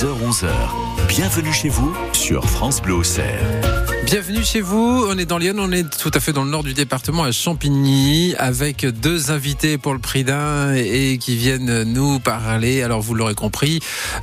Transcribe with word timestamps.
10h-11h. 0.00 0.48
Bienvenue 1.08 1.52
chez 1.52 1.68
vous 1.68 1.94
sur 2.14 2.48
France 2.48 2.80
Bleu 2.80 2.94
Auxerre. 2.94 3.79
Bienvenue 4.06 4.42
chez 4.42 4.60
vous. 4.60 5.04
On 5.08 5.16
est 5.18 5.26
dans 5.26 5.38
Lyon, 5.38 5.54
on 5.58 5.70
est 5.70 5.88
tout 5.98 6.10
à 6.14 6.20
fait 6.20 6.32
dans 6.32 6.42
le 6.42 6.50
nord 6.50 6.64
du 6.64 6.74
département, 6.74 7.22
à 7.22 7.32
Champigny, 7.32 8.34
avec 8.38 8.84
deux 8.84 9.30
invités 9.30 9.78
pour 9.78 9.92
le 9.92 10.00
prix 10.00 10.24
d'un 10.24 10.74
et 10.74 11.18
qui 11.18 11.36
viennent 11.36 11.84
nous 11.84 12.18
parler. 12.18 12.82
Alors 12.82 13.02
vous 13.02 13.14
l'aurez 13.14 13.34
compris, 13.34 13.78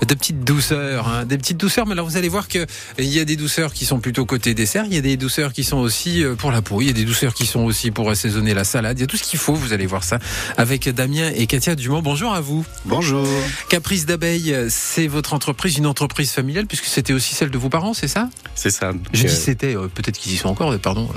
de 0.05 0.13
petites 0.13 0.43
douceurs, 0.43 1.07
hein, 1.07 1.25
des 1.25 1.37
petites 1.37 1.57
douceurs. 1.57 1.85
Mais 1.85 1.93
alors 1.93 2.07
vous 2.07 2.17
allez 2.17 2.27
voir 2.27 2.47
que 2.47 2.65
il 2.97 3.05
y 3.05 3.19
a 3.19 3.25
des 3.25 3.37
douceurs 3.37 3.71
qui 3.71 3.85
sont 3.85 3.99
plutôt 3.99 4.25
côté 4.25 4.53
dessert, 4.53 4.85
il 4.87 4.93
y 4.93 4.97
a 4.97 5.01
des 5.01 5.15
douceurs 5.15 5.53
qui 5.53 5.63
sont 5.63 5.77
aussi 5.77 6.23
euh, 6.23 6.35
pour 6.35 6.51
la 6.51 6.61
peau, 6.61 6.81
il 6.81 6.87
y 6.87 6.89
a 6.89 6.93
des 6.93 7.05
douceurs 7.05 7.33
qui 7.33 7.45
sont 7.45 7.63
aussi 7.63 7.91
pour 7.91 8.09
assaisonner 8.09 8.53
la 8.53 8.63
salade. 8.63 8.97
Il 8.97 9.01
y 9.01 9.05
a 9.05 9.07
tout 9.07 9.17
ce 9.17 9.23
qu'il 9.23 9.39
faut. 9.39 9.53
Vous 9.53 9.73
allez 9.73 9.85
voir 9.85 10.03
ça 10.03 10.19
avec 10.57 10.89
Damien 10.89 11.29
et 11.35 11.45
Katia 11.45 11.75
Dumont. 11.75 12.01
Bonjour 12.01 12.33
à 12.33 12.41
vous. 12.41 12.65
Bonjour. 12.85 13.25
Caprice 13.69 14.05
d'abeille, 14.05 14.55
c'est 14.69 15.07
votre 15.07 15.33
entreprise, 15.33 15.77
une 15.77 15.87
entreprise 15.87 16.31
familiale 16.31 16.65
puisque 16.65 16.85
c'était 16.85 17.13
aussi 17.13 17.35
celle 17.35 17.51
de 17.51 17.57
vos 17.57 17.69
parents, 17.69 17.93
c'est 17.93 18.07
ça? 18.07 18.29
C'est 18.55 18.71
ça. 18.71 18.91
Je 19.13 19.21
dis 19.21 19.27
euh, 19.27 19.29
c'était, 19.29 19.66
euh, 19.75 19.87
peut-être 19.87 20.17
qu'ils 20.17 20.33
y 20.33 20.37
sont 20.37 20.49
encore, 20.49 20.77
pardon. 20.79 21.07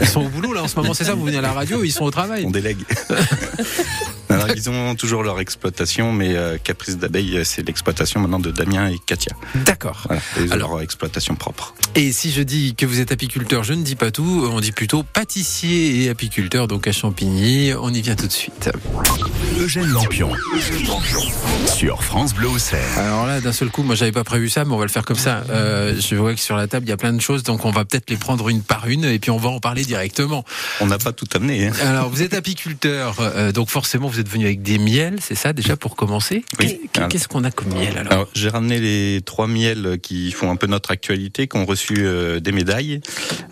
Ils 0.00 0.06
sont 0.08 0.22
au 0.24 0.28
boulot 0.28 0.52
là 0.52 0.62
en 0.62 0.68
ce 0.68 0.76
moment, 0.76 0.94
c'est 0.94 1.04
ça 1.04 1.14
Vous 1.14 1.24
venez 1.24 1.38
à 1.38 1.42
la 1.42 1.52
radio, 1.52 1.82
ils 1.84 1.90
sont 1.92 2.04
au 2.04 2.10
travail. 2.10 2.44
on 2.46 2.50
délègue. 2.50 2.78
Alors, 4.28 4.48
ils 4.56 4.70
ont 4.70 4.94
toujours 4.94 5.22
leur 5.22 5.40
exploitation, 5.40 6.10
mais 6.12 6.34
euh, 6.34 6.56
Caprice 6.62 6.96
d'abeille, 6.96 7.36
euh, 7.36 7.44
c'est 7.44 7.66
l'exploitation 7.66 8.18
maintenant 8.20 8.38
de 8.38 8.50
Damien 8.50 8.88
et 8.88 8.98
Katia. 9.04 9.34
D'accord. 9.54 10.04
Voilà, 10.06 10.22
ils 10.40 10.48
ont 10.48 10.52
Alors- 10.52 10.70
leur 10.70 10.80
exploitation 10.80 11.34
propre. 11.34 11.74
Et 11.94 12.12
si 12.12 12.32
je 12.32 12.40
dis 12.40 12.74
que 12.74 12.86
vous 12.86 12.98
êtes 13.00 13.12
apiculteur, 13.12 13.62
je 13.62 13.74
ne 13.74 13.82
dis 13.82 13.94
pas 13.96 14.10
tout, 14.10 14.48
on 14.50 14.60
dit 14.60 14.72
plutôt 14.72 15.02
pâtissier 15.02 16.02
et 16.04 16.08
apiculteur, 16.08 16.66
donc 16.66 16.86
à 16.86 16.92
Champigny. 16.92 17.74
On 17.78 17.92
y 17.92 18.00
vient 18.00 18.16
tout 18.16 18.26
de 18.26 18.32
suite. 18.32 18.70
Eugène 19.60 19.88
Lampion. 19.88 20.30
Sur 21.66 22.02
France 22.02 22.34
Bleu 22.34 22.48
Auxerre. 22.48 22.98
Alors 22.98 23.26
là, 23.26 23.40
d'un 23.42 23.52
seul 23.52 23.68
coup, 23.68 23.82
moi 23.82 23.94
j'avais 23.94 24.12
pas 24.12 24.24
prévu 24.24 24.48
ça, 24.48 24.64
mais 24.64 24.72
on 24.72 24.78
va 24.78 24.84
le 24.86 24.90
faire 24.90 25.04
comme 25.04 25.16
ça. 25.18 25.44
Euh, 25.50 25.94
je 26.00 26.14
vois 26.16 26.34
que 26.34 26.40
sur 26.40 26.56
la 26.56 26.66
table, 26.68 26.86
il 26.86 26.88
y 26.88 26.92
a 26.92 26.96
plein 26.96 27.12
de 27.12 27.20
choses, 27.20 27.42
donc 27.42 27.64
on 27.66 27.70
va 27.70 27.84
peut-être 27.92 28.10
les 28.10 28.16
prendre 28.16 28.48
une 28.48 28.62
par 28.62 28.88
une, 28.88 29.04
et 29.04 29.18
puis 29.18 29.30
on 29.30 29.36
va 29.36 29.50
en 29.50 29.60
parler 29.60 29.84
directement. 29.84 30.44
On 30.80 30.86
n'a 30.86 30.96
pas 30.98 31.12
tout 31.12 31.26
amené. 31.34 31.66
hein. 31.68 31.72
Alors, 31.82 32.08
vous 32.08 32.22
êtes 32.22 32.32
apiculteur, 32.32 33.16
euh, 33.20 33.52
donc 33.52 33.68
forcément, 33.68 34.08
vous 34.08 34.18
êtes 34.18 34.28
venu 34.28 34.46
avec 34.46 34.62
des 34.62 34.78
miels, 34.78 35.18
c'est 35.20 35.34
ça 35.34 35.52
déjà 35.52 35.76
pour 35.76 35.94
commencer? 35.94 36.44
Oui. 36.58 36.80
Qu'est-ce 37.10 37.28
qu'on 37.28 37.44
a 37.44 37.50
comme 37.50 37.74
miel 37.74 37.98
alors? 37.98 38.12
Alors, 38.12 38.28
j'ai 38.34 38.48
ramené 38.48 38.80
les 38.80 39.20
trois 39.22 39.46
miels 39.46 39.98
qui 40.02 40.32
font 40.32 40.50
un 40.50 40.56
peu 40.56 40.66
notre 40.66 40.90
actualité, 40.90 41.48
qui 41.48 41.56
ont 41.58 41.66
reçu 41.66 41.94
euh, 41.98 42.40
des 42.40 42.52
médailles. 42.52 43.00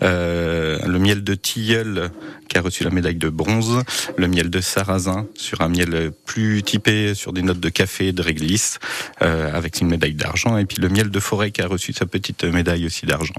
Euh, 0.01 0.79
le 0.85 0.97
miel 0.97 1.23
de 1.23 1.35
tilleul, 1.35 2.09
qui 2.51 2.57
a 2.57 2.61
reçu 2.61 2.83
la 2.83 2.89
médaille 2.89 3.15
de 3.15 3.29
bronze. 3.29 3.81
Le 4.17 4.27
miel 4.27 4.49
de 4.49 4.59
sarrasin, 4.59 5.25
sur 5.35 5.61
un 5.61 5.69
miel 5.69 6.11
plus 6.25 6.63
typé 6.63 7.15
sur 7.15 7.31
des 7.31 7.43
notes 7.43 7.61
de 7.61 7.69
café, 7.69 8.11
de 8.11 8.21
réglisse, 8.21 8.79
euh, 9.21 9.55
avec 9.55 9.79
une 9.79 9.87
médaille 9.87 10.15
d'argent. 10.15 10.57
Et 10.57 10.65
puis 10.65 10.77
le 10.77 10.89
miel 10.89 11.09
de 11.09 11.19
forêt, 11.21 11.51
qui 11.51 11.61
a 11.61 11.67
reçu 11.67 11.93
sa 11.93 12.05
petite 12.05 12.43
médaille 12.43 12.85
aussi 12.85 13.05
d'argent. 13.05 13.33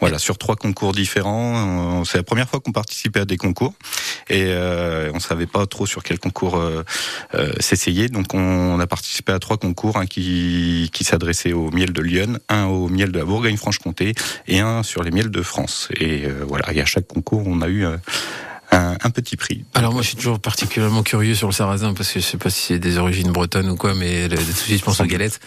Voilà, 0.00 0.18
sur 0.18 0.38
trois 0.38 0.56
concours 0.56 0.90
différents. 0.90 2.04
C'est 2.04 2.18
la 2.18 2.24
première 2.24 2.48
fois 2.48 2.58
qu'on 2.58 2.72
participait 2.72 3.20
à 3.20 3.24
des 3.24 3.36
concours. 3.36 3.74
Et 4.28 4.46
euh, 4.48 5.10
on 5.14 5.20
savait 5.20 5.46
pas 5.46 5.66
trop 5.66 5.86
sur 5.86 6.02
quel 6.02 6.18
concours 6.18 6.56
euh, 6.56 6.82
euh, 7.34 7.52
s'essayer. 7.60 8.08
Donc 8.08 8.34
on 8.34 8.80
a 8.80 8.86
participé 8.88 9.32
à 9.32 9.38
trois 9.38 9.56
concours, 9.56 9.98
un 9.98 10.06
qui, 10.06 10.90
qui 10.92 11.04
s'adressait 11.04 11.52
au 11.52 11.70
miel 11.70 11.92
de 11.92 12.02
Lyon, 12.02 12.38
un 12.48 12.64
au 12.64 12.88
miel 12.88 13.12
de 13.12 13.18
la 13.18 13.24
Bourgogne-Franche-Comté 13.24 14.14
et 14.48 14.58
un 14.60 14.82
sur 14.82 15.02
les 15.04 15.10
miels 15.10 15.30
de 15.30 15.42
France. 15.42 15.88
Et 15.92 16.26
euh, 16.26 16.44
voilà, 16.46 16.72
et 16.72 16.80
à 16.80 16.86
chaque 16.86 17.06
concours, 17.06 17.42
on 17.46 17.60
a 17.60 17.68
eu 17.68 17.84
euh, 17.84 17.96
un, 18.70 18.96
un 19.02 19.10
petit 19.10 19.36
prix. 19.36 19.64
Alors 19.74 19.92
moi 19.92 20.02
je 20.02 20.08
suis 20.08 20.16
toujours 20.16 20.40
particulièrement 20.40 21.02
curieux 21.02 21.34
sur 21.34 21.48
le 21.48 21.54
sarrasin 21.54 21.94
parce 21.94 22.12
que 22.12 22.20
je 22.20 22.24
sais 22.24 22.36
pas 22.36 22.50
si 22.50 22.60
c'est 22.66 22.78
des 22.78 22.98
origines 22.98 23.30
bretonnes 23.32 23.70
ou 23.70 23.76
quoi, 23.76 23.94
mais 23.94 24.28
tout 24.28 24.36
de 24.36 24.40
suite 24.40 24.78
je 24.78 24.84
pense 24.84 25.00
aux 25.00 25.04
galettes. 25.06 25.40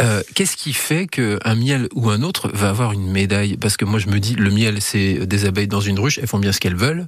Euh, 0.00 0.22
Qu'est-ce 0.34 0.56
qui 0.56 0.72
fait 0.72 1.06
qu'un 1.06 1.54
miel 1.54 1.88
ou 1.94 2.08
un 2.10 2.22
autre 2.22 2.50
va 2.54 2.70
avoir 2.70 2.92
une 2.92 3.10
médaille? 3.10 3.56
Parce 3.56 3.76
que 3.76 3.84
moi 3.84 3.98
je 3.98 4.06
me 4.08 4.18
dis 4.20 4.34
le 4.34 4.50
miel 4.50 4.80
c'est 4.80 5.26
des 5.26 5.44
abeilles 5.44 5.68
dans 5.68 5.80
une 5.80 5.98
ruche, 5.98 6.18
elles 6.18 6.28
font 6.28 6.38
bien 6.38 6.52
ce 6.52 6.60
qu'elles 6.60 6.76
veulent, 6.76 7.06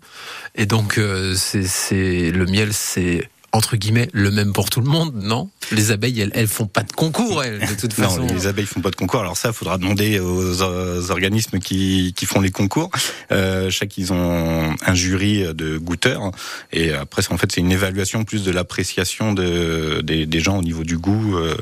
et 0.54 0.66
donc 0.66 0.98
euh, 0.98 1.34
c'est- 1.36 2.30
le 2.30 2.44
miel 2.46 2.70
c'est 2.72 3.28
entre 3.54 3.76
guillemets 3.76 4.08
le 4.12 4.30
même 4.30 4.52
pour 4.52 4.68
tout 4.68 4.80
le 4.80 4.86
monde, 4.88 5.14
non? 5.14 5.48
Les 5.72 5.90
abeilles 5.92 6.20
elles, 6.20 6.32
elles 6.34 6.48
font 6.48 6.66
pas 6.66 6.82
de 6.82 6.92
concours 6.92 7.42
elles 7.42 7.60
de 7.60 7.74
toute 7.74 7.92
façon. 8.02 8.20
Non, 8.26 8.34
les 8.34 8.46
abeilles 8.46 8.66
font 8.66 8.80
pas 8.82 8.90
de 8.90 8.96
concours. 8.96 9.20
Alors 9.20 9.36
ça, 9.36 9.48
il 9.48 9.54
faudra 9.54 9.78
demander 9.78 10.18
aux, 10.20 10.60
aux 10.62 11.10
organismes 11.10 11.58
qui, 11.60 12.12
qui 12.16 12.26
font 12.26 12.40
les 12.40 12.50
concours. 12.50 12.90
Euh, 13.32 13.70
chaque 13.70 13.96
ils 13.96 14.12
ont 14.12 14.74
un 14.84 14.94
jury 14.94 15.44
de 15.54 15.78
goûteurs 15.78 16.30
et 16.72 16.92
après 16.92 17.22
c'est- 17.22 17.32
en 17.32 17.38
fait 17.38 17.50
c'est 17.52 17.60
une 17.60 17.72
évaluation 17.72 18.24
plus 18.24 18.42
de 18.44 18.50
l'appréciation 18.50 19.32
de, 19.32 20.00
des, 20.02 20.26
des 20.26 20.40
gens 20.40 20.58
au 20.58 20.62
niveau 20.62 20.82
du 20.84 20.98
goût 20.98 21.36
euh, 21.38 21.56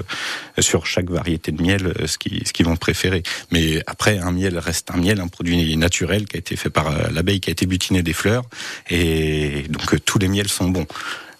sur 0.59 0.87
chaque 0.87 1.11
variété 1.11 1.53
de 1.53 1.63
miel, 1.63 1.87
euh, 2.01 2.07
ce 2.07 2.19
qu'ils 2.19 2.47
ce 2.47 2.53
qu'ils 2.53 2.67
vont 2.67 2.77
préférer. 2.77 3.23
Mais 3.51 3.83
après 3.87 4.19
un 4.19 4.33
miel 4.33 4.59
reste 4.59 4.91
un 4.93 4.97
miel, 4.97 5.21
un 5.21 5.29
produit 5.29 5.77
naturel 5.77 6.27
qui 6.27 6.37
a 6.37 6.39
été 6.39 6.57
fait 6.57 6.71
par 6.71 6.89
euh, 6.89 7.09
l'abeille 7.13 7.41
qui 7.41 7.51
a 7.51 7.53
été 7.53 7.67
butiné 7.67 8.03
des 8.03 8.15
fleurs 8.15 8.45
et 8.91 9.65
donc 9.69 9.95
euh, 9.95 9.99
tous 10.01 10.19
les 10.19 10.29
miels 10.29 10.49
sont 10.49 10.69
bons. 10.69 10.87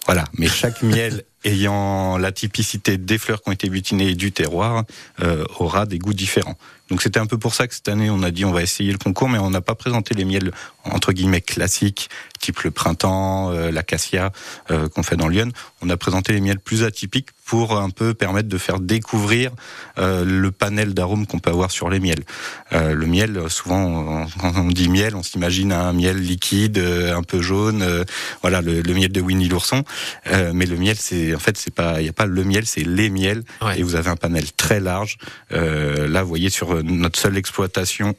Voilà, 0.05 0.25
mais 0.37 0.47
chaque 0.61 0.81
miel 0.81 1.23
ayant 1.45 2.17
la 2.17 2.31
typicité 2.31 2.97
des 2.97 3.17
fleurs 3.17 3.41
qui 3.41 3.49
ont 3.49 3.53
été 3.53 3.69
butinées 3.69 4.09
et 4.09 4.15
du 4.15 4.31
terroir 4.31 4.83
euh, 5.21 5.43
aura 5.59 5.85
des 5.85 5.99
goûts 5.99 6.13
différents. 6.13 6.57
Donc 6.89 7.01
c'était 7.01 7.19
un 7.19 7.25
peu 7.25 7.37
pour 7.37 7.55
ça 7.55 7.67
que 7.67 7.73
cette 7.73 7.87
année 7.87 8.09
on 8.09 8.23
a 8.23 8.31
dit 8.31 8.45
on 8.45 8.51
va 8.51 8.61
essayer 8.61 8.91
le 8.91 8.97
concours, 8.97 9.29
mais 9.29 9.39
on 9.39 9.49
n'a 9.49 9.61
pas 9.61 9.75
présenté 9.75 10.13
les 10.13 10.25
miels 10.25 10.51
entre 10.83 11.11
guillemets 11.11 11.41
classiques, 11.41 12.09
type 12.39 12.59
le 12.61 12.71
printemps, 12.71 13.51
euh, 13.51 13.71
l'acacia 13.71 14.31
euh, 14.69 14.87
qu'on 14.89 15.03
fait 15.03 15.15
dans 15.15 15.27
Lyon. 15.27 15.51
On 15.83 15.89
a 15.89 15.97
présenté 15.97 16.31
les 16.33 16.39
miels 16.41 16.59
plus 16.59 16.83
atypiques 16.83 17.29
pour 17.45 17.77
un 17.77 17.89
peu 17.89 18.13
permettre 18.13 18.47
de 18.47 18.57
faire 18.57 18.79
découvrir 18.79 19.51
euh, 19.97 20.23
le 20.23 20.49
panel 20.51 20.93
d'arômes 20.93 21.27
qu'on 21.27 21.39
peut 21.39 21.49
avoir 21.49 21.71
sur 21.71 21.89
les 21.89 21.99
miels. 21.99 22.23
Euh, 22.71 22.93
le 22.93 23.05
miel, 23.05 23.37
souvent 23.49 23.83
on- 23.83 24.27
quand 24.39 24.53
on 24.55 24.69
dit 24.69 24.87
miel, 24.89 25.15
on 25.15 25.23
s'imagine 25.23 25.71
un 25.73 25.91
miel 25.91 26.17
liquide, 26.17 26.77
euh, 26.77 27.15
un 27.15 27.21
peu 27.23 27.41
jaune, 27.41 27.81
euh, 27.81 28.05
voilà 28.41 28.61
le, 28.61 28.81
le 28.81 28.93
miel 28.93 29.11
de 29.11 29.19
Winnie 29.21 29.49
l'ourson. 29.49 29.83
Euh, 30.27 30.51
mais 30.53 30.65
le 30.65 30.77
miel, 30.77 30.95
c'est 30.97 31.35
en 31.35 31.39
fait 31.39 31.57
c'est 31.57 31.73
pas 31.73 31.99
il 32.01 32.05
y 32.05 32.09
a 32.09 32.13
pas 32.13 32.25
le 32.25 32.43
miel, 32.45 32.65
c'est 32.65 32.83
les 32.83 33.09
miels 33.09 33.43
Ouais. 33.61 33.79
et 33.79 33.83
vous 33.83 33.95
avez 33.95 34.09
un 34.09 34.15
panel 34.15 34.51
très 34.53 34.79
large. 34.79 35.17
Euh, 35.51 36.07
là, 36.07 36.23
vous 36.23 36.29
voyez 36.29 36.49
sur 36.49 36.81
notre 36.83 37.19
seule 37.19 37.35
exploitation. 37.37 38.15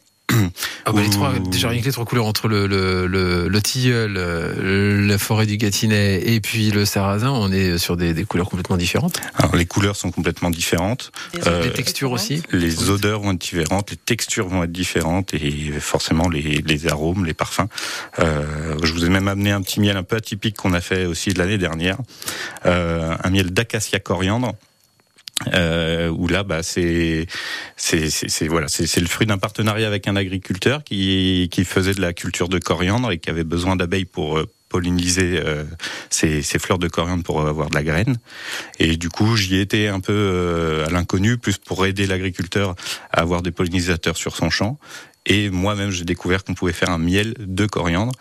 Ah 0.87 0.93
bah, 0.93 1.01
les 1.03 1.11
trois, 1.11 1.39
déjà 1.39 1.69
rien 1.69 1.81
que 1.81 1.85
les 1.87 1.93
trois 1.93 2.05
couleurs 2.05 2.27
entre 2.27 2.49
le, 2.49 2.67
le, 2.67 3.07
le, 3.07 3.47
le 3.47 3.63
tilleul, 3.63 4.17
euh, 4.17 5.07
la 5.07 5.19
forêt 5.19 5.47
du 5.47 5.57
Gâtinais 5.57 6.23
et 6.27 6.41
puis 6.41 6.71
le 6.71 6.85
sarrasin, 6.85 7.31
on 7.31 7.53
est 7.53 7.79
sur 7.79 7.97
des, 7.97 8.15
des 8.15 8.25
couleurs 8.25 8.49
complètement 8.49 8.77
différentes. 8.77 9.21
Alors, 9.37 9.55
les 9.55 9.67
couleurs 9.67 9.97
sont 9.97 10.11
complètement 10.11 10.51
différentes. 10.51 11.13
Euh, 11.47 11.63
les 11.63 11.73
textures 11.73 12.11
aussi. 12.11 12.43
Les 12.51 12.91
odeurs 12.91 13.21
vont 13.21 13.33
être 13.33 13.41
différentes, 13.41 13.91
les 13.91 13.97
textures 13.97 14.49
vont 14.49 14.65
être 14.65 14.73
différentes 14.73 15.35
et 15.35 15.73
forcément 15.79 16.29
les, 16.29 16.63
les 16.67 16.89
arômes, 16.89 17.25
les 17.25 17.35
parfums. 17.35 17.69
Euh, 18.19 18.77
je 18.83 18.93
vous 18.93 19.05
ai 19.05 19.09
même 19.11 19.29
amené 19.29 19.53
un 19.53 19.63
petit 19.63 19.81
miel 19.81 19.97
un 19.97 20.03
peu 20.03 20.17
atypique 20.17 20.57
qu'on 20.57 20.73
a 20.73 20.81
fait 20.81 21.05
aussi 21.07 21.33
de 21.33 21.39
l'année 21.39 21.59
dernière, 21.59 21.99
euh, 22.67 23.15
un 23.23 23.31
miel 23.31 23.51
d'acacia 23.53 24.01
coriandre. 24.01 24.55
Euh, 25.53 26.09
où 26.11 26.29
là, 26.29 26.45
bah, 26.45 26.63
c'est, 26.63 27.27
c'est, 27.77 28.47
voilà, 28.47 28.69
c'est, 28.69 29.01
le 29.01 29.07
fruit 29.07 29.27
d'un 29.27 29.39
partenariat 29.39 29.87
avec 29.87 30.07
un 30.07 30.15
agriculteur 30.15 30.85
qui, 30.85 31.49
qui 31.51 31.65
faisait 31.65 31.93
de 31.93 32.01
la 32.01 32.13
culture 32.13 32.49
de 32.49 32.59
coriandre 32.59 33.11
et 33.11 33.19
qui 33.19 33.31
avait 33.31 33.45
besoin 33.45 33.75
d'abeilles 33.75 34.05
pour 34.05 34.39
euh, 34.39 34.47
polliniser 34.69 35.41
euh, 35.45 35.63
ces 36.11 36.43
fleurs 36.59 36.79
de 36.79 36.89
coriandre 36.89 37.23
pour 37.23 37.47
avoir 37.47 37.71
de 37.71 37.77
la 37.77 37.85
graine. 37.85 38.17
Et 38.81 38.97
du 38.97 39.09
coup, 39.09 39.37
j'y 39.37 39.61
étais 39.61 39.87
un 39.87 40.01
peu 40.01 40.13
euh, 40.13 40.87
à 40.87 40.91
l'inconnu, 40.91 41.37
plus 41.37 41.59
pour 41.59 41.87
aider 41.87 42.07
l'agriculteur 42.07 42.75
à 43.13 43.21
avoir 43.21 43.43
des 43.43 43.53
pollinisateurs 43.53 44.17
sur 44.17 44.35
son 44.35 44.51
champ. 44.51 44.79
Et 45.27 45.49
moi-même, 45.49 45.91
j'ai 45.91 46.05
découvert 46.05 46.45
qu'on 46.45 46.53
pouvait 46.55 46.75
faire 46.75 46.91
un 46.91 46.99
miel 46.99 47.35
de 47.39 47.65
coriandre, 47.65 48.13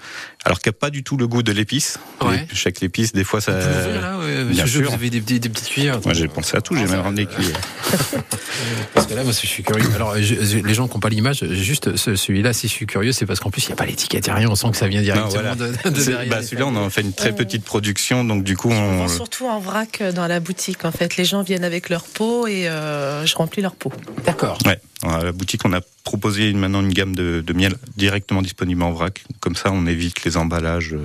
alors 0.45 0.59
qu'il 0.59 0.69
n'y 0.69 0.75
a 0.77 0.79
pas 0.79 0.89
du 0.89 1.03
tout 1.03 1.17
le 1.17 1.27
goût 1.27 1.43
de 1.43 1.51
l'épice. 1.51 1.99
Ouais. 2.21 2.45
Les- 2.49 2.55
Chaque 2.55 2.81
épice, 2.81 3.11
des 3.11 3.25
fois, 3.25 3.41
ça. 3.41 3.51
Vous 3.59 3.67
pouvez 3.67 3.99
là, 3.99 4.17
ouais, 4.19 4.43
bien 4.45 4.65
sûr. 4.65 4.87
vous 4.87 4.93
avez 4.93 5.09
des, 5.09 5.19
petites 5.21 5.67
cuillères. 5.67 5.99
Moi, 6.05 6.13
j'ai 6.13 6.29
pensé 6.29 6.55
à 6.55 6.61
tout. 6.61 6.75
J'ai 6.75 6.85
même 6.85 7.01
ramené 7.01 7.25
des 7.25 7.31
cuillères. 7.33 7.59
Parce 8.93 9.07
que 9.07 9.13
là, 9.15 9.23
moi, 9.23 9.33
je 9.33 9.45
suis 9.45 9.63
curieux. 9.63 9.89
Alors, 9.95 10.15
je- 10.17 10.35
je- 10.35 10.57
les 10.59 10.73
gens 10.73 10.87
qui 10.87 10.93
n'ont 10.93 10.99
pas 10.99 11.09
l'image, 11.09 11.43
juste 11.51 11.95
ce- 11.97 12.15
celui-là, 12.15 12.53
si 12.53 12.67
je 12.67 12.73
suis 12.73 12.85
curieux, 12.85 13.11
c'est 13.11 13.25
parce 13.25 13.39
qu'en 13.39 13.49
plus, 13.51 13.63
il 13.63 13.67
n'y 13.67 13.73
a 13.73 13.75
pas 13.75 13.85
l'étiquette, 13.85 14.25
il 14.27 14.29
n'y 14.29 14.35
a 14.35 14.37
rien. 14.37 14.49
On 14.49 14.55
sent 14.55 14.71
que 14.71 14.77
ça 14.77 14.87
vient 14.87 15.01
directement 15.01 15.29
voilà. 15.29 15.55
de, 15.55 15.67
de 15.89 16.03
derrière. 16.05 16.29
bah, 16.29 16.41
celui-là, 16.43 16.67
on 16.67 16.75
en 16.75 16.89
fait 16.89 17.01
une 17.01 17.13
très 17.13 17.33
petite 17.35 17.63
production, 17.65 18.23
donc 18.23 18.43
du 18.43 18.55
coup, 18.55 18.69
On 18.71 19.01
on. 19.03 19.07
surtout 19.07 19.47
en 19.47 19.59
vrac 19.59 19.99
euh, 20.01 20.11
dans 20.11 20.27
la 20.27 20.39
boutique. 20.39 20.85
En 20.85 20.91
fait, 20.91 21.17
les 21.17 21.25
gens 21.25 21.41
viennent 21.43 21.63
avec 21.65 21.89
leur 21.89 22.03
pot 22.05 22.47
et 22.47 22.69
euh, 22.69 23.25
je 23.25 23.35
remplis 23.35 23.61
leur 23.61 23.75
pot. 23.75 23.91
D'accord. 24.25 24.57
Ouais, 24.65 24.79
à 25.03 25.23
la 25.23 25.31
boutique, 25.31 25.61
on 25.65 25.73
a 25.73 25.81
proposé 26.03 26.49
une- 26.49 26.59
maintenant 26.59 26.81
une 26.81 26.93
gamme 26.93 27.15
de, 27.15 27.43
de 27.45 27.53
miel 27.53 27.75
directement 27.97 28.41
disponible 28.41 28.83
en 28.83 28.91
vrac. 28.91 29.23
Comme 29.39 29.55
ça, 29.55 29.71
on 29.71 29.85
évite 29.85 30.23
les 30.23 30.37
emballages 30.37 30.95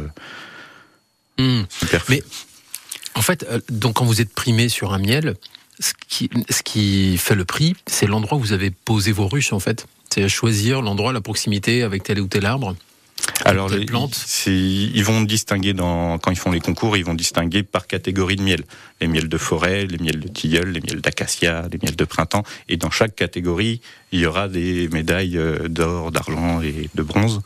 superflus. 1.69 2.17
Mais 2.17 2.23
en 3.15 3.23
fait, 3.23 3.45
euh, 3.49 3.61
donc 3.71 3.95
quand 3.97 4.05
vous 4.05 4.21
êtes 4.21 4.33
primé 4.35 4.69
sur 4.69 4.93
un 4.93 4.99
miel, 4.99 5.37
ce 5.81 5.93
qui, 6.09 6.29
ce 6.51 6.63
qui 6.63 7.17
fait 7.19 7.37
le 7.37 7.45
prix, 7.45 7.77
c'est 7.87 8.07
l'endroit 8.07 8.37
où 8.39 8.41
vous 8.41 8.53
avez 8.53 8.71
posé 8.71 9.13
vos 9.13 9.29
ruches, 9.29 9.53
en 9.53 9.61
fait. 9.61 9.87
C'est 10.13 10.29
choisir 10.29 10.83
l'endroit, 10.83 11.13
la 11.13 11.21
proximité 11.21 11.83
avec 11.83 12.03
tel 12.03 12.21
ou 12.21 12.27
tel 12.27 12.45
arbre. 12.47 12.75
Alors 13.45 13.69
les 13.69 13.85
plante 13.87 14.15
c'est- 14.15 14.51
ils 14.53 15.05
vont 15.05 15.21
distinguer 15.23 15.73
dans 15.73 16.19
quand 16.19 16.31
ils 16.31 16.39
font 16.39 16.51
les 16.51 16.61
concours, 16.61 16.97
ils 16.97 17.05
vont 17.05 17.15
distinguer 17.15 17.63
par 17.63 17.87
catégorie 17.87 18.37
de 18.37 18.43
miel. 18.43 18.65
Les 19.01 19.07
miels 19.07 19.29
de 19.29 19.39
forêt, 19.39 19.87
les 19.87 19.99
miels 19.99 20.21
de 20.21 20.29
tilleul, 20.29 20.71
les 20.71 20.81
miels 20.81 21.01
d'acacia, 21.01 21.67
les 21.71 21.79
miels 21.83 21.97
de 21.97 22.05
printemps. 22.05 22.43
Et 22.69 22.77
dans 22.77 22.91
chaque 22.91 23.15
catégorie, 23.15 23.81
il 24.13 24.21
y 24.21 24.27
aura 24.27 24.49
des 24.49 24.89
médailles 24.89 25.39
euh, 25.39 25.69
d'or, 25.69 26.11
d'argent 26.11 26.61
et 26.63 26.89
de 26.95 27.03
bronze. 27.03 27.41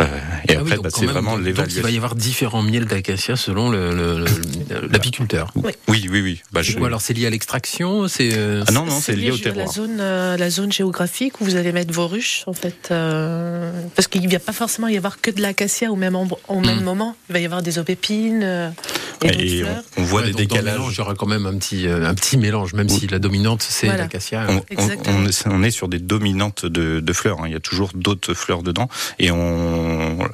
Euh, 0.00 0.04
et 0.48 0.56
Ah 0.56 0.60
après, 0.60 0.74
donc 0.76 0.84
bah, 0.84 0.90
c'est 0.94 1.06
vraiment 1.06 1.32
Donc 1.32 1.40
il 1.40 1.46
l'évaluation. 1.46 1.82
va 1.82 1.90
y 1.90 1.96
avoir 1.96 2.14
différents 2.16 2.62
miels 2.62 2.84
d'acacia 2.84 3.34
selon 3.34 3.70
le- 3.70 3.94
le- 3.94 4.18
le- 4.18 4.88
l'apiculteur. 4.90 5.52
Oui, 5.56 5.72
oui, 5.88 6.20
oui. 6.20 6.42
Bah, 6.52 6.60
je- 6.62 6.76
quoi 6.76 6.88
alors 6.88 7.00
c'est 7.00 7.14
lié 7.14 7.26
à 7.26 7.30
l'extraction 7.30 8.06
C'est 8.06 8.30
euh, 8.34 8.62
Ah 8.68 8.72
non, 8.72 8.84
non, 8.84 9.00
c'est 9.00 9.16
lié 9.16 9.30
au 9.30 9.34
à 9.34 9.36
la 9.38 9.42
terroir. 9.42 9.72
zone, 9.72 9.96
euh, 10.00 10.36
la 10.36 10.50
zone 10.50 10.70
géographique 10.70 11.40
où 11.40 11.44
vous 11.44 11.56
allez 11.56 11.72
mettre 11.72 11.94
vos 11.94 12.06
ruches, 12.06 12.44
en 12.46 12.52
fait. 12.52 12.88
euh, 12.90 13.72
parce 13.94 14.06
qu'il 14.08 14.22
ne 14.22 14.30
va 14.30 14.38
pas 14.38 14.52
forcément 14.52 14.88
y 14.88 14.96
avoir 14.98 15.20
que 15.20 15.30
de 15.30 15.40
l'acacia 15.40 15.90
au 15.90 15.96
même, 15.96 16.14
au 16.14 16.60
même 16.60 16.80
Mm. 16.80 16.84
moment. 16.84 17.16
Il 17.30 17.32
va 17.32 17.38
y 17.40 17.44
avoir 17.46 17.62
des 17.62 17.78
aubépines 17.78 18.42
euh, 18.42 18.68
et, 19.24 19.60
Et 19.60 19.64
on, 19.64 20.02
on 20.02 20.04
voit 20.04 20.20
ouais, 20.20 20.26
des 20.28 20.34
décalages. 20.34 20.78
il 20.90 20.96
y 20.96 21.00
aura 21.00 21.14
quand 21.14 21.26
même 21.26 21.46
un 21.46 21.56
petit, 21.56 21.86
euh, 21.88 22.06
un 22.06 22.14
petit 22.14 22.36
mélange, 22.36 22.74
même 22.74 22.86
Oui. 22.90 22.98
si 23.00 23.06
la 23.06 23.18
dominante 23.18 23.62
c'est 23.66 23.86
Voilà. 23.86 24.02
l'acacia. 24.02 24.44
On, 24.48 24.56
on- 24.56 24.64
Exactement. 24.70 25.16
on 25.20 25.26
est- 25.26 25.46
on 25.48 25.62
est 25.62 25.70
sur 25.70 25.88
des 25.88 25.98
dominantes 26.00 26.66
de, 26.66 27.00
de 27.00 27.12
fleurs. 27.14 27.40
hein. 27.40 27.44
Il 27.46 27.52
y 27.52 27.56
a 27.56 27.60
toujours 27.60 27.90
d'autres 27.94 28.34
fleurs 28.34 28.62
dedans. 28.62 28.88
Et 29.18 29.30
on, 29.30 29.85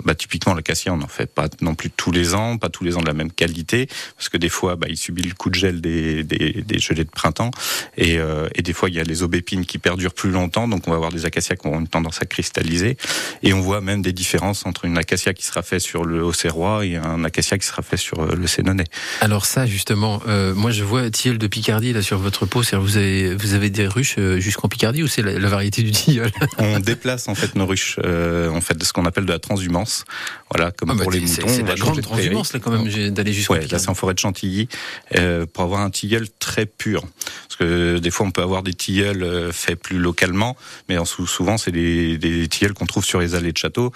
bah, 0.04 0.14
typiquement, 0.14 0.54
l'acacia, 0.54 0.92
on 0.92 0.96
n'en 0.96 1.08
fait 1.08 1.26
pas 1.26 1.48
non 1.60 1.74
plus 1.74 1.90
tous 1.90 2.12
les 2.12 2.34
ans, 2.34 2.58
pas 2.58 2.68
tous 2.68 2.84
les 2.84 2.96
ans 2.96 3.00
de 3.00 3.06
la 3.06 3.14
même 3.14 3.32
qualité, 3.32 3.88
parce 4.16 4.28
que 4.28 4.36
des 4.36 4.48
fois, 4.48 4.76
bah, 4.76 4.86
il 4.88 4.96
subit 4.96 5.22
le 5.22 5.34
coup 5.34 5.50
de 5.50 5.54
gel 5.54 5.80
des, 5.80 6.24
des, 6.24 6.62
des 6.62 6.78
gelées 6.78 7.04
de 7.04 7.10
printemps. 7.10 7.50
Et, 7.96 8.18
euh, 8.18 8.48
et 8.54 8.62
des 8.62 8.72
fois, 8.72 8.88
il 8.88 8.94
y 8.94 9.00
a 9.00 9.04
les 9.04 9.22
aubépines 9.22 9.66
qui 9.66 9.78
perdurent 9.78 10.14
plus 10.14 10.30
longtemps. 10.30 10.68
Donc, 10.68 10.86
on 10.86 10.90
va 10.90 10.96
avoir 10.96 11.12
des 11.12 11.24
acacias 11.24 11.56
qui 11.56 11.66
ont 11.66 11.78
une 11.78 11.88
tendance 11.88 12.20
à 12.22 12.26
cristalliser. 12.26 12.96
Et 13.42 13.52
on 13.52 13.60
voit 13.60 13.80
même 13.80 14.02
des 14.02 14.12
différences 14.12 14.66
entre 14.66 14.84
une 14.84 14.98
acacia 14.98 15.32
qui 15.34 15.44
sera 15.44 15.62
faite 15.62 15.80
sur 15.80 16.04
le 16.04 16.22
Auxerrois 16.22 16.84
et 16.84 16.96
un 16.96 17.24
acacia 17.24 17.58
qui 17.58 17.66
sera 17.66 17.82
fait 17.82 17.96
sur 17.96 18.20
euh, 18.20 18.34
le 18.34 18.46
Sénonais. 18.46 18.84
Alors 19.20 19.46
ça 19.46 19.66
justement, 19.66 20.22
euh, 20.26 20.54
moi 20.54 20.70
je 20.70 20.84
vois 20.84 21.10
tilleul 21.10 21.38
de 21.38 21.46
Picardie 21.46 21.92
là 21.92 22.02
sur 22.02 22.18
votre 22.18 22.46
peau. 22.46 22.62
C'est-à-dire 22.62 22.84
vous 22.84 22.96
avez, 22.96 23.34
vous 23.34 23.54
avez 23.54 23.70
des 23.70 23.86
ruches 23.86 24.18
jusqu'en 24.38 24.68
Picardie 24.68 25.02
ou 25.02 25.08
c'est 25.08 25.22
la, 25.22 25.38
la 25.38 25.48
variété 25.48 25.82
du 25.82 25.90
tilleul? 25.90 26.30
On 26.58 26.78
déplace 26.80 27.28
en 27.28 27.34
fait 27.34 27.54
nos 27.54 27.66
ruches, 27.66 27.98
euh, 28.04 28.50
on 28.50 28.60
fait 28.60 28.76
de 28.76 28.84
ce 28.84 28.92
qu'on 28.92 29.04
appelle 29.04 29.24
de 29.26 29.32
la 29.32 29.38
transhumance. 29.42 30.04
Voilà, 30.50 30.70
comme 30.70 30.90
Ah 30.90 30.94
bah, 30.94 31.02
pour 31.02 31.12
les 31.12 31.20
moutons. 31.20 31.48
C'est 31.48 31.62
de 31.62 31.68
la 31.68 31.74
grande 31.74 32.00
transhumance 32.02 32.52
là 32.54 32.60
quand 32.60 32.70
même 32.70 33.10
d'aller 33.10 33.32
jusqu'en 33.32 33.54
Ouais, 33.54 33.66
là 33.66 33.78
c'est 33.78 33.88
en 33.90 33.94
forêt 33.94 34.14
de 34.14 34.18
Chantilly 34.18 34.68
euh, 35.16 35.44
pour 35.46 35.64
avoir 35.64 35.80
un 35.82 35.90
tilleul 35.90 36.28
très 36.38 36.64
pur. 36.66 37.02
Parce 37.48 37.56
que 37.58 37.98
des 37.98 38.10
fois 38.10 38.26
on 38.26 38.30
peut 38.30 38.42
avoir 38.42 38.62
des 38.62 38.74
tilleuls 38.74 39.22
euh, 39.22 39.52
faits 39.52 39.78
plus 39.80 39.98
localement, 39.98 40.56
mais 40.88 40.96
en 40.98 41.04
sou- 41.04 41.26
souvent 41.26 41.58
c'est 41.58 41.72
des, 41.72 42.16
des 42.18 42.48
tilleuls 42.48 42.72
qu'on 42.74 42.86
trouve 42.86 43.04
sur 43.04 43.20
les 43.20 43.34
allées 43.34 43.52
de 43.52 43.58
château. 43.58 43.92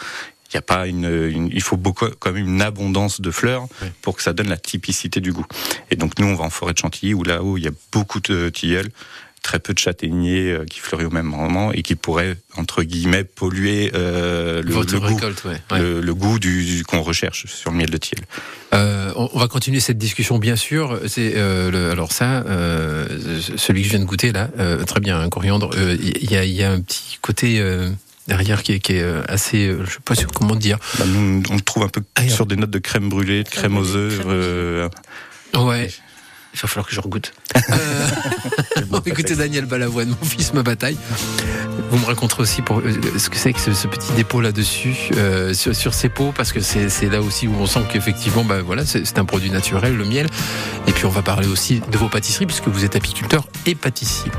Il 0.52 0.54
y 0.54 0.58
a 0.58 0.62
pas 0.62 0.86
une, 0.86 1.06
une- 1.28 1.50
il 1.52 1.60
faut 1.62 1.76
beaucoup 1.76 2.06
quand 2.20 2.30
même 2.32 2.46
une 2.46 2.62
abondance 2.62 3.20
de 3.20 3.30
fleurs 3.32 3.66
pour 4.00 4.16
que 4.16 4.22
ça 4.22 4.32
donne 4.32 4.48
la 4.48 4.56
typicité 4.56 5.20
du 5.20 5.32
goût. 5.32 5.44
Et 5.90 5.96
donc 5.96 6.18
nous 6.20 6.26
on 6.26 6.34
va 6.36 6.44
en 6.44 6.50
forêt 6.50 6.72
de 6.72 6.78
Chantilly 6.78 7.14
où 7.14 7.24
là-haut 7.24 7.56
il 7.58 7.64
y 7.64 7.68
a 7.68 7.72
beaucoup 7.92 8.20
de 8.20 8.48
tilleuls 8.48 8.88
très 9.46 9.60
peu 9.60 9.72
de 9.72 9.78
châtaigniers 9.78 10.50
euh, 10.50 10.64
qui 10.64 10.80
fleurissent 10.80 11.06
au 11.06 11.10
même 11.10 11.26
moment 11.26 11.72
et 11.72 11.82
qui 11.82 11.94
pourraient 11.94 12.36
entre 12.56 12.82
guillemets 12.82 13.22
polluer 13.22 13.92
euh, 13.94 14.60
le, 14.60 14.72
Votre 14.72 14.94
le 14.94 15.00
goût, 15.00 15.06
récolte, 15.14 15.44
ouais. 15.44 15.60
ouais. 15.70 15.78
le, 15.80 16.00
le 16.00 16.14
goût 16.14 16.40
du, 16.40 16.64
du- 16.64 16.84
qu'on 16.84 17.00
recherche 17.00 17.46
sur 17.46 17.70
le 17.70 17.76
miel 17.76 17.90
de 17.90 17.96
tilleul. 17.96 18.24
Euh, 18.74 19.12
on, 19.14 19.30
on 19.34 19.38
va 19.38 19.46
continuer 19.46 19.78
cette 19.78 19.98
discussion, 19.98 20.38
bien 20.40 20.56
sûr. 20.56 20.98
C'est 21.06 21.34
euh, 21.36 21.70
le- 21.70 21.90
alors 21.92 22.10
ça, 22.10 22.42
euh, 22.48 23.06
celui 23.56 23.82
que 23.82 23.86
je 23.86 23.90
viens 23.92 24.00
de 24.00 24.04
goûter 24.04 24.32
là, 24.32 24.48
euh, 24.58 24.82
très 24.84 24.98
bien, 25.00 25.20
un 25.20 25.28
coriandre. 25.28 25.70
euh, 25.76 25.96
Il 26.00 26.28
y, 26.28 26.36
a, 26.36 26.44
il 26.44 26.52
y 26.52 26.64
a 26.64 26.72
un 26.72 26.80
petit 26.80 27.18
côté 27.22 27.60
euh, 27.60 27.88
derrière 28.26 28.64
qui 28.64 28.72
est, 28.72 28.80
qui 28.80 28.94
est 28.94 29.04
assez, 29.28 29.72
je 29.84 29.90
sais 29.92 29.98
pas 30.04 30.16
sûr 30.16 30.32
comment 30.32 30.56
dire. 30.56 30.78
Bah, 30.98 31.04
nous, 31.06 31.40
on 31.50 31.54
le 31.54 31.60
trouve 31.60 31.84
un 31.84 31.88
peu 31.88 32.02
Ah, 32.16 32.28
sur 32.28 32.46
des 32.46 32.56
notes 32.56 32.70
de 32.70 32.80
crème 32.80 33.08
brûlée, 33.08 33.44
de 33.44 33.48
crème 33.48 33.76
aux 33.76 33.94
œufs. 33.94 34.20
euh, 34.26 34.88
Ouais. 35.54 35.88
Il 36.56 36.62
va 36.62 36.68
falloir 36.68 36.86
que 36.86 36.94
je 36.94 37.00
regoute. 37.00 37.34
Euh, 37.54 38.06
bon, 38.86 39.02
écoutez, 39.04 39.36
Daniel 39.36 39.66
Balavoine, 39.66 40.08
mon 40.08 40.26
fils, 40.26 40.54
ma 40.54 40.62
bataille. 40.62 40.96
Vous 41.90 41.98
me 41.98 42.06
raconterez 42.06 42.42
aussi 42.42 42.62
pour, 42.62 42.78
euh, 42.78 43.18
ce 43.18 43.28
que 43.28 43.36
c'est 43.36 43.52
que 43.52 43.60
ce, 43.60 43.74
ce 43.74 43.86
petit 43.86 44.10
dépôt 44.14 44.40
là-dessus, 44.40 45.10
euh, 45.16 45.52
sur, 45.52 45.76
sur 45.76 45.92
ces 45.92 46.08
pots, 46.08 46.32
parce 46.34 46.54
que 46.54 46.60
c'est 46.60 47.10
là 47.10 47.20
aussi 47.20 47.46
où 47.46 47.54
on 47.60 47.66
sent 47.66 47.82
qu'effectivement, 47.92 48.42
bah, 48.42 48.62
voilà, 48.62 48.86
c'est 48.86 49.18
un 49.18 49.26
produit 49.26 49.50
naturel, 49.50 49.98
le 49.98 50.06
miel. 50.06 50.28
Et 50.86 50.92
puis 50.92 51.04
on 51.04 51.10
va 51.10 51.20
parler 51.20 51.46
aussi 51.46 51.82
de 51.92 51.98
vos 51.98 52.08
pâtisseries, 52.08 52.46
puisque 52.46 52.68
vous 52.68 52.86
êtes 52.86 52.96
apiculteur 52.96 53.46
et 53.66 53.74
pâtissier. 53.74 54.32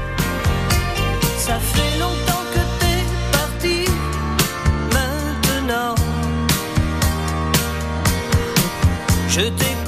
Ça 1.38 1.60
fait 1.60 2.00
longtemps 2.00 2.44
que 2.52 2.60
t'es 2.80 3.06
parti 3.32 3.86
maintenant. 4.92 5.94
Je 9.30 9.42
t'écoute 9.42 9.87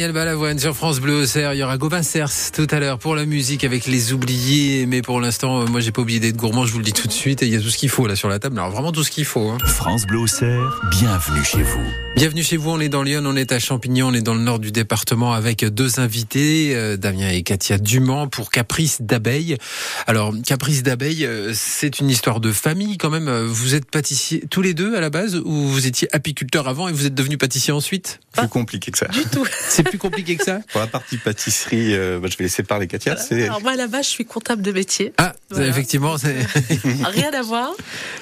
Daniel 0.00 0.14
Balavoine 0.14 0.58
sur 0.58 0.74
France 0.74 0.98
Bleu 0.98 1.24
Auxerre. 1.24 1.52
Il 1.52 1.58
y 1.58 1.62
aura 1.62 1.76
Gauvin 1.76 2.02
Cers 2.02 2.30
tout 2.54 2.66
à 2.70 2.80
l'heure 2.80 2.98
pour 2.98 3.14
la 3.14 3.26
musique 3.26 3.64
avec 3.64 3.86
les 3.86 4.14
oubliés. 4.14 4.86
Mais 4.86 5.02
pour 5.02 5.20
l'instant, 5.20 5.60
euh, 5.60 5.66
moi, 5.66 5.80
j'ai 5.80 5.92
pas 5.92 6.00
oublié 6.00 6.18
d'être 6.20 6.38
gourmand. 6.38 6.64
Je 6.64 6.72
vous 6.72 6.78
le 6.78 6.84
dis 6.84 6.94
tout 6.94 7.06
de 7.06 7.12
suite. 7.12 7.42
Et 7.42 7.46
il 7.46 7.52
y 7.52 7.56
a 7.56 7.60
tout 7.60 7.68
ce 7.68 7.76
qu'il 7.76 7.90
faut 7.90 8.06
là 8.06 8.16
sur 8.16 8.30
la 8.30 8.38
table. 8.38 8.58
Alors 8.58 8.70
vraiment 8.70 8.92
tout 8.92 9.04
ce 9.04 9.10
qu'il 9.10 9.26
faut. 9.26 9.50
hein. 9.50 9.58
France 9.66 10.06
Bleu 10.06 10.20
Auxerre, 10.20 10.80
bienvenue 10.90 11.44
chez 11.44 11.62
vous. 11.62 11.84
Bienvenue 12.16 12.42
chez 12.42 12.56
vous. 12.56 12.70
On 12.70 12.80
est 12.80 12.88
dans 12.88 13.02
Lyon, 13.02 13.24
on 13.26 13.36
est 13.36 13.52
à 13.52 13.58
Champignon, 13.58 14.08
on 14.08 14.14
est 14.14 14.22
dans 14.22 14.32
le 14.32 14.40
nord 14.40 14.58
du 14.58 14.72
département 14.72 15.34
avec 15.34 15.66
deux 15.66 16.00
invités, 16.00 16.74
euh, 16.74 16.96
Damien 16.96 17.28
et 17.28 17.42
Katia 17.42 17.76
Dumont 17.76 18.26
pour 18.26 18.50
Caprice 18.50 19.02
d'abeille. 19.02 19.58
Alors 20.06 20.32
Caprice 20.46 20.82
d'abeille, 20.82 21.26
euh, 21.26 21.52
c'est 21.54 22.00
une 22.00 22.08
histoire 22.08 22.40
de 22.40 22.52
famille 22.52 22.96
quand 22.96 23.10
même. 23.10 23.28
Vous 23.28 23.74
êtes 23.74 23.90
pâtissier 23.90 24.44
tous 24.48 24.62
les 24.62 24.72
deux 24.72 24.96
à 24.96 25.02
la 25.02 25.10
base 25.10 25.36
ou 25.36 25.68
vous 25.68 25.86
étiez 25.86 26.08
apiculteur 26.16 26.68
avant 26.68 26.88
et 26.88 26.92
vous 26.92 27.04
êtes 27.04 27.14
devenu 27.14 27.36
pâtissier 27.36 27.74
ensuite? 27.74 28.20
Plus 28.32 28.48
compliqué 28.48 28.90
que 28.92 28.96
ça. 28.96 29.08
Du 29.08 29.24
tout. 29.24 29.44
C'est 29.68 29.89
plus 29.90 29.98
compliqué 29.98 30.36
que 30.36 30.44
ça? 30.44 30.60
Pour 30.72 30.80
la 30.80 30.86
partie 30.86 31.18
pâtisserie, 31.18 31.94
euh, 31.94 32.18
bah, 32.18 32.28
je 32.30 32.36
vais 32.38 32.44
laisser 32.44 32.62
parler 32.62 32.86
Katia. 32.86 33.16
C'est 33.16 33.44
Alors 33.44 33.60
moi, 33.60 33.72
à 33.72 33.76
la 33.76 33.86
base, 33.86 34.04
je 34.06 34.10
suis 34.10 34.24
comptable 34.24 34.62
de 34.62 34.72
métier. 34.72 35.12
Ah, 35.18 35.34
Voilà. 35.50 35.66
effectivement, 35.68 36.16
c'est 36.16 36.36
Rien 37.04 37.30
à 37.32 37.42
voir. 37.42 37.72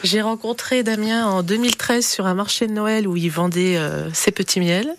J'ai 0.03 0.21
rencontré 0.23 0.83
Damien 0.83 1.27
en 1.27 1.43
2013 1.43 2.07
sur 2.07 2.27
un 2.27 2.35
marché 2.35 2.67
de 2.67 2.73
Noël 2.73 3.07
où 3.07 3.17
il 3.17 3.29
vendait 3.31 3.77
euh, 3.77 4.13
ses 4.13 4.31
petits 4.33 4.61
miels. 4.61 4.95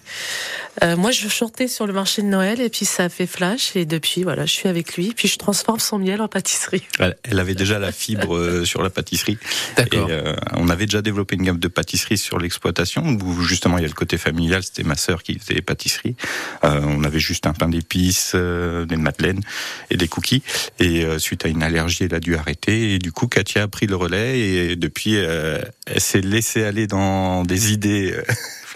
Euh, 0.83 0.95
moi, 0.95 1.11
je 1.11 1.27
chantais 1.27 1.67
sur 1.67 1.87
le 1.87 1.93
marché 1.93 2.21
de 2.21 2.27
Noël 2.27 2.61
et 2.61 2.69
puis 2.69 2.85
ça 2.85 3.05
a 3.05 3.09
fait 3.09 3.27
flash 3.27 3.75
et 3.75 3.85
depuis, 3.85 4.23
voilà, 4.23 4.45
je 4.45 4.53
suis 4.53 4.69
avec 4.69 4.95
lui. 4.95 5.13
Puis 5.15 5.27
je 5.27 5.37
transforme 5.37 5.79
son 5.79 5.99
miel 5.99 6.21
en 6.21 6.27
pâtisserie. 6.27 6.83
Elle 6.99 7.17
elle 7.23 7.39
avait 7.39 7.55
déjà 7.55 7.79
la 7.79 7.91
fibre 7.91 8.35
euh, 8.35 8.65
sur 8.65 8.81
la 8.81 8.89
pâtisserie. 8.89 9.37
d'accord. 9.77 10.09
Et 10.09 10.13
euh, 10.13 10.33
on 10.55 10.69
avait 10.69 10.85
déjà 10.85 11.01
développé 11.01 11.35
une 11.35 11.43
gamme 11.43 11.59
de 11.59 11.67
pâtisseries 11.67 12.17
sur 12.17 12.39
l'exploitation 12.39 13.03
où 13.05 13.41
justement 13.41 13.77
il 13.77 13.81
y 13.81 13.85
a 13.85 13.87
le 13.87 13.93
côté 13.93 14.17
familial. 14.17 14.63
C'était 14.63 14.83
ma 14.83 14.95
sœur 14.95 15.23
qui 15.23 15.37
faisait 15.39 15.53
les 15.53 15.61
pâtisseries. 15.61 16.15
Euh, 16.63 16.81
on 16.83 17.03
avait 17.03 17.19
juste 17.19 17.47
un 17.47 17.53
pain 17.53 17.69
d'épices, 17.69 18.33
euh, 18.35 18.85
des 18.85 18.97
madeleines 18.97 19.41
et 19.89 19.97
des 19.97 20.07
cookies. 20.07 20.43
Et 20.79 21.03
euh, 21.05 21.19
suite 21.19 21.45
à 21.45 21.49
une 21.49 21.63
allergie, 21.63 22.05
elle 22.05 22.15
a 22.15 22.19
dû 22.19 22.35
arrêter. 22.35 22.93
Et 22.93 22.99
du 22.99 23.11
coup, 23.11 23.27
Katia 23.27 23.63
a 23.63 23.67
pris 23.67 23.87
le 23.87 23.95
relais 23.95 24.39
et 24.39 24.75
depuis, 24.75 25.17
euh, 25.17 25.59
elle 25.85 26.01
s'est 26.01 26.21
laissée 26.21 26.63
aller 26.63 26.87
dans 26.87 27.43
des 27.43 27.71
idées 27.71 28.15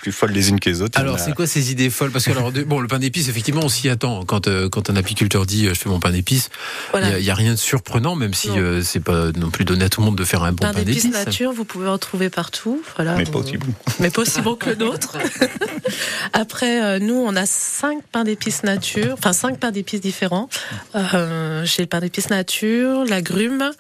plus 0.03 0.12
folles 0.12 0.31
les 0.31 0.50
unes 0.50 0.60
que 0.60 0.69
les 0.69 0.81
autres. 0.81 1.00
Alors, 1.00 1.17
c'est 1.17 1.33
quoi 1.33 1.48
ces 1.48 1.72
idées 1.72 1.89
folles? 1.89 2.12
Parce 2.12 2.25
que 2.25 2.31
alors, 2.31 2.51
bon, 2.51 2.81
le 2.81 2.88
pain 2.89 3.00
d'épices, 3.00 3.29
effectivement, 3.29 3.62
on 3.63 3.69
s'y 3.69 3.88
attend. 3.88 4.25
Quand 4.25 4.48
euh, 4.50 4.67
quand 4.67 4.89
un 4.89 4.98
apiculteur 4.98 5.45
dit 5.45 5.65
euh, 5.65 5.74
je 5.74 5.79
fais 5.79 5.88
mon 5.88 6.01
pain 6.01 6.12
d'épices, 6.12 6.50
il 6.51 6.91
Voilà. 6.91 7.19
y, 7.19 7.29
a 7.29 7.36
rien 7.36 7.51
de 7.51 7.57
surprenant, 7.57 8.15
même 8.15 8.33
si 8.33 8.50
euh, 8.50 8.81
c'est 8.83 9.00
pas 9.00 9.31
non 9.31 9.50
plus 9.50 9.63
donné 9.63 9.86
à 9.86 9.89
tout 9.89 10.01
le 10.01 10.05
monde 10.05 10.17
de 10.17 10.25
faire 10.25 10.43
un 10.43 10.51
bon 10.51 10.57
pain 10.65 10.74
pain, 10.74 10.81
d'épices 10.83 11.10
nature, 11.10 11.53
vous 11.53 11.63
pouvez 11.63 11.88
en 11.88 11.98
trouver 11.98 12.29
partout. 12.29 12.81
Voilà. 12.95 13.15
mais 13.15 13.24
pas 13.24 13.39
aussi 13.39 13.55
bon. 13.55 13.74
mais 14.01 14.10
pas 14.10 14.22
aussi 14.24 14.41
bon 14.41 14.55
que 14.55 14.72
le 14.72 14.75
nôtre. 14.75 15.17
Après, 16.33 16.83
euh, 16.83 17.00
nous, 17.00 17.15
on 17.15 17.36
a 17.36 17.45
cinq 17.45 18.03
pains 18.12 18.24
d'épices 18.24 18.63
nature, 18.63 19.13
enfin 19.13 19.33
cinq 19.33 19.60
pains 19.60 19.72
d'épices 19.72 20.01
différents. 20.01 20.50
Euh, 20.95 21.63
J'ai 21.65 21.83
le 21.83 21.88
pain 21.88 22.00
d'épices 22.00 22.29
nature, 22.29 23.05
la 23.05 23.22
grume, 23.22 23.72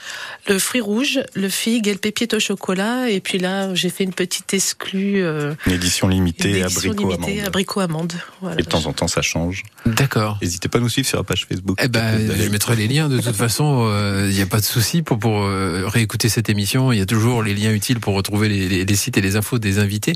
le 0.47 0.59
fruit 0.59 0.81
rouge, 0.81 1.19
le 1.33 1.49
figue 1.49 1.87
et 1.87 1.93
le 1.93 1.99
pépite 1.99 2.33
au 2.33 2.39
chocolat. 2.39 3.09
Et 3.09 3.19
puis 3.19 3.39
là, 3.39 3.73
j'ai 3.73 3.89
fait 3.89 4.03
une 4.03 4.13
petite 4.13 4.53
exclue, 4.53 5.23
euh, 5.23 5.53
Une 5.65 5.73
édition 5.73 6.07
limitée, 6.13 6.63
abricot 6.63 6.93
limitée, 6.93 7.33
amande. 7.39 7.47
abricot 7.47 7.79
amande. 7.81 8.13
Voilà. 8.41 8.59
Et 8.59 8.63
de 8.63 8.67
temps 8.67 8.85
en 8.85 8.93
temps, 8.93 9.07
ça 9.07 9.21
change. 9.21 9.63
D'accord. 9.85 10.37
N'hésitez 10.41 10.69
pas 10.69 10.77
à 10.77 10.81
nous 10.81 10.89
suivre 10.89 11.07
sur 11.07 11.17
la 11.17 11.23
page 11.23 11.45
Facebook. 11.47 11.77
Eh 11.83 11.87
ben, 11.87 12.19
je 12.37 12.49
mettrai 12.49 12.75
les 12.75 12.87
liens. 12.87 13.09
De 13.09 13.19
toute 13.19 13.35
façon, 13.35 13.91
il 14.29 14.33
n'y 14.35 14.41
a 14.41 14.45
pas 14.45 14.59
de 14.59 14.65
souci 14.65 15.01
pour 15.01 15.19
pour 15.19 15.43
euh, 15.43 15.83
réécouter 15.87 16.29
cette 16.29 16.49
émission. 16.49 16.91
Il 16.91 16.99
y 16.99 17.01
a 17.01 17.05
toujours 17.05 17.43
les 17.43 17.53
liens 17.53 17.73
utiles 17.73 17.99
pour 17.99 18.13
retrouver 18.13 18.49
les, 18.49 18.67
les- 18.69 18.85
les 18.85 18.95
sites 18.95 19.17
et 19.17 19.21
les 19.21 19.35
infos 19.35 19.59
des 19.59 19.79
invités. 19.79 20.13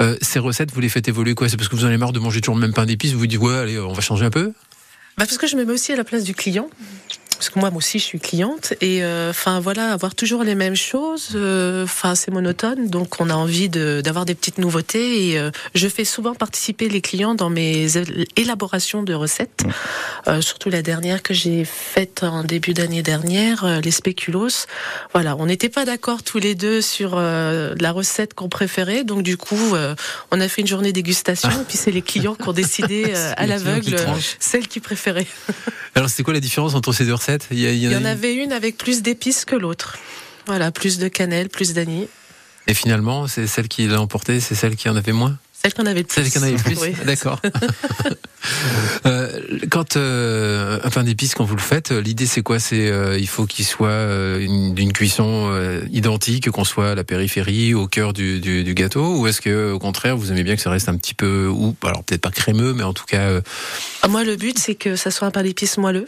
Euh, 0.00 0.16
ces 0.20 0.38
recettes, 0.38 0.72
vous 0.72 0.80
les 0.80 0.88
faites 0.88 1.08
évoluer 1.08 1.34
quoi? 1.34 1.48
C'est 1.48 1.56
parce 1.56 1.68
que 1.68 1.76
vous 1.76 1.84
en 1.84 1.88
avez 1.88 1.96
marre 1.96 2.12
de 2.12 2.18
manger 2.18 2.40
toujours 2.40 2.56
le 2.56 2.60
même 2.60 2.72
pain 2.74 2.86
d'épices 2.86 3.12
Vous 3.12 3.18
vous 3.20 3.26
dites 3.26 3.38
ouais, 3.40 3.54
allez, 3.54 3.78
on 3.78 3.92
va 3.92 4.00
changer 4.02 4.24
un 4.24 4.30
peu? 4.30 4.52
Bah 5.18 5.24
parce 5.24 5.38
que 5.38 5.46
je 5.46 5.56
me 5.56 5.64
mets 5.64 5.72
aussi 5.72 5.92
à 5.92 5.96
la 5.96 6.04
place 6.04 6.24
du 6.24 6.34
client. 6.34 6.68
Parce 7.38 7.50
que 7.50 7.58
moi, 7.58 7.70
aussi, 7.74 7.98
je 7.98 8.04
suis 8.04 8.18
cliente 8.18 8.72
et 8.80 9.04
euh, 9.04 9.28
enfin 9.30 9.60
voilà, 9.60 9.92
avoir 9.92 10.14
toujours 10.14 10.42
les 10.42 10.54
mêmes 10.54 10.74
choses, 10.74 11.30
euh, 11.34 11.84
enfin 11.84 12.14
c'est 12.14 12.30
monotone, 12.30 12.88
donc 12.88 13.20
on 13.20 13.28
a 13.28 13.34
envie 13.34 13.68
de- 13.68 14.00
d'avoir 14.02 14.24
des 14.24 14.34
petites 14.34 14.56
nouveautés 14.58 15.30
et 15.32 15.38
euh, 15.38 15.50
je 15.74 15.86
fais 15.86 16.06
souvent 16.06 16.34
participer 16.34 16.88
les 16.88 17.02
clients 17.02 17.34
dans 17.34 17.50
mes 17.50 17.88
él- 17.98 18.26
élaborations 18.36 19.02
de 19.02 19.12
recettes. 19.12 19.64
Euh, 20.28 20.40
surtout 20.40 20.70
la 20.70 20.80
dernière 20.80 21.22
que 21.22 21.34
j'ai 21.34 21.64
faite 21.66 22.22
en 22.22 22.42
début 22.42 22.72
d'année 22.72 23.02
dernière, 23.02 23.64
euh, 23.64 23.80
les 23.80 23.90
spéculoos. 23.90 24.48
Voilà, 25.12 25.36
on 25.36 25.44
n'était 25.46 25.68
pas 25.68 25.84
d'accord 25.84 26.22
tous 26.22 26.38
les 26.38 26.54
deux 26.54 26.80
sur 26.80 27.12
euh, 27.16 27.74
la 27.78 27.92
recette 27.92 28.32
qu'on 28.32 28.48
préférait, 28.48 29.04
donc 29.04 29.22
du 29.22 29.36
coup, 29.36 29.74
euh, 29.74 29.94
on 30.30 30.40
a 30.40 30.48
fait 30.48 30.62
une 30.62 30.66
journée 30.68 30.92
dégustation 30.92 31.50
et 31.50 31.64
puis 31.68 31.76
c'est 31.76 31.90
les 31.92 32.02
clients 32.02 32.34
qui 32.34 32.48
ont 32.48 32.52
décidé 32.54 33.04
euh, 33.14 33.32
à 33.36 33.42
qui 33.44 33.50
l'aveugle 33.50 33.94
euh, 33.94 34.06
celle 34.40 34.66
qu'ils 34.68 34.82
préféraient. 34.82 35.26
Alors, 35.94 36.08
c'était 36.08 36.22
quoi 36.22 36.32
la 36.34 36.40
différence 36.40 36.74
entre 36.74 36.92
ces 36.92 37.04
deux 37.04 37.12
recettes? 37.14 37.25
Il 37.50 37.58
y, 37.58 37.66
a- 37.66 37.72
il 37.72 37.78
y 37.78 37.86
en 37.86 37.90
Il 37.90 37.92
y 37.92 37.94
a 37.94 37.98
en 37.98 38.00
une- 38.00 38.06
avait 38.06 38.34
une 38.34 38.52
avec 38.52 38.76
plus 38.78 39.02
d'épices 39.02 39.44
que 39.44 39.56
l'autre. 39.56 39.98
Voilà, 40.46 40.70
plus 40.70 40.98
de 40.98 41.08
cannelle, 41.08 41.48
plus 41.48 41.72
d'anis. 41.74 42.08
Et 42.68 42.74
finalement, 42.74 43.26
c'est 43.26 43.46
celle 43.46 43.68
qui 43.68 43.86
l'a 43.86 44.00
emporté, 44.00 44.40
c'est 44.40 44.54
celle 44.54 44.76
qui 44.76 44.88
en 44.88 44.96
avait 44.96 45.12
moins? 45.12 45.38
Celle 45.62 45.72
qu'on 45.74 45.86
avait 45.86 46.00
le 46.00 46.06
plus. 46.06 46.22
Celle 46.22 46.30
qui 46.30 46.38
en 46.38 46.42
avait 46.42 46.54
plus 46.56 46.78
Oui. 46.80 46.92
D'accord. 47.04 47.40
Euh, 49.06 49.40
quand 49.70 49.96
euh, 49.96 50.78
un 50.84 50.90
pain 50.90 51.02
d'épices, 51.02 51.34
quand 51.34 51.44
vous 51.44 51.56
le 51.56 51.60
faites, 51.60 51.90
euh, 51.90 52.00
l'idée 52.00 52.26
c'est 52.26 52.42
quoi? 52.42 52.58
C'est 52.60 52.88
euh, 52.90 53.18
il 53.18 53.26
faut 53.26 53.44
qu'il 53.46 53.64
soit 53.64 54.36
une- 54.38 54.72
d'une 54.74 54.92
cuisson 54.92 55.52
identique, 55.90 56.50
qu'on 56.50 56.64
soit 56.64 56.90
à 56.90 56.94
la 56.94 57.02
périphérie, 57.04 57.74
au 57.74 57.88
cœur 57.88 58.12
du, 58.12 58.38
du, 58.40 58.62
du 58.62 58.74
gâteau, 58.74 59.16
ou 59.18 59.26
est-ce 59.26 59.40
que 59.40 59.72
au 59.72 59.78
contraire 59.80 60.16
vous 60.16 60.30
aimez 60.30 60.44
bien 60.44 60.54
que 60.56 60.62
ça 60.62 60.70
reste 60.70 60.88
un 60.88 60.96
petit 60.96 61.14
peu, 61.14 61.48
ou 61.48 61.74
alors 61.82 62.04
peut-être 62.04 62.20
pas 62.20 62.30
crémeux, 62.30 62.72
mais 62.72 62.84
en 62.84 62.92
tout 62.92 63.04
cas, 63.04 63.40
Ah, 64.02 64.08
Moi, 64.08 64.22
le 64.24 64.36
but, 64.36 64.58
c'est 64.58 64.74
que 64.76 64.94
ça 64.96 65.10
soit 65.10 65.26
un 65.26 65.30
pain 65.32 65.42
d'épices 65.42 65.76
moelleux 65.78 66.06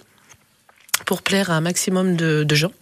pour 1.07 1.23
plaire 1.23 1.51
à 1.51 1.55
un 1.55 1.61
maximum 1.61 2.17
de, 2.17 2.45
de 2.45 2.55
gens. 2.55 2.73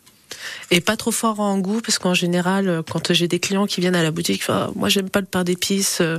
Et 0.70 0.80
pas 0.80 0.96
trop 0.96 1.12
fort 1.12 1.38
en 1.40 1.58
goût, 1.58 1.80
parce 1.80 1.99
qu'en 1.99 2.12
général, 2.14 2.82
quand 2.90 3.12
j'ai 3.12 3.26
des 3.28 3.38
clients 3.38 3.66
qui 3.66 3.80
viennent 3.80 3.94
à 3.96 4.02
la 4.02 4.11
boutique, 4.11 4.42
ah, 4.49 4.70
moi 4.75 4.88
j'aime 4.88 5.08
pas 5.08 5.20
le 5.20 5.26
pain 5.26 5.44
d'épices, 5.44 5.99
euh, 6.00 6.18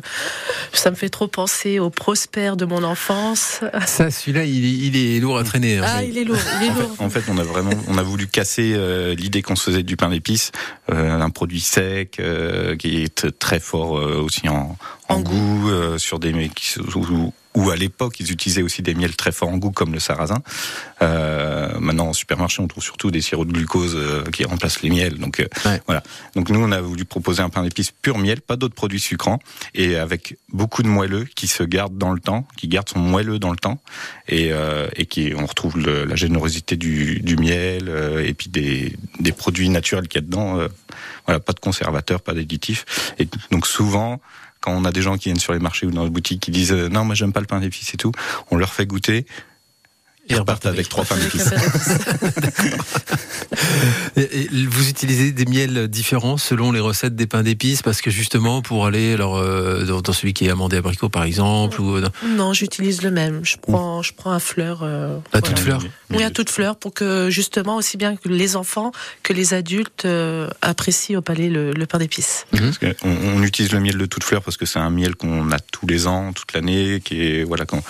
ça 0.74 0.90
me 0.92 0.96
fait 0.96 1.10
trop 1.10 1.28
penser 1.28 1.80
au 1.80 1.90
Prosper 1.90 2.54
de 2.58 2.66
mon 2.66 2.84
enfance. 2.84 3.60
ça, 3.86 4.10
celui-là, 4.10 4.44
il, 4.46 4.66
est- 4.66 4.88
il 4.88 5.16
est 5.18 5.20
lourd 5.20 5.38
à 5.38 5.44
traîner. 5.44 5.78
hein. 5.78 5.84
Ah, 5.86 6.04
il 6.04 6.18
est 6.18 6.24
lourd, 6.24 6.38
il 6.62 6.68
est 6.68 6.70
En 6.72 6.74
fait, 6.76 6.82
lourd. 6.82 6.96
en 7.00 7.10
fait, 7.10 7.24
on 7.30 7.38
a 7.38 7.44
vraiment, 7.44 7.72
on 7.90 7.98
a 7.98 8.04
voulu 8.04 8.28
casser 8.28 8.74
euh, 8.76 9.14
l'idée 9.14 9.42
qu'on 9.42 9.56
se 9.58 9.70
faisait 9.70 9.84
du 9.84 9.98
pain 9.98 10.10
d'épices, 10.10 10.52
euh, 10.92 11.20
un 11.20 11.30
produit 11.30 11.62
sec 11.62 12.18
euh, 12.20 12.76
qui 12.78 13.04
est 13.04 13.38
très 13.40 13.60
fort 13.60 13.98
euh, 14.00 14.22
aussi 14.22 14.48
en, 14.50 14.78
en, 15.10 15.20
goût, 15.22 15.70
euh, 15.70 15.98
sur 15.98 16.20
des 16.20 16.34
où, 16.96 17.34
où 17.56 17.70
à 17.72 17.76
l'époque 17.76 18.20
ils 18.20 18.32
utilisaient 18.32 18.62
aussi 18.62 18.82
des 18.84 18.94
miels 18.94 19.16
très 19.16 19.32
forts 19.32 19.50
en 19.50 19.58
goût 19.58 19.72
comme 19.72 19.94
le 19.94 20.00
sarrasin. 20.00 20.42
Euh, 21.02 21.80
maintenant 21.80 22.08
en 22.08 22.14
supermarché 22.14 22.62
on 22.62 22.68
trouve 22.68 22.84
surtout 22.84 23.10
des 23.12 23.22
sirops 23.22 23.48
de 23.48 23.54
glucose 23.54 23.96
euh, 23.96 24.24
qui 24.32 24.44
remplacent 24.46 24.82
les 24.82 24.90
miels. 24.90 25.18
Donc 25.18 25.40
euh, 25.40 25.48
Ouais. 25.66 25.82
voilà. 25.86 26.04
Donc 26.36 26.50
nous 26.50 26.60
on 26.60 26.72
a 26.72 26.82
voulu 26.82 27.06
proposer 27.06 27.42
un 27.42 27.50
pain 27.50 27.64
d'épices 27.64 27.92
pur 27.92 28.18
miel, 28.18 28.42
pas 28.42 28.56
d'autres 28.58 28.76
produits 28.76 29.00
sucrants 29.00 29.40
et 29.74 29.96
avec 29.96 30.38
beaucoup 30.52 30.84
de 30.84 30.88
moelleux 30.88 31.26
qui 31.36 31.48
se 31.48 31.64
gardent 31.64 31.98
dans 31.98 32.12
le 32.14 32.20
temps, 32.20 32.48
qui 32.58 32.68
gardent 32.68 32.90
son 32.90 33.00
moelleux 33.00 33.40
dans 33.40 33.52
le 33.52 33.58
temps 33.58 33.80
et, 34.28 34.52
euh, 34.52 34.88
et 34.96 35.06
qui 35.06 35.34
on 35.36 35.46
retrouve 35.46 35.78
le- 35.80 36.06
la 36.06 36.16
générosité 36.16 36.76
du, 36.76 37.20
du 37.22 37.38
miel 37.38 37.86
euh, 37.90 38.24
et 38.26 38.34
puis 38.34 38.50
des, 38.50 38.96
des 39.20 39.32
produits 39.32 39.70
naturels 39.70 40.08
qu'il 40.08 40.22
y 40.22 40.24
a 40.24 40.28
dedans. 40.28 40.60
euh, 40.60 40.68
voilà, 41.26 41.40
pas 41.40 41.54
de 41.54 41.60
conservateurs, 41.60 42.22
pas 42.22 42.34
d'additifs. 42.34 42.86
Et 43.20 43.28
donc 43.52 43.68
souvent, 43.68 44.22
on 44.70 44.86
a 44.86 44.92
des 44.92 45.02
gens 45.02 45.18
qui 45.18 45.26
viennent 45.26 45.40
sur 45.40 45.54
les 45.54 45.60
marchés 45.60 45.86
ou 45.86 45.92
dans 45.92 46.04
les 46.04 46.10
boutiques 46.10 46.42
qui 46.42 46.52
disent 46.52 46.74
euh, 46.74 46.90
non, 46.90 47.06
moi 47.06 47.16
j'aime 47.16 47.34
pas 47.34 47.40
le 47.40 47.46
pain 47.46 47.60
d'épices 47.60 47.94
et 47.94 47.98
tout, 47.98 48.12
on 48.52 48.58
leur 48.58 48.74
fait 48.74 48.86
goûter. 48.86 49.26
Et 50.30 50.34
Ils 50.34 50.40
repartent 50.40 50.66
avec 50.66 50.90
trois 50.90 51.06
pains 51.06 51.16
Avec 51.16 51.36
un. 51.36 52.58
Et- 54.18 54.42
et 54.44 54.50
vous 54.70 54.90
utilisez 54.90 55.32
des 55.32 55.46
miels 55.46 55.88
différents 55.88 56.38
selon 56.38 56.72
les 56.72 56.80
recettes 56.80 57.16
des 57.16 57.28
pains 57.28 57.44
d'épices 57.44 57.82
parce 57.82 58.02
que 58.02 58.10
justement 58.10 58.62
pour 58.62 58.86
aller 58.86 59.14
alors 59.14 59.38
euh, 59.38 59.84
dans, 59.86 60.14
celui 60.14 60.34
qui 60.34 60.48
est 60.48 60.50
amandé 60.50 60.78
abricot 60.78 61.10
par 61.10 61.24
exemple 61.24 61.80
ou 61.82 62.02
dans, 62.02 62.10
Non, 62.26 62.54
j'utilise 62.54 63.02
le 63.04 63.12
même. 63.12 63.42
Je 63.44 63.58
prends, 63.58 64.02
je 64.02 64.14
prends 64.14 64.32
à 64.32 64.40
fleur. 64.40 64.82
euh, 64.84 65.18
à 65.34 65.40
voilà. 65.40 65.48
toute 65.48 65.60
fleur. 65.60 65.82
Oui, 66.10 66.24
à 66.24 66.32
toute 66.32 66.50
fleur, 66.50 66.76
pour 66.78 66.94
que 66.94 67.30
justement 67.30 67.76
aussi 67.76 67.98
bien 67.98 68.16
que 68.16 68.28
les 68.30 68.56
enfants 68.56 68.92
que 69.24 69.34
les 69.34 69.54
adultes 69.54 70.06
euh, 70.06 70.50
apprécient 70.62 71.20
au 71.20 71.22
palais 71.22 71.50
le, 71.50 71.72
le 71.72 71.86
pain 71.86 71.98
d'épices. 72.00 72.46
Que 72.82 72.96
on, 73.04 73.16
on 73.38 73.44
utilise 73.44 73.72
le 73.72 73.80
miel 73.80 73.98
de 73.98 74.06
toute 74.06 74.24
fleur 74.24 74.42
parce 74.42 74.58
que 74.58 74.66
c'est 74.66 74.80
un 74.80 74.90
miel 74.90 75.16
qu'on 75.16 75.52
a 75.52 75.60
tous 75.60 75.88
les 75.88 76.08
ans, 76.08 76.34
toute 76.34 76.54
l'année, 76.54 77.02
qui 77.04 77.22
est 77.22 77.44
voilà 77.44 77.66
qu'on 77.66 77.82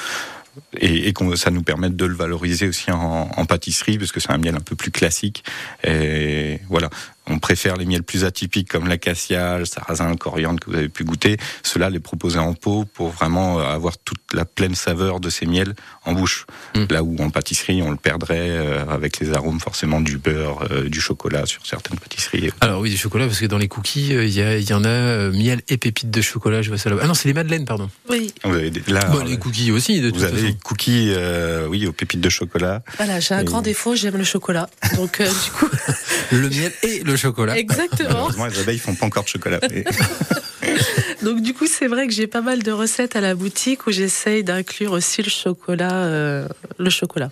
et, 0.79 1.07
et 1.07 1.13
qu'on 1.13 1.35
ça 1.35 1.51
nous 1.51 1.63
permet 1.63 1.89
de 1.89 2.05
le 2.05 2.15
valoriser 2.15 2.67
aussi 2.67 2.91
en, 2.91 3.29
en 3.35 3.45
pâtisserie 3.45 3.97
parce 3.97 4.11
que 4.11 4.19
c'est 4.19 4.31
un 4.31 4.37
miel 4.37 4.55
un 4.55 4.61
peu 4.61 4.75
plus 4.75 4.91
classique. 4.91 5.43
Et 5.83 6.59
voilà, 6.69 6.89
on 7.29 7.39
préfère 7.39 7.75
les 7.77 7.85
miels 7.85 8.03
plus 8.03 8.23
atypiques 8.23 8.69
comme 8.69 8.87
l'acacia, 8.87 9.57
le 9.57 9.65
sarrasin, 9.65 10.09
le 10.09 10.15
coriandre 10.15 10.59
que 10.59 10.69
vous 10.69 10.77
avez 10.77 10.89
pu 10.89 11.03
goûter. 11.03 11.37
Cela 11.63 11.89
les 11.89 11.99
proposer 11.99 12.39
en 12.39 12.53
pot 12.53 12.85
pour 12.93 13.09
vraiment 13.09 13.59
euh, 13.59 13.63
avoir 13.63 13.97
toute 13.97 14.19
la 14.33 14.45
pleine 14.45 14.75
saveur 14.75 15.19
de 15.19 15.29
ces 15.29 15.45
miels 15.45 15.73
en 16.05 16.13
bouche. 16.13 16.45
Mm. 16.75 16.85
Là 16.89 17.03
où 17.03 17.15
en 17.21 17.29
pâtisserie 17.29 17.81
on 17.81 17.91
le 17.91 17.97
perdrait 17.97 18.49
euh, 18.49 18.85
avec 18.89 19.19
les 19.19 19.33
arômes 19.33 19.59
forcément 19.59 20.01
du 20.01 20.17
beurre, 20.17 20.67
euh, 20.71 20.89
du 20.89 21.01
chocolat 21.01 21.45
sur 21.45 21.65
certaines 21.65 21.97
pâtisseries. 21.99 22.49
Alors 22.61 22.81
oui, 22.81 22.89
du 22.89 22.97
chocolat, 22.97 23.25
parce 23.27 23.39
que 23.39 23.45
dans 23.45 23.57
les 23.57 23.67
cookies, 23.67 24.09
il 24.09 24.29
y, 24.29 24.41
a- 24.41 24.57
il 24.57 24.69
y 24.69 24.73
en 24.73 24.83
a 24.83 24.87
euh, 24.87 25.31
miel 25.31 25.61
et 25.69 25.77
pépites 25.77 26.09
de 26.11 26.21
chocolat, 26.21 26.61
je 26.61 26.69
vois 26.69 26.77
ça 26.77 26.89
là 26.89 26.95
Ah 27.01 27.07
non, 27.07 27.13
c'est 27.13 27.27
les 27.27 27.33
madeleines, 27.33 27.65
pardon. 27.65 27.89
Oui, 28.09 28.33
Vous 28.43 28.53
avez 28.53 28.69
des- 28.71 28.81
là, 28.87 29.03
Bon, 29.05 29.23
les 29.23 29.37
cookies 29.37 29.71
aussi, 29.71 29.99
de 30.01 30.09
toute 30.09 30.19
vous 30.19 30.23
avez 30.23 30.33
façon. 30.33 30.45
les 30.47 30.53
cookies, 30.55 31.09
euh, 31.15 31.67
oui, 31.67 31.85
aux 31.87 31.93
pépites 31.93 32.21
de 32.21 32.29
chocolat. 32.29 32.81
voilà, 32.97 33.19
j'ai 33.19 33.33
un 33.33 33.39
Et- 33.39 33.43
grand 33.43 33.61
défaut, 33.61 33.95
j'aime 33.95 34.17
le 34.17 34.23
chocolat. 34.23 34.69
Donc 34.95 35.19
euh, 35.21 35.25
du 35.27 35.51
coup, 35.51 35.67
Le 36.31 36.49
miel 36.49 36.71
et 36.83 36.99
le 37.03 37.15
chocolat. 37.17 37.57
exactement. 37.57 38.09
Malheureusement, 38.09 38.45
les 38.47 38.59
abeilles 38.59 38.79
font 38.79 38.95
pas 38.95 39.05
encore 39.05 39.23
de 39.23 39.29
chocolat. 39.29 39.59
mais- 39.69 39.83
Donc 41.23 41.41
du 41.41 41.53
coup, 41.53 41.65
c'est 41.67 41.87
vrai 41.87 42.07
que 42.07 42.13
j'ai 42.13 42.27
pas 42.27 42.41
mal 42.41 42.61
de 42.63 42.71
recettes 42.71 43.15
à 43.15 43.21
la 43.21 43.35
boutique 43.35 43.87
où 43.87 43.91
j'essaye 43.91 44.43
d'inclure 44.43 44.91
aussi 44.91 45.21
le 45.23 45.29
chocolat, 45.29 45.93
euh, 45.93 46.47
le 46.77 46.89
chocolat. 46.89 47.29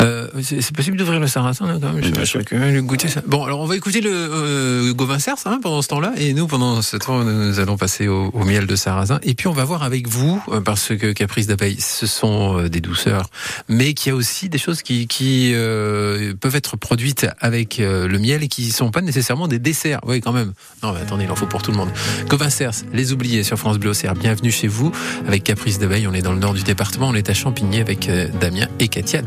Euh, 0.00 0.28
c'est 0.42 0.74
possible 0.74 0.96
d'ouvrir 0.96 1.20
le 1.20 1.26
sarrasin 1.26 1.66
là 1.66 1.78
quand 1.80 1.92
même. 1.92 2.02
Je 2.04 2.24
sais 2.24 2.44
que- 2.44 2.80
goûter 2.80 3.08
ça. 3.08 3.22
Bon, 3.26 3.44
alors 3.44 3.60
on 3.60 3.66
va 3.66 3.76
écouter 3.76 4.00
le 4.00 4.10
euh, 4.12 4.92
Gauvin 4.92 5.18
Cers 5.18 5.36
hein, 5.46 5.60
pendant 5.62 5.80
ce 5.82 5.88
temps-là, 5.88 6.12
et 6.16 6.34
nous 6.34 6.46
pendant 6.46 6.82
ce 6.82 6.96
temps, 6.96 7.22
nous 7.24 7.58
allons 7.60 7.76
passer 7.76 8.08
au, 8.08 8.30
au 8.34 8.44
miel 8.44 8.66
de 8.66 8.76
sarrasin, 8.76 9.18
et 9.22 9.34
puis 9.34 9.46
on 9.48 9.52
va 9.52 9.64
voir 9.64 9.82
avec 9.82 10.08
vous, 10.08 10.42
euh, 10.48 10.60
parce 10.60 10.88
que 10.96 11.12
Caprice 11.12 11.46
d'abeille, 11.46 11.80
ce 11.80 12.06
sont 12.06 12.58
euh, 12.58 12.68
des 12.68 12.80
douceurs, 12.80 13.28
mais 13.68 13.94
qu'il 13.94 14.10
y 14.10 14.12
a 14.12 14.16
aussi 14.16 14.48
des 14.48 14.58
choses 14.58 14.82
qui, 14.82 15.06
qui 15.06 15.52
euh, 15.54 16.34
peuvent 16.38 16.56
être 16.56 16.76
produites 16.76 17.26
avec 17.40 17.78
le 17.78 18.18
miel 18.18 18.42
et 18.42 18.48
qui 18.48 18.70
sont 18.70 18.90
pas 18.90 19.00
nécessairement 19.00 19.48
des 19.48 19.58
desserts. 19.58 20.00
Oui, 20.06 20.20
quand 20.20 20.32
même. 20.32 20.52
Non, 20.82 20.92
mais 20.92 21.00
attendez, 21.00 21.24
il 21.24 21.30
en 21.30 21.36
faut 21.36 21.46
pour 21.46 21.62
tout 21.62 21.70
le 21.70 21.76
monde. 21.76 21.90
Gauvin 22.28 22.50
Cers, 22.50 22.72
les 22.92 23.12
oubliés 23.12 23.42
sur 23.42 23.58
France 23.58 23.78
Bleu 23.78 23.90
Auxerre. 23.90 24.14
Bienvenue 24.14 24.50
chez 24.50 24.68
vous 24.68 24.92
avec 25.26 25.44
Caprice 25.44 25.78
d'abeille. 25.78 26.06
On 26.06 26.12
est 26.14 26.22
dans 26.22 26.32
le 26.32 26.38
nord 26.38 26.54
du 26.54 26.62
département, 26.62 27.08
on 27.08 27.14
est 27.14 27.30
à 27.30 27.34
Champigny 27.34 27.80
avec 27.80 28.10
Damien 28.40 28.66
et 28.78 28.88
Katia 28.88 29.22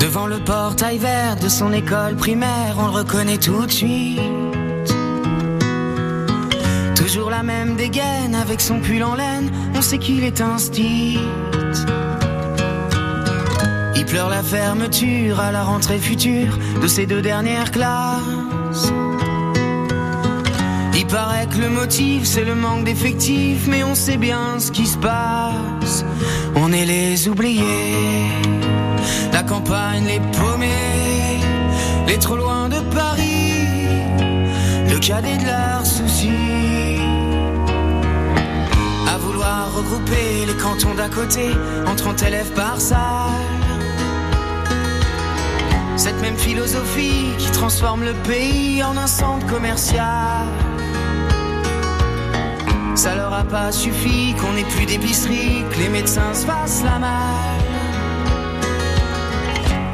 Devant 0.00 0.26
le 0.26 0.38
portail 0.38 0.98
vert 0.98 1.36
de 1.36 1.48
son 1.48 1.72
école 1.72 2.16
primaire, 2.16 2.76
on 2.78 2.86
le 2.86 2.92
reconnaît 2.92 3.38
tout 3.38 3.66
de 3.66 3.70
suite. 3.70 4.20
Toujours 6.94 7.30
la 7.30 7.42
même 7.42 7.76
dégaine 7.76 8.34
avec 8.34 8.60
son 8.60 8.80
pull 8.80 9.02
en 9.02 9.14
laine, 9.14 9.50
on 9.74 9.82
sait 9.82 9.98
qu'il 9.98 10.24
est 10.24 10.40
un 10.40 10.58
stit. 10.58 11.18
Il 13.96 14.06
pleure 14.06 14.30
la 14.30 14.42
fermeture 14.42 15.40
à 15.40 15.52
la 15.52 15.64
rentrée 15.64 15.98
future 15.98 16.58
de 16.80 16.86
ses 16.86 17.06
deux 17.06 17.22
dernières 17.22 17.70
classes. 17.70 18.92
Il 21.02 21.08
paraît 21.08 21.48
que 21.48 21.58
le 21.58 21.68
motif 21.68 22.22
c'est 22.24 22.44
le 22.44 22.54
manque 22.54 22.84
d'effectifs, 22.84 23.66
mais 23.66 23.82
on 23.82 23.96
sait 23.96 24.16
bien 24.16 24.60
ce 24.60 24.70
qui 24.70 24.86
se 24.86 24.96
passe. 24.96 26.04
On 26.54 26.72
est 26.72 26.84
les 26.84 27.28
oubliés. 27.28 28.30
La 29.32 29.42
campagne, 29.42 30.04
les 30.06 30.20
paumés, 30.38 31.40
les 32.06 32.18
trop 32.18 32.36
loin 32.36 32.68
de 32.68 32.78
Paris, 32.94 33.88
le 34.88 34.98
cadet 35.00 35.38
de 35.38 35.44
leurs 35.44 35.84
soucis. 35.84 37.00
À 39.12 39.18
vouloir 39.18 39.74
regrouper 39.74 40.46
les 40.46 40.54
cantons 40.54 40.94
d'à 40.94 41.08
côté 41.08 41.50
en 41.84 41.96
30 41.96 42.22
élèves 42.22 42.52
par 42.52 42.80
salle. 42.80 43.00
Cette 45.96 46.20
même 46.22 46.38
philosophie 46.38 47.26
qui 47.38 47.50
transforme 47.50 48.04
le 48.04 48.14
pays 48.22 48.84
en 48.84 48.96
un 48.96 49.08
centre 49.08 49.44
commercial. 49.48 50.46
Ça 52.94 53.14
leur 53.14 53.32
a 53.32 53.42
pas 53.42 53.72
suffi 53.72 54.34
qu'on 54.34 54.54
ait 54.56 54.64
plus 54.64 54.84
d'épicerie, 54.84 55.64
que 55.72 55.78
les 55.78 55.88
médecins 55.88 56.34
se 56.34 56.44
fassent 56.44 56.82
la 56.84 56.98
malle. 56.98 57.62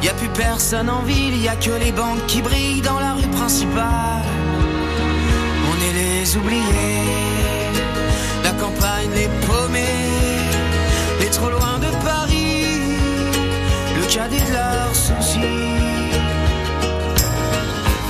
Y 0.02 0.08
a 0.08 0.14
plus 0.14 0.28
personne 0.28 0.90
en 0.90 1.02
ville, 1.02 1.40
y 1.40 1.48
a 1.48 1.56
que 1.56 1.70
les 1.70 1.92
banques 1.92 2.26
qui 2.26 2.42
brillent 2.42 2.82
dans 2.82 2.98
la 2.98 3.14
rue 3.14 3.28
principale. 3.28 4.24
On 5.70 5.76
est 5.86 5.92
les 5.92 6.36
oubliés, 6.36 6.62
la 8.42 8.50
campagne, 8.50 9.10
les 9.14 9.28
paumés, 9.46 10.04
les 11.20 11.30
trop 11.30 11.50
loin 11.50 11.78
de 11.78 12.04
Paris, 12.04 12.66
le 13.96 14.06
cadet 14.12 14.40
de 14.40 14.52
leurs 14.52 14.94
soucis. 14.94 15.38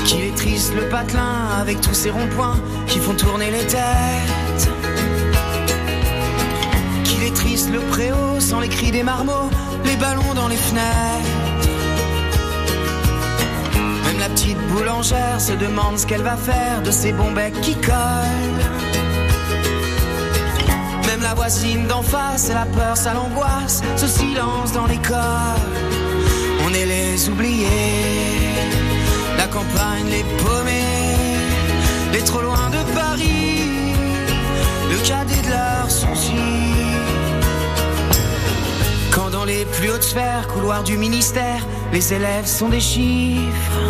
Qu'il 0.07 0.25
est 0.25 0.35
triste 0.35 0.73
le 0.75 0.89
patelin 0.89 1.49
avec 1.61 1.81
tous 1.83 1.95
ces 1.95 2.11
ronds-points 2.11 2.59
qui 2.87 2.99
font 2.99 3.15
tourner 3.15 3.51
les 3.51 3.67
têtes. 4.59 4.69
Qu'il 7.05 7.23
est 7.23 7.35
triste 7.35 7.71
le 7.71 7.81
préau 7.81 8.41
sans 8.41 8.61
les 8.61 8.69
cris 8.69 8.91
des 8.91 9.03
marmots, 9.03 9.51
les 9.85 9.97
ballons 9.97 10.35
dans 10.35 10.49
les 10.49 10.57
fenêtres. 10.57 10.87
Même 14.07 14.19
la 14.19 14.29
petite 14.29 14.59
boulangère 14.69 15.41
se 15.41 15.53
demande 15.53 15.99
ce 15.99 16.07
qu'elle 16.07 16.23
va 16.23 16.37
faire 16.37 16.83
de 16.83 16.91
ces 16.91 17.13
bons 17.13 17.33
becs 17.33 17.61
qui 17.61 17.75
collent. 17.75 18.65
Même 21.07 21.23
la 21.23 21.35
voisine 21.35 21.87
d'en 21.87 22.03
face, 22.03 22.51
elle 22.51 22.59
a 22.59 22.67
peur, 22.67 22.97
ça 22.97 23.15
l'angoisse, 23.15 23.83
ce 23.97 24.07
silence 24.07 24.73
dans 24.73 24.87
l'école. 24.87 25.19
On 26.67 26.75
est 26.75 26.85
les 26.85 27.29
oubliés, 27.29 27.67
la 29.39 29.47
campagne, 29.47 30.07
les 30.11 30.25
paumés, 30.43 31.17
les 32.13 32.23
trop 32.23 32.43
loin 32.43 32.69
de 32.71 32.83
Paris, 32.95 33.68
cadet 35.09 35.41
de 35.41 35.49
leurs 35.49 35.91
soucis. 35.91 36.75
Quand 39.11 39.31
dans 39.31 39.47
les 39.47 39.65
plus 39.65 39.91
hautes 39.91 40.03
sphères, 40.03 40.47
couloirs 40.49 40.83
du 40.83 40.99
ministère, 40.99 41.67
les 41.95 42.13
élèves 42.13 42.47
sont 42.47 42.69
des 42.69 42.81
chiffres. 42.81 43.81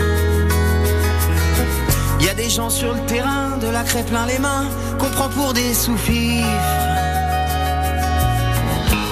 Il 2.21 2.27
y 2.27 2.29
a 2.29 2.35
des 2.35 2.49
gens 2.49 2.71
sur 2.71 2.95
le 2.95 3.01
terrain, 3.07 3.57
de 3.57 3.67
la 3.67 3.83
craie 3.83 4.05
plein 4.05 4.27
les 4.27 4.39
mains, 4.39 4.67
qu'on 5.01 5.11
prend 5.11 5.29
pour 5.29 5.53
des 5.55 5.75
sous-fifres. 5.75 6.47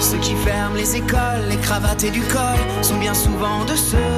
Ceux 0.01 0.19
qui 0.19 0.37
ferment 0.37 0.77
les 0.77 0.95
écoles, 0.95 1.45
les 1.49 1.57
cravates 1.57 2.05
et 2.05 2.11
du 2.11 2.23
col 2.23 2.61
sont 2.83 2.99
bien 2.99 3.15
souvent 3.15 3.65
de 3.65 3.75
ceux. 3.75 4.15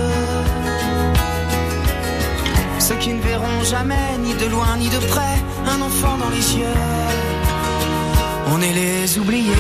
Ceux 2.78 2.96
qui 2.96 3.14
ne 3.14 3.22
verront 3.22 3.62
jamais, 3.64 4.18
ni 4.18 4.34
de 4.34 4.46
loin 4.46 4.76
ni 4.78 4.90
de 4.90 4.98
près, 5.06 5.36
un 5.66 5.80
enfant 5.80 6.18
dans 6.18 6.28
les 6.28 6.58
yeux. 6.58 7.17
On 8.50 8.60
est 8.62 8.72
les 8.72 9.18
oubliés, 9.18 9.52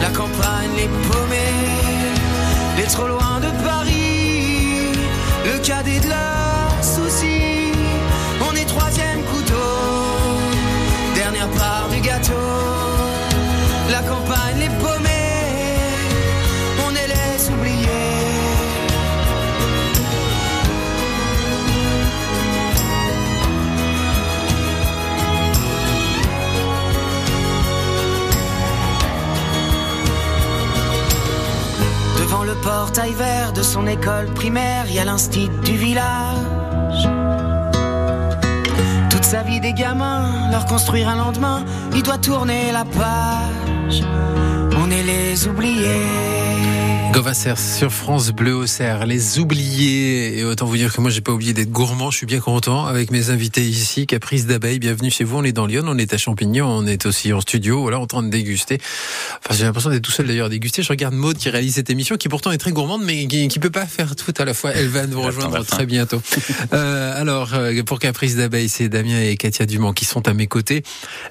la 0.00 0.10
campagne, 0.10 0.70
les 0.76 0.88
paumés, 1.08 1.54
les 2.76 2.84
trop 2.84 3.15
portail 32.66 33.12
vert 33.12 33.52
de 33.52 33.62
son 33.62 33.86
école 33.86 34.26
primaire, 34.34 34.86
il 34.88 34.94
y 34.96 34.98
a 34.98 35.04
l'instit 35.04 35.48
du 35.64 35.76
village. 35.76 37.08
Toute 39.08 39.22
sa 39.22 39.42
vie 39.44 39.60
des 39.60 39.72
gamins, 39.72 40.50
leur 40.50 40.66
construire 40.66 41.08
un 41.08 41.14
lendemain, 41.14 41.64
il 41.94 42.02
doit 42.02 42.18
tourner 42.18 42.72
la 42.72 42.84
page. 42.84 44.02
On 44.82 44.90
est 44.90 45.04
les 45.04 45.46
oubliés. 45.46 46.25
Sur 47.34 47.92
France 47.92 48.30
Bleu 48.30 48.54
Auxerre, 48.54 49.04
les 49.04 49.40
oubliés. 49.40 50.38
Et 50.38 50.44
autant 50.44 50.64
vous 50.66 50.76
dire 50.76 50.94
que 50.94 51.00
moi, 51.00 51.10
j'ai 51.10 51.20
pas 51.20 51.32
oublié 51.32 51.52
d'être 51.52 51.72
gourmand. 51.72 52.12
Je 52.12 52.18
suis 52.18 52.26
bien 52.26 52.38
content 52.38 52.86
avec 52.86 53.10
mes 53.10 53.30
invités 53.30 53.62
ici. 53.62 54.06
Caprice 54.06 54.46
d'abeille, 54.46 54.78
bienvenue 54.78 55.10
chez 55.10 55.24
vous. 55.24 55.38
On 55.38 55.42
est 55.42 55.50
dans 55.50 55.66
Lyon, 55.66 55.82
on 55.86 55.98
est 55.98 56.14
à 56.14 56.18
Champignon, 56.18 56.68
on 56.68 56.86
est 56.86 57.04
aussi 57.04 57.32
en 57.32 57.40
studio, 57.40 57.80
voilà, 57.80 57.98
en 57.98 58.06
train 58.06 58.22
de 58.22 58.28
déguster. 58.28 58.78
Enfin, 59.44 59.58
j'ai 59.58 59.64
l'impression 59.64 59.90
d'être 59.90 60.04
tout 60.04 60.12
seul 60.12 60.28
d'ailleurs 60.28 60.46
à 60.46 60.48
déguster. 60.50 60.84
Je 60.84 60.88
regarde 60.88 61.14
Maude 61.14 61.36
qui 61.36 61.50
réalise 61.50 61.74
cette 61.74 61.90
émission, 61.90 62.16
qui 62.16 62.28
pourtant 62.28 62.52
est 62.52 62.58
très 62.58 62.70
gourmande, 62.70 63.02
mais 63.04 63.26
qui, 63.26 63.48
qui 63.48 63.58
peut 63.58 63.70
pas 63.70 63.86
faire 63.86 64.14
tout 64.14 64.34
à 64.38 64.44
la 64.44 64.54
fois. 64.54 64.70
Elle 64.72 64.88
va 64.88 65.08
nous 65.08 65.20
rejoindre 65.20 65.64
très 65.64 65.84
bientôt. 65.84 66.22
Euh, 66.72 67.20
alors, 67.20 67.54
euh, 67.54 67.82
pour 67.84 67.98
Caprice 67.98 68.36
d'abeille, 68.36 68.68
c'est 68.68 68.88
Damien 68.88 69.20
et 69.20 69.36
Katia 69.36 69.66
Dumont 69.66 69.92
qui 69.92 70.04
sont 70.04 70.26
à 70.28 70.34
mes 70.34 70.46
côtés. 70.46 70.82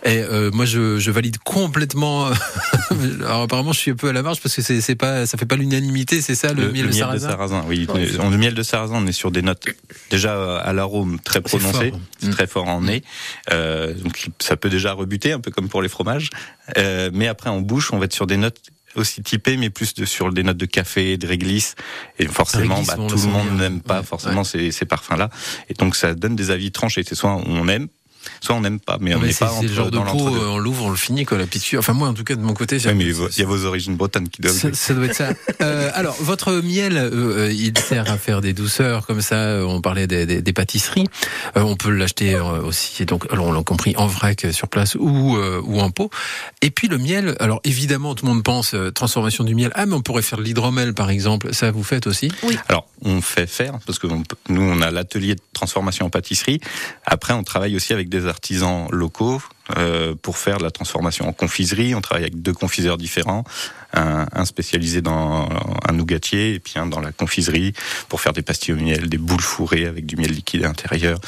Et 0.03 0.19
euh, 0.19 0.49
moi, 0.51 0.65
je, 0.65 0.97
je 0.97 1.12
valide 1.12 1.38
complètement. 1.39 2.27
alors, 3.19 3.43
apparemment, 3.43 3.73
je 3.73 3.79
suis 3.79 3.91
un 3.91 3.95
peu 3.95 4.10
à 4.10 4.13
la 4.13 4.21
marge 4.21 4.39
parce 4.41 4.55
que 4.55 4.62
c'est 4.62 4.95
pas, 4.95 5.25
ça 5.25 5.38
fait 5.38 5.45
pas 5.45 5.55
l'unanimité 5.55 5.85
l'unanimité, 5.86 6.21
c'est 6.21 6.36
ça, 6.36 6.54
le, 6.54 6.71
miel, 6.71 6.88
de, 6.88 6.91
sarrasin 7.19 7.63
Oui, 7.67 7.88
le 7.93 8.38
miel 8.38 8.54
de 8.54 8.63
sarrasin, 8.63 8.95
on 8.98 9.08
est 9.08 9.12
sur 9.12 9.32
des 9.32 9.41
notes 9.41 9.65
déjà 10.10 10.58
à 10.58 10.74
l'arôme 10.74 11.19
très 11.19 11.41
prononcé, 11.41 11.93
mm. 12.21 12.30
très 12.32 12.48
fort 12.48 12.67
en 12.67 12.82
nez. 12.82 13.04
Euh, 13.52 13.93
donc 13.93 14.30
ça 14.39 14.58
peut 14.58 14.69
déjà 14.69 14.93
rebuter, 14.93 15.32
un 15.32 15.39
peu 15.39 15.52
comme 15.52 15.69
pour 15.69 15.82
les 15.82 15.89
fromages. 15.89 16.30
Euh, 16.78 17.10
mais 17.13 17.28
après 17.28 17.50
en 17.50 17.62
bouche, 17.62 17.93
on 17.93 18.00
va 18.00 18.06
être 18.06 18.13
sur 18.13 18.28
des 18.28 18.38
notes 18.38 18.62
aussi 18.95 19.21
typées, 19.21 19.58
mais 19.58 19.69
plus 19.69 19.93
de, 19.93 20.06
sur 20.06 20.32
des 20.32 20.43
notes 20.43 20.58
de 20.58 20.65
café, 20.65 21.17
de 21.17 21.28
réglisse. 21.28 21.76
Et 22.17 22.28
forcément, 22.28 22.82
bah, 22.84 22.95
tout 22.95 23.15
le, 23.15 23.28
monde 23.28 23.58
n'aime 23.58 23.82
pas 23.82 24.04
forcément 24.04 24.43
ces, 24.43 24.71
ces 24.71 24.86
parfums-là. 24.86 25.30
Et 25.69 25.74
donc 25.74 25.95
ça 25.95 26.13
donne 26.15 26.36
des 26.36 26.52
avis 26.52 26.71
tranchés. 26.71 27.04
C'est 27.06 27.15
soit 27.15 27.36
on 27.45 27.67
aime, 27.67 27.88
soit 28.41 28.55
on 28.55 28.61
n'aime 28.61 28.79
pas, 28.79 28.97
mais 28.99 29.15
on 29.15 29.19
n'est 29.19 29.33
pas 29.33 29.51
le 29.61 29.67
genre 29.67 29.91
de 29.91 29.97
pot, 29.97 30.29
on 30.29 30.57
l'ouvre, 30.57 30.85
on 30.85 30.89
le 30.89 30.95
finit, 30.95 31.25
quoi, 31.25 31.38
la 31.38 31.45
petite 31.45 31.65
Enfin, 31.77 31.93
moi, 31.93 32.07
en 32.07 32.13
tout 32.13 32.23
cas, 32.23 32.35
de 32.35 32.41
mon 32.41 32.53
côté, 32.53 32.77
oui, 32.85 32.93
mais 32.95 33.05
il 33.05 33.39
y 33.39 33.41
a 33.41 33.45
vos 33.45 33.65
origines 33.65 33.95
bretonnes 33.95 34.29
qui 34.29 34.41
doivent. 34.41 34.55
Ça, 34.55 34.73
ça 34.73 34.93
doit 34.93 35.05
être 35.05 35.15
ça. 35.15 35.29
euh, 35.61 35.89
alors, 35.93 36.15
votre 36.19 36.53
miel, 36.53 36.97
euh, 36.97 37.47
euh, 37.47 37.51
il 37.51 37.77
sert 37.77 38.09
à 38.11 38.17
faire 38.17 38.41
des 38.41 38.53
douceurs, 38.53 39.05
comme 39.05 39.21
ça. 39.21 39.35
Euh, 39.35 39.63
on 39.63 39.81
parlait 39.81 40.07
des, 40.07 40.25
des, 40.25 40.41
des 40.41 40.53
pâtisseries. 40.53 41.07
Euh, 41.57 41.61
on 41.61 41.75
peut 41.75 41.89
l'acheter 41.89 42.35
aussi, 42.35 43.05
donc, 43.05 43.25
alors, 43.31 43.47
on 43.47 43.51
l'a 43.51 43.63
compris, 43.63 43.95
en 43.97 44.07
vrac 44.07 44.47
sur 44.51 44.67
place 44.67 44.95
ou 44.95 45.38
ou 45.38 45.79
en 45.79 45.89
pot. 45.91 46.09
Et 46.61 46.69
puis 46.69 46.88
le 46.88 46.97
miel. 46.97 47.35
Alors, 47.39 47.61
évidemment, 47.63 48.15
tout 48.15 48.25
le 48.25 48.33
monde 48.33 48.43
pense 48.43 48.75
transformation 48.93 49.43
du 49.43 49.55
miel. 49.55 49.71
Ah, 49.75 49.85
mais 49.85 49.95
on 49.95 50.01
pourrait 50.01 50.21
faire 50.21 50.38
de 50.38 50.43
l'hydromel, 50.43 50.93
par 50.93 51.09
exemple. 51.09 51.53
Ça, 51.53 51.71
vous 51.71 51.83
faites 51.83 52.07
aussi? 52.07 52.31
Oui. 52.43 52.57
Alors, 52.67 52.88
on 53.01 53.21
fait 53.21 53.47
faire 53.47 53.79
parce 53.85 53.99
que 53.99 54.07
nous, 54.07 54.25
on 54.61 54.81
a 54.81 54.91
l'atelier 54.91 55.35
de 55.35 55.41
transformation 55.53 56.05
en 56.05 56.09
pâtisserie. 56.09 56.59
Après, 57.05 57.33
on 57.33 57.43
travaille 57.43 57.75
aussi 57.75 57.93
avec 57.93 58.09
des 58.09 58.14
artisans 58.23 58.88
locaux 58.91 59.41
euh, 59.78 60.15
pour 60.21 60.38
faire 60.38 60.58
de 60.58 60.63
la 60.63 60.71
transformation 60.71 61.28
en 61.28 61.34
confiserie. 61.34 61.95
On 61.95 62.01
travaille 62.01 62.23
avec 62.23 62.41
deux 62.41 62.54
confiseurs 62.54 62.97
différents, 62.97 63.43
un, 63.93 64.45
spécialisé 64.45 65.01
dans 65.01 65.49
un 65.88 65.93
nougatier 65.93 66.54
et 66.54 66.60
puis 66.60 66.73
un 66.78 66.86
dans 66.86 66.99
la 66.99 67.12
confiserie 67.12 67.73
pour 68.10 68.21
faire 68.21 68.34
des 68.34 68.41
pastilles 68.41 68.73
au 68.73 68.78
miel, 68.78 69.10
des 69.10 69.17
boules 69.17 69.41
fourrées 69.41 69.86
avec 69.86 70.06
du 70.06 70.17
miel 70.17 70.32
liquide 70.32 70.63
à 70.63 70.67
l'intérieur. 70.67 71.19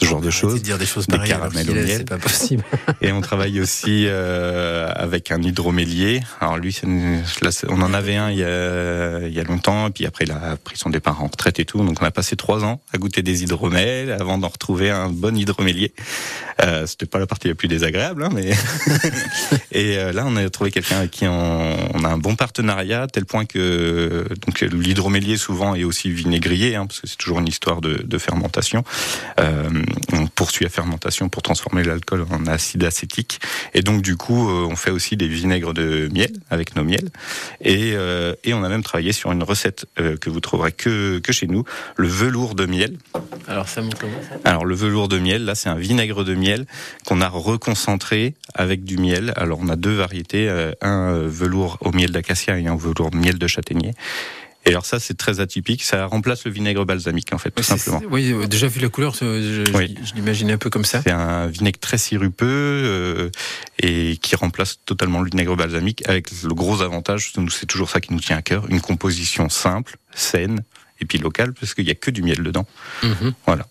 Ce 0.00 0.06
genre 0.06 0.20
de 0.20 0.30
choses. 0.30 0.62
Dire 0.62 0.78
des 0.78 0.86
choses 0.86 1.06
des 1.06 1.18
caramels 1.18 1.70
au 1.70 1.74
miel. 1.74 2.04
pas 2.04 2.18
possible. 2.18 2.64
et 3.02 3.12
on 3.12 3.20
travaille 3.20 3.60
aussi 3.60 4.06
euh, 4.06 4.90
avec 4.94 5.30
un 5.30 5.42
hydromélier. 5.42 6.22
Alors 6.40 6.56
lui, 6.56 6.78
on 6.84 7.82
en 7.82 7.94
avait 7.94 8.16
un 8.16 8.30
il 8.30 8.38
y, 8.38 8.44
a, 8.44 9.20
il 9.26 9.32
y 9.32 9.40
a 9.40 9.44
longtemps, 9.44 9.88
et 9.88 9.90
puis 9.90 10.06
après 10.06 10.24
il 10.24 10.32
a 10.32 10.56
pris 10.56 10.76
son 10.76 10.90
départ 10.90 11.22
en 11.22 11.26
retraite 11.26 11.60
et 11.60 11.64
tout. 11.64 11.84
Donc 11.84 11.98
on 12.00 12.04
a 12.04 12.10
passé 12.10 12.36
trois 12.36 12.64
ans 12.64 12.80
à 12.92 12.98
goûter 12.98 13.22
des 13.22 13.42
hydromels 13.42 14.12
avant 14.12 14.38
d'en 14.38 14.48
retrouver 14.48 14.90
un 14.90 15.08
bon 15.08 15.36
hydromélier. 15.36 15.92
Euh, 16.62 16.86
C'était 16.86 17.06
pas 17.06 17.18
la 17.18 17.26
partie 17.26 17.48
la 17.48 17.54
plus 17.54 17.68
désagréable, 17.68 18.24
hein, 18.24 18.30
mais 18.32 18.50
et 19.72 19.98
euh, 19.98 20.12
là 20.12 20.24
on 20.26 20.36
a 20.36 20.48
trouvé 20.50 20.70
quelqu'un 20.70 20.98
avec 20.98 21.10
qui 21.10 21.26
on, 21.26 21.76
on, 21.94 22.04
a 22.04 22.08
un 22.08 22.18
bon 22.18 22.34
partenariat, 22.36 23.06
tel 23.06 23.24
point 23.24 23.44
que 23.44 24.26
donc 24.46 24.60
l'hydromélier 24.60 25.36
souvent 25.36 25.74
est 25.74 25.84
aussi 25.84 26.10
vinaigrier, 26.10 26.76
hein, 26.76 26.86
parce 26.86 27.00
que 27.00 27.06
c'est 27.06 27.16
toujours 27.16 27.40
une 27.40 27.48
histoire 27.48 27.80
de, 27.80 28.02
de 28.02 28.18
fermentation. 28.18 28.84
Euh, 29.40 29.81
on 30.12 30.26
poursuit 30.26 30.64
la 30.64 30.70
fermentation 30.70 31.28
pour 31.28 31.42
transformer 31.42 31.84
l'alcool 31.84 32.26
en 32.30 32.46
acide 32.46 32.84
acétique. 32.84 33.40
Et 33.74 33.82
donc 33.82 34.02
du 34.02 34.16
coup, 34.16 34.48
euh, 34.48 34.66
on 34.70 34.76
fait 34.76 34.90
aussi 34.90 35.16
des 35.16 35.28
vinaigres 35.28 35.74
de 35.74 36.08
miel 36.12 36.32
avec 36.50 36.76
nos 36.76 36.84
miels. 36.84 37.08
Et, 37.60 37.92
euh, 37.94 38.34
et 38.44 38.54
on 38.54 38.62
a 38.62 38.68
même 38.68 38.82
travaillé 38.82 39.12
sur 39.12 39.32
une 39.32 39.42
recette 39.42 39.86
euh, 39.98 40.16
que 40.16 40.30
vous 40.30 40.40
trouverez 40.40 40.72
que, 40.72 41.18
que 41.18 41.32
chez 41.32 41.46
nous, 41.46 41.64
le 41.96 42.08
velours 42.08 42.54
de 42.54 42.66
miel. 42.66 42.96
Alors 43.48 43.68
ça 43.68 43.82
comment 43.98 44.12
Alors 44.44 44.64
le 44.64 44.74
velours 44.74 45.08
de 45.08 45.18
miel, 45.18 45.44
là 45.44 45.54
c'est 45.54 45.68
un 45.68 45.76
vinaigre 45.76 46.24
de 46.24 46.34
miel 46.34 46.66
qu'on 47.06 47.20
a 47.20 47.28
reconcentré 47.28 48.34
avec 48.54 48.84
du 48.84 48.98
miel. 48.98 49.32
Alors 49.36 49.58
on 49.60 49.68
a 49.68 49.76
deux 49.76 49.94
variétés, 49.94 50.48
un 50.80 51.22
velours 51.22 51.78
au 51.80 51.92
miel 51.92 52.10
d'acacia 52.10 52.58
et 52.58 52.66
un 52.66 52.76
velours 52.76 53.14
miel 53.14 53.38
de 53.38 53.46
châtaignier. 53.46 53.92
Et 54.64 54.70
alors 54.70 54.86
ça, 54.86 55.00
c'est 55.00 55.16
très 55.16 55.40
atypique. 55.40 55.82
Ça 55.82 56.06
remplace 56.06 56.44
le 56.44 56.52
vinaigre 56.52 56.84
balsamique, 56.84 57.32
en 57.32 57.38
fait, 57.38 57.50
tout 57.50 57.62
simplement. 57.62 58.00
Oui, 58.10 58.32
euh, 58.32 58.46
déjà 58.46 58.68
vu 58.68 58.80
la 58.80 58.88
couleur, 58.88 59.14
je, 59.14 59.64
je 59.64 60.14
l'imaginais 60.14 60.52
un 60.52 60.58
peu 60.58 60.70
comme 60.70 60.84
ça. 60.84 61.02
C'est 61.02 61.10
un 61.10 61.46
vinaigre 61.46 61.80
très 61.80 61.98
sirupeux 61.98 62.46
euh, 62.46 63.30
et 63.80 64.16
qui 64.18 64.36
remplace 64.36 64.78
totalement 64.86 65.20
le 65.20 65.30
vinaigre 65.30 65.56
balsamique 65.56 66.02
avec 66.08 66.30
le 66.42 66.54
gros 66.54 66.82
avantage, 66.82 67.32
c'est 67.50 67.66
toujours 67.66 67.90
ça 67.90 68.00
qui 68.00 68.12
nous 68.12 68.20
tient 68.20 68.36
à 68.36 68.42
cœur, 68.42 68.66
une 68.68 68.80
composition 68.80 69.48
simple, 69.48 69.96
saine, 70.14 70.62
et 71.02 71.04
puis 71.04 71.18
local 71.18 71.52
parce 71.52 71.74
qu'il 71.74 71.84
n'y 71.84 71.90
a 71.90 71.94
que 71.94 72.10
du 72.10 72.22
miel 72.22 72.42
dedans. 72.42 72.66
Mhm. 73.02 73.32
Voilà. 73.46 73.66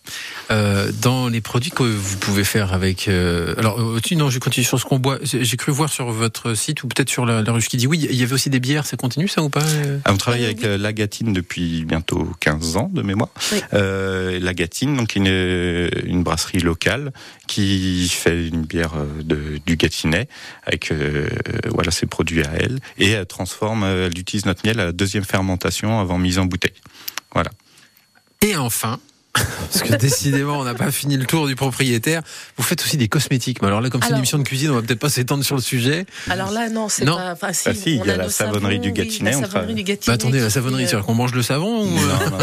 Euh, 0.51 0.91
dans 1.01 1.29
les 1.29 1.41
produits 1.41 1.71
que 1.71 1.83
vous 1.83 2.17
pouvez 2.17 2.43
faire 2.43 2.73
avec, 2.73 3.07
euh, 3.07 3.55
alors 3.57 3.79
euh, 3.79 3.99
non, 4.11 4.29
je 4.29 4.39
continue 4.39 4.65
sur 4.65 4.79
ce 4.79 4.85
qu'on 4.85 4.99
boit. 4.99 5.17
J'ai 5.23 5.57
cru 5.57 5.71
voir 5.71 5.91
sur 5.91 6.11
votre 6.11 6.53
site 6.53 6.83
ou 6.83 6.87
peut-être 6.87 7.09
sur 7.09 7.25
la, 7.25 7.41
la 7.41 7.51
ruche 7.53 7.69
qui 7.69 7.77
dit 7.77 7.87
oui, 7.87 8.05
il 8.09 8.15
y 8.15 8.23
avait 8.23 8.33
aussi 8.33 8.49
des 8.49 8.59
bières. 8.59 8.85
Ça 8.85 8.97
continue 8.97 9.29
ça 9.29 9.41
ou 9.41 9.49
pas 9.49 9.63
ah, 10.05 10.11
On 10.11 10.17
travaille 10.17 10.43
avec 10.43 10.61
Lagatine 10.63 11.31
depuis 11.31 11.85
bientôt 11.85 12.29
15 12.41 12.77
ans 12.77 12.91
de 12.93 13.01
mémoire. 13.01 13.29
Lagatine, 13.71 14.97
donc 14.97 15.15
une, 15.15 15.27
une 15.27 16.23
brasserie 16.23 16.59
locale 16.59 17.13
qui 17.47 18.09
fait 18.09 18.47
une 18.47 18.63
bière 18.63 18.93
de, 19.23 19.59
du 19.65 19.77
Gâtinais 19.77 20.27
avec 20.65 20.93
voilà 21.69 21.91
ses 21.91 22.07
produits 22.07 22.43
à 22.43 22.51
elle 22.59 22.79
et 22.97 23.11
elle 23.11 23.25
transforme, 23.25 23.83
elle 23.83 24.17
utilise 24.17 24.45
notre 24.45 24.65
miel 24.65 24.79
à 24.79 24.85
la 24.85 24.91
deuxième 24.91 25.23
fermentation 25.23 25.99
avant 25.99 26.17
mise 26.17 26.39
en 26.39 26.45
bouteille. 26.45 26.73
Voilà. 27.33 27.51
Et 28.41 28.55
enfin, 28.55 28.99
parce 29.33 29.83
que 29.83 29.95
décidément, 29.95 30.59
on 30.59 30.63
n'a 30.63 30.73
pas 30.73 30.91
fini 30.91 31.17
le 31.17 31.25
tour 31.25 31.47
du 31.47 31.55
propriétaire. 31.55 32.21
Vous 32.57 32.63
faites 32.63 32.81
aussi 32.81 32.97
des 32.97 33.07
cosmétiques. 33.07 33.61
Mais 33.61 33.67
alors 33.67 33.81
là, 33.81 33.89
comme 33.89 34.01
c'est 34.01 34.11
une 34.11 34.17
émission 34.17 34.37
de 34.37 34.43
cuisine, 34.43 34.71
on 34.71 34.75
va 34.75 34.81
peut-être 34.81 34.99
pas 34.99 35.09
s'étendre 35.09 35.43
sur 35.43 35.55
le 35.55 35.61
sujet. 35.61 36.05
Alors 36.29 36.51
là, 36.51 36.69
non, 36.69 36.89
c'est 36.89 37.05
pas. 37.05 37.31
Enfin, 37.31 37.53
si, 37.53 37.69
ah, 37.69 37.73
si 37.73 37.95
il 37.95 38.05
y 38.05 38.09
a, 38.09 38.17
la 38.17 38.29
savonnerie 38.29 38.79
du 38.79 38.91
Gâtinais. 38.91 39.35
Oui, 39.35 39.41
la 39.41 39.47
savonnerie 39.47 39.75
du 39.75 39.83
Gâtinais. 39.83 40.07
Bah, 40.07 40.13
attendez, 40.13 40.39
la 40.39 40.49
savonnerie, 40.49 40.87
c'est-à-dire 40.87 41.05
qu'on 41.05 41.13
mange 41.13 41.33
le 41.33 41.41
savon 41.41 41.83
ou... 41.83 41.89
Non, 41.89 42.29
non. 42.31 42.37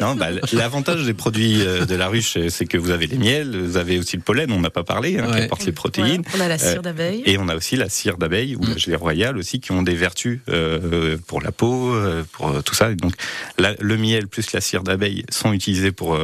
non 0.00 0.14
bah, 0.16 0.28
l'avantage 0.52 1.04
des 1.04 1.14
produits 1.14 1.62
euh, 1.62 1.86
de 1.86 1.94
la 1.94 2.08
ruche, 2.08 2.36
c'est 2.48 2.66
que 2.66 2.78
vous 2.78 2.90
avez 2.90 3.06
les 3.06 3.18
miels, 3.18 3.56
vous 3.56 3.76
avez 3.76 3.98
aussi 3.98 4.16
le 4.16 4.22
pollen, 4.22 4.50
on 4.52 4.60
n'a 4.60 4.70
pas 4.70 4.84
parlé, 4.84 5.18
hein, 5.18 5.30
qui 5.32 5.42
apporte 5.42 5.64
les 5.64 5.72
protéines. 5.72 6.22
on 6.36 6.40
a 6.40 6.48
la 6.48 6.58
cire 6.58 6.78
euh, 6.78 6.82
d'abeille. 6.82 7.22
et 7.26 7.38
on 7.38 7.48
a 7.48 7.54
aussi 7.54 7.76
la 7.76 7.88
cire 7.88 8.16
d'abeille 8.16 8.56
ou 8.56 8.64
mm. 8.64 8.68
la 8.68 8.76
gelée 8.76 8.96
royale 8.96 9.36
aussi, 9.36 9.60
qui 9.60 9.72
ont 9.72 9.82
des 9.82 9.94
vertus 9.94 10.40
euh, 10.48 11.16
pour 11.26 11.40
la 11.40 11.52
peau, 11.52 11.94
euh, 11.94 12.24
pour 12.32 12.62
tout 12.62 12.74
ça. 12.74 12.90
Et 12.90 12.96
donc, 12.96 13.12
la, 13.58 13.74
le 13.78 13.96
miel 13.96 14.28
plus 14.28 14.52
la 14.52 14.60
cire 14.60 14.82
d'abeille 14.82 15.24
sont 15.30 15.52
utilisés 15.52 15.92
pour 15.92 16.18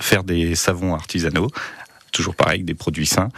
faire 0.00 0.24
des 0.24 0.54
savons 0.54 0.94
artisanaux 0.94 1.48
toujours 2.12 2.34
pareil, 2.34 2.62
des 2.62 2.74
produits 2.74 3.06
sains, 3.06 3.28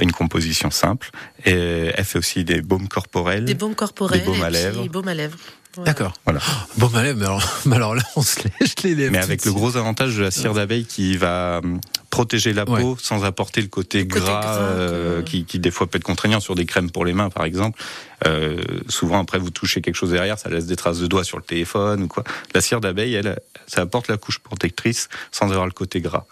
une 0.00 0.12
composition 0.12 0.70
simple. 0.70 1.10
Et 1.44 1.90
elle 1.94 2.04
fait 2.04 2.18
aussi 2.18 2.44
des 2.44 2.62
baumes 2.62 2.86
corporels, 2.86 3.44
des 3.44 3.54
baumes 3.54 3.74
corporels, 3.74 4.20
des 4.20 4.26
baumes 4.26 4.42
à 4.42 4.50
lèvres. 4.50 4.82
Des 4.82 4.88
baumes 4.88 5.08
à 5.08 5.14
lèvres. 5.14 5.38
D'accord. 5.84 6.12
Voilà. 6.24 6.40
Bon, 6.76 6.88
mais 6.92 7.08
alors, 7.08 7.42
mais 7.66 7.76
alors 7.76 7.94
là, 7.94 8.02
on 8.16 8.22
se 8.22 8.40
lèche 8.60 8.74
les 8.84 8.94
lèvres. 8.94 9.12
Mais 9.12 9.18
avec 9.18 9.44
le 9.44 9.52
gros 9.52 9.76
avantage 9.76 10.16
de 10.16 10.22
la 10.22 10.30
cire 10.30 10.54
d'abeille 10.54 10.84
qui 10.84 11.16
va 11.16 11.60
hum, 11.62 11.80
protéger 12.10 12.52
la 12.52 12.64
peau 12.64 12.96
sans 13.00 13.24
apporter 13.24 13.60
le 13.60 13.68
côté, 13.68 14.06
gras, 14.06 14.58
euh, 14.58 15.22
qui, 15.22 15.44
qui, 15.44 15.58
des 15.58 15.70
fois 15.70 15.86
peut 15.86 15.98
être 15.98 16.04
contraignant 16.04 16.40
sur 16.40 16.54
des 16.54 16.66
crèmes 16.66 16.90
pour 16.90 17.04
les 17.04 17.12
mains, 17.12 17.30
par 17.30 17.44
exemple. 17.44 17.80
Euh, 18.26 18.56
souvent, 18.88 19.20
après, 19.20 19.38
vous 19.38 19.50
touchez 19.50 19.80
quelque 19.80 19.94
chose 19.94 20.10
derrière, 20.10 20.38
ça 20.38 20.48
laisse 20.48 20.66
des 20.66 20.76
traces 20.76 20.98
de 20.98 21.06
doigts 21.06 21.24
sur 21.24 21.36
le 21.36 21.44
téléphone 21.44 22.02
ou 22.02 22.08
quoi. 22.08 22.24
La 22.54 22.60
cire 22.60 22.80
d'abeille, 22.80 23.14
elle, 23.14 23.38
ça 23.66 23.82
apporte 23.82 24.08
la 24.08 24.16
couche 24.16 24.38
protectrice 24.40 25.08
sans 25.30 25.50
avoir 25.50 25.66
le 25.66 25.72
côté 25.72 26.00
gras. 26.00 26.24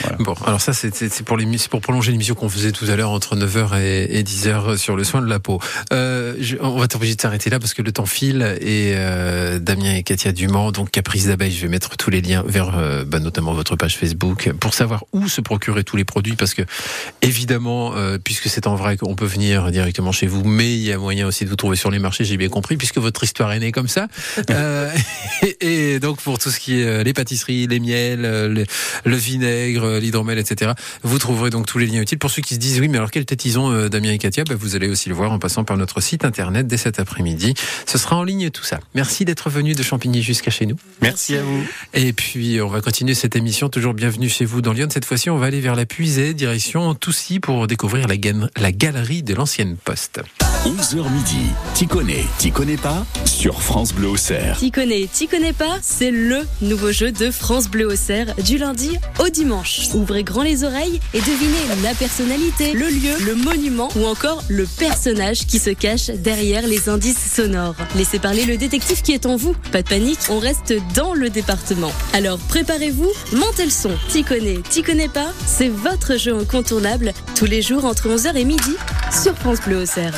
Voilà. 0.00 0.16
Bon, 0.18 0.34
alors 0.44 0.60
ça, 0.60 0.72
c'est 0.72 1.22
pour, 1.24 1.38
pour 1.70 1.80
prolonger 1.80 2.12
l'émission 2.12 2.34
qu'on 2.34 2.48
faisait 2.48 2.72
tout 2.72 2.84
à 2.86 2.96
l'heure 2.96 3.10
entre 3.10 3.36
9h 3.36 3.80
et, 3.80 4.22
10h 4.22 4.76
sur 4.76 4.96
le 4.96 5.04
soin 5.04 5.22
de 5.22 5.28
la 5.28 5.38
peau. 5.38 5.60
Euh, 5.92 6.34
je, 6.40 6.56
on 6.60 6.78
va 6.78 6.88
t'obliger 6.88 7.14
de 7.14 7.20
s'arrêter 7.20 7.50
là 7.50 7.58
parce 7.58 7.74
que 7.74 7.82
le 7.82 7.92
temps 7.92 8.06
file 8.06 8.56
et 8.60 8.94
euh, 8.96 9.58
Damien 9.58 9.94
et 9.94 10.02
Katia 10.02 10.32
Dumont, 10.32 10.70
donc 10.70 10.90
Caprice 10.90 11.26
d'abeille, 11.26 11.52
je 11.52 11.62
vais 11.62 11.68
mettre 11.68 11.96
tous 11.96 12.10
les 12.10 12.20
liens 12.20 12.44
vers 12.46 12.76
euh, 12.76 13.04
bah, 13.04 13.20
notamment 13.20 13.52
votre 13.52 13.76
page 13.76 13.96
Facebook 13.96 14.52
pour 14.60 14.74
savoir 14.74 15.04
où 15.12 15.28
se 15.28 15.40
procurer 15.40 15.84
tous 15.84 15.96
les 15.96 16.04
produits 16.04 16.36
parce 16.36 16.54
que 16.54 16.62
évidemment, 17.20 17.94
euh, 17.96 18.18
puisque 18.22 18.48
c'est 18.48 18.66
en 18.66 18.74
vrai 18.74 18.96
qu'on 18.96 19.14
peut 19.14 19.26
venir 19.26 19.70
directement 19.70 20.12
chez 20.12 20.26
vous, 20.26 20.44
mais 20.44 20.72
il 20.72 20.82
y 20.82 20.92
a 20.92 20.98
moyen 20.98 21.26
aussi 21.26 21.44
de 21.44 21.50
vous 21.50 21.56
trouver 21.56 21.76
sur 21.76 21.90
les 21.90 21.98
marchés, 21.98 22.24
j'ai 22.24 22.36
bien 22.36 22.48
compris, 22.48 22.76
puisque 22.76 22.98
votre 22.98 23.22
histoire 23.24 23.52
est 23.52 23.58
née 23.58 23.72
comme 23.72 23.88
ça. 23.88 24.08
euh, 24.50 24.90
et, 25.60 25.98
donc 26.00 26.20
pour 26.20 26.38
tout 26.38 26.50
ce 26.50 26.58
qui 26.58 26.80
est 26.80 26.86
euh, 26.86 27.02
les 27.02 27.12
pâtisseries, 27.12 27.66
les 27.66 27.80
miels, 27.80 28.24
euh, 28.24 28.64
le 29.04 29.16
vinaigre, 29.16 29.84
euh, 29.84 30.00
l'hydromel, 30.00 30.38
etc., 30.38 30.72
vous 31.02 31.18
trouverez 31.18 31.50
donc 31.50 31.66
tous 31.66 31.78
les 31.78 31.86
liens 31.86 32.00
utiles. 32.00 32.18
Pour 32.18 32.30
ceux 32.30 32.42
qui 32.42 32.54
se 32.54 32.60
disent 32.60 32.80
oui, 32.80 32.88
mais 32.88 32.98
alors 32.98 33.10
quelle 33.10 33.24
tête 33.24 33.44
ils 33.44 33.58
ont, 33.58 33.88
Damien 33.88 34.12
et 34.12 34.18
Katia, 34.18 34.44
bah, 34.44 34.54
vous 34.58 34.76
allez 34.76 34.88
aussi 34.88 35.08
le 35.08 35.14
voir 35.14 35.32
en 35.32 35.38
passant 35.38 35.64
par 35.64 35.76
notre 35.76 36.00
site 36.00 36.24
internet 36.24 36.66
dès 36.66 36.76
cet 36.76 36.98
après-midi. 36.98 37.54
Ce 37.86 37.98
sera 37.98 38.16
en 38.16 38.24
ligne 38.24 38.50
tout 38.50 38.64
ça. 38.64 38.80
Merci 38.94 39.24
d'être 39.24 39.50
venu 39.50 39.74
de 39.74 39.82
Champigny 39.82 40.22
jusqu'à 40.22 40.50
chez 40.50 40.66
nous. 40.66 40.76
Merci 41.00 41.36
à 41.36 41.42
vous. 41.42 41.64
Et 41.94 42.12
puis 42.12 42.60
on 42.60 42.68
va 42.68 42.80
continuer 42.80 43.14
cette 43.14 43.36
émission. 43.36 43.68
Toujours 43.68 43.94
bienvenue 43.94 44.28
chez 44.28 44.44
vous 44.44 44.62
dans 44.62 44.72
Lyon. 44.72 44.88
cette 44.90 45.01
fois-ci, 45.04 45.30
on 45.30 45.38
va 45.38 45.46
aller 45.46 45.60
vers 45.60 45.74
la 45.74 45.86
Puisée, 45.86 46.34
direction 46.34 46.94
Toussy, 46.94 47.40
pour 47.40 47.66
découvrir 47.66 48.08
la, 48.08 48.16
ga- 48.16 48.48
la 48.56 48.72
galerie 48.72 49.22
de 49.22 49.34
l'ancienne 49.34 49.76
poste. 49.76 50.20
11h 50.64 51.10
midi. 51.10 51.46
T'y 51.74 51.86
connais, 51.86 52.24
t'y 52.38 52.52
connais 52.52 52.76
pas? 52.76 53.04
Sur 53.24 53.62
France 53.62 53.92
Bleu 53.92 54.08
Auxerre. 54.08 54.56
T'y 54.58 54.70
connais, 54.70 55.08
t'y 55.12 55.26
connais 55.26 55.52
pas? 55.52 55.78
C'est 55.82 56.10
le 56.12 56.38
nouveau 56.60 56.92
jeu 56.92 57.10
de 57.10 57.30
France 57.30 57.68
Bleu 57.68 57.86
Auxerre 57.88 58.34
du 58.44 58.58
lundi 58.58 58.96
au 59.18 59.28
dimanche. 59.28 59.88
Ouvrez 59.94 60.22
grand 60.22 60.42
les 60.42 60.62
oreilles 60.62 61.00
et 61.14 61.18
devinez 61.20 61.82
la 61.82 61.94
personnalité, 61.94 62.72
le 62.74 62.88
lieu, 62.88 63.24
le 63.26 63.34
monument 63.34 63.88
ou 63.96 64.06
encore 64.06 64.42
le 64.48 64.66
personnage 64.78 65.46
qui 65.46 65.58
se 65.58 65.70
cache 65.70 66.06
derrière 66.10 66.66
les 66.66 66.88
indices 66.88 67.32
sonores. 67.34 67.74
Laissez 67.96 68.18
parler 68.20 68.44
le 68.44 68.56
détective 68.56 69.02
qui 69.02 69.12
est 69.12 69.26
en 69.26 69.34
vous. 69.36 69.54
Pas 69.72 69.82
de 69.82 69.88
panique, 69.88 70.18
on 70.30 70.38
reste 70.38 70.74
dans 70.94 71.14
le 71.14 71.28
département. 71.30 71.90
Alors 72.12 72.38
préparez-vous, 72.38 73.10
montez 73.32 73.64
le 73.64 73.70
son. 73.70 73.90
T'y 74.10 74.22
connais, 74.22 74.58
t'y 74.70 74.82
connais 74.82 74.91
pas 75.08 75.32
C'est 75.46 75.68
votre 75.68 76.16
jeu 76.16 76.36
incontournable 76.36 77.12
tous 77.34 77.46
les 77.46 77.62
jours 77.62 77.84
entre 77.84 78.08
11h 78.08 78.36
et 78.36 78.44
midi 78.44 78.76
sur 79.10 79.34
France 79.36 79.60
Bleu 79.60 79.82
Auxerre. 79.82 80.14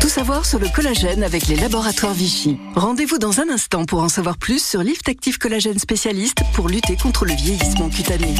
Tout 0.00 0.08
savoir 0.08 0.46
sur 0.46 0.60
le 0.60 0.68
collagène 0.68 1.24
avec 1.24 1.48
les 1.48 1.56
laboratoires 1.56 2.14
Vichy. 2.14 2.58
Rendez-vous 2.76 3.18
dans 3.18 3.40
un 3.40 3.48
instant 3.48 3.84
pour 3.84 4.02
en 4.02 4.08
savoir 4.08 4.38
plus 4.38 4.64
sur 4.64 4.82
Lift 4.82 5.08
Active 5.08 5.38
Collagène 5.38 5.78
spécialiste 5.78 6.38
pour 6.52 6.68
lutter 6.68 6.96
contre 6.96 7.24
le 7.24 7.34
vieillissement 7.34 7.88
cutané. 7.88 8.34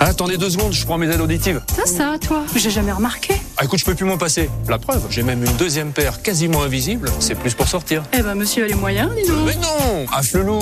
Attendez 0.00 0.36
deux 0.36 0.50
secondes, 0.50 0.72
je 0.72 0.84
prends 0.84 0.98
mes 0.98 1.08
aides 1.08 1.20
auditives. 1.20 1.60
Ça, 1.74 1.86
ça, 1.86 2.18
toi 2.18 2.42
J'ai 2.54 2.70
jamais 2.70 2.92
remarqué. 2.92 3.34
Ah, 3.56 3.64
écoute, 3.64 3.78
je 3.78 3.84
peux 3.84 3.94
plus 3.94 4.04
m'en 4.04 4.18
passer. 4.18 4.50
La 4.68 4.78
preuve, 4.78 5.02
j'ai 5.10 5.22
même 5.22 5.42
une 5.44 5.54
deuxième 5.56 5.92
paire 5.92 6.22
quasiment 6.22 6.62
invisible. 6.62 7.10
C'est 7.20 7.34
plus 7.34 7.54
pour 7.54 7.68
sortir. 7.68 8.02
Eh 8.12 8.22
ben, 8.22 8.34
monsieur 8.34 8.64
a 8.64 8.66
les 8.66 8.74
moyens, 8.74 9.10
dis 9.14 9.26
donc. 9.28 9.46
Mais 9.46 9.54
non 9.56 10.06
Ah, 10.12 10.22
flelou 10.22 10.60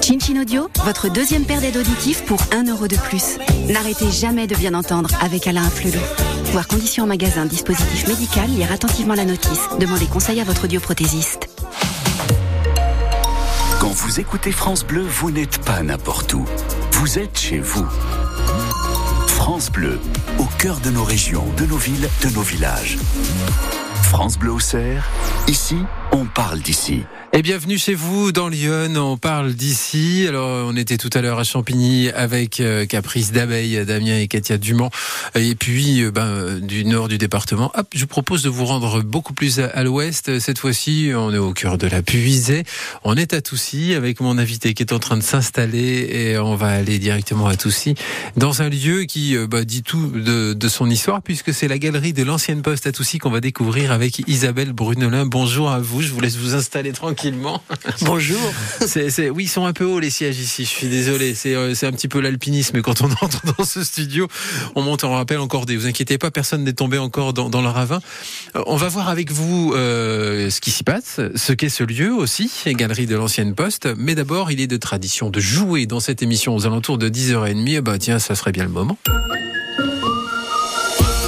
Chin 0.00 0.40
Audio, 0.40 0.68
votre 0.84 1.08
deuxième 1.08 1.44
paire 1.44 1.60
d'aides 1.60 1.76
auditives 1.76 2.24
pour 2.24 2.40
1 2.52 2.64
euro 2.70 2.88
de 2.88 2.96
plus. 2.96 3.38
N'arrêtez 3.68 4.10
jamais 4.10 4.46
de 4.46 4.54
bien 4.56 4.74
entendre 4.74 5.10
avec 5.20 5.46
Alain 5.46 5.68
Flelou. 5.68 6.00
Voir 6.52 6.66
conditions 6.66 7.04
en 7.04 7.06
magasin, 7.06 7.46
dispositif 7.46 8.08
médical, 8.08 8.48
lire 8.50 8.72
attentivement 8.72 9.14
la 9.14 9.24
notice. 9.24 9.60
Demandez 9.78 10.06
conseil 10.06 10.40
à 10.40 10.44
votre 10.44 10.64
audioprothésiste. 10.64 11.48
Quand 13.80 13.90
vous 13.92 14.20
écoutez 14.20 14.52
France 14.52 14.84
Bleu, 14.84 15.02
vous 15.02 15.30
n'êtes 15.30 15.58
pas 15.58 15.82
n'importe 15.82 16.34
où. 16.34 16.44
Vous 17.02 17.18
êtes 17.18 17.36
chez 17.36 17.58
vous. 17.58 17.88
France 19.26 19.72
Bleu, 19.72 19.98
au 20.38 20.44
cœur 20.60 20.78
de 20.78 20.90
nos 20.90 21.02
régions, 21.02 21.44
de 21.56 21.66
nos 21.66 21.76
villes, 21.76 22.08
de 22.22 22.28
nos 22.28 22.42
villages. 22.42 22.96
France 24.04 24.38
Bleu 24.38 24.52
Auxerre, 24.52 25.10
ici, 25.48 25.78
on 26.12 26.26
parle 26.26 26.60
d'ici. 26.60 27.02
Et 27.34 27.40
bienvenue 27.40 27.78
chez 27.78 27.94
vous 27.94 28.30
dans 28.30 28.48
Lyon, 28.48 28.94
on 28.96 29.16
parle 29.16 29.54
d'ici. 29.54 30.26
Alors 30.28 30.66
on 30.68 30.76
était 30.76 30.98
tout 30.98 31.08
à 31.14 31.22
l'heure 31.22 31.38
à 31.38 31.44
Champigny 31.44 32.10
avec 32.10 32.60
euh, 32.60 32.84
Caprice 32.84 33.32
d'abeille, 33.32 33.86
Damien 33.86 34.18
et 34.18 34.28
Katia 34.28 34.58
Dumont. 34.58 34.90
Et 35.34 35.54
puis 35.54 36.02
euh, 36.02 36.10
ben, 36.10 36.58
du 36.60 36.84
nord 36.84 37.08
du 37.08 37.16
département, 37.16 37.72
hop, 37.74 37.86
je 37.94 38.00
vous 38.00 38.06
propose 38.06 38.42
de 38.42 38.50
vous 38.50 38.66
rendre 38.66 39.02
beaucoup 39.02 39.32
plus 39.32 39.60
à, 39.60 39.66
à 39.68 39.82
l'ouest. 39.82 40.38
Cette 40.40 40.58
fois-ci, 40.58 41.12
on 41.16 41.32
est 41.32 41.38
au 41.38 41.54
cœur 41.54 41.78
de 41.78 41.86
la 41.86 42.02
Puisée. 42.02 42.64
On 43.02 43.16
est 43.16 43.32
à 43.32 43.40
Toussy 43.40 43.94
avec 43.94 44.20
mon 44.20 44.36
invité 44.36 44.74
qui 44.74 44.82
est 44.82 44.92
en 44.92 44.98
train 44.98 45.16
de 45.16 45.22
s'installer 45.22 46.10
et 46.12 46.38
on 46.38 46.54
va 46.54 46.68
aller 46.68 46.98
directement 46.98 47.46
à 47.46 47.56
Toussy 47.56 47.94
dans 48.36 48.60
un 48.60 48.68
lieu 48.68 49.04
qui 49.04 49.38
euh, 49.38 49.46
bah, 49.46 49.64
dit 49.64 49.82
tout 49.82 50.08
de, 50.08 50.52
de 50.52 50.68
son 50.68 50.90
histoire 50.90 51.22
puisque 51.22 51.54
c'est 51.54 51.68
la 51.68 51.78
galerie 51.78 52.12
de 52.12 52.24
l'ancienne 52.24 52.60
poste 52.60 52.86
à 52.86 52.92
Toussy 52.92 53.16
qu'on 53.16 53.30
va 53.30 53.40
découvrir 53.40 53.90
avec 53.90 54.22
Isabelle 54.28 54.74
Brunelin. 54.74 55.24
Bonjour 55.24 55.70
à 55.70 55.78
vous, 55.78 56.01
je 56.02 56.12
vous 56.12 56.20
laisse 56.20 56.36
vous 56.36 56.54
installer 56.54 56.92
tranquillement. 56.92 57.62
Bonjour. 58.02 58.40
Oui, 59.32 59.44
ils 59.44 59.48
sont 59.48 59.64
un 59.64 59.72
peu 59.72 59.84
hauts 59.84 59.98
les 59.98 60.10
sièges 60.10 60.38
ici. 60.38 60.64
Je 60.64 60.70
suis 60.70 60.88
désolé. 60.88 61.34
C'est, 61.34 61.54
euh, 61.54 61.74
un 61.82 61.92
petit 61.92 62.08
peu 62.08 62.20
l'alpinisme 62.20 62.80
quand 62.82 63.02
on 63.02 63.06
entre 63.20 63.42
dans 63.56 63.64
ce 63.64 63.84
studio. 63.84 64.28
On 64.74 64.82
monte 64.82 65.04
en 65.04 65.12
rappel 65.12 65.38
encore 65.38 65.66
des. 65.66 65.76
Vous 65.76 65.86
inquiétez 65.86 66.18
pas, 66.18 66.30
personne 66.30 66.64
n'est 66.64 66.72
tombé 66.72 66.98
encore 66.98 67.32
dans, 67.32 67.48
dans 67.48 67.62
le 67.62 67.68
ravin. 67.68 68.00
Euh, 68.56 68.62
On 68.66 68.76
va 68.76 68.88
voir 68.88 69.08
avec 69.08 69.32
vous 69.32 69.72
euh, 69.74 70.50
ce 70.50 70.60
qui 70.60 70.70
s'y 70.70 70.84
passe, 70.84 71.20
ce 71.34 71.52
qu'est 71.52 71.68
ce 71.68 71.84
lieu 71.84 72.12
aussi, 72.12 72.50
galerie 72.66 73.06
de 73.06 73.16
l'ancienne 73.16 73.54
poste. 73.54 73.88
Mais 73.96 74.14
d'abord, 74.14 74.50
il 74.50 74.60
est 74.60 74.66
de 74.66 74.76
tradition 74.76 75.30
de 75.30 75.40
jouer 75.40 75.86
dans 75.86 76.00
cette 76.00 76.22
émission 76.22 76.54
aux 76.54 76.66
alentours 76.66 76.98
de 76.98 77.08
10h30. 77.08 77.64
Eh 77.68 77.80
ben, 77.80 77.98
tiens, 77.98 78.18
ça 78.18 78.34
serait 78.34 78.52
bien 78.52 78.64
le 78.64 78.70
moment. 78.70 78.98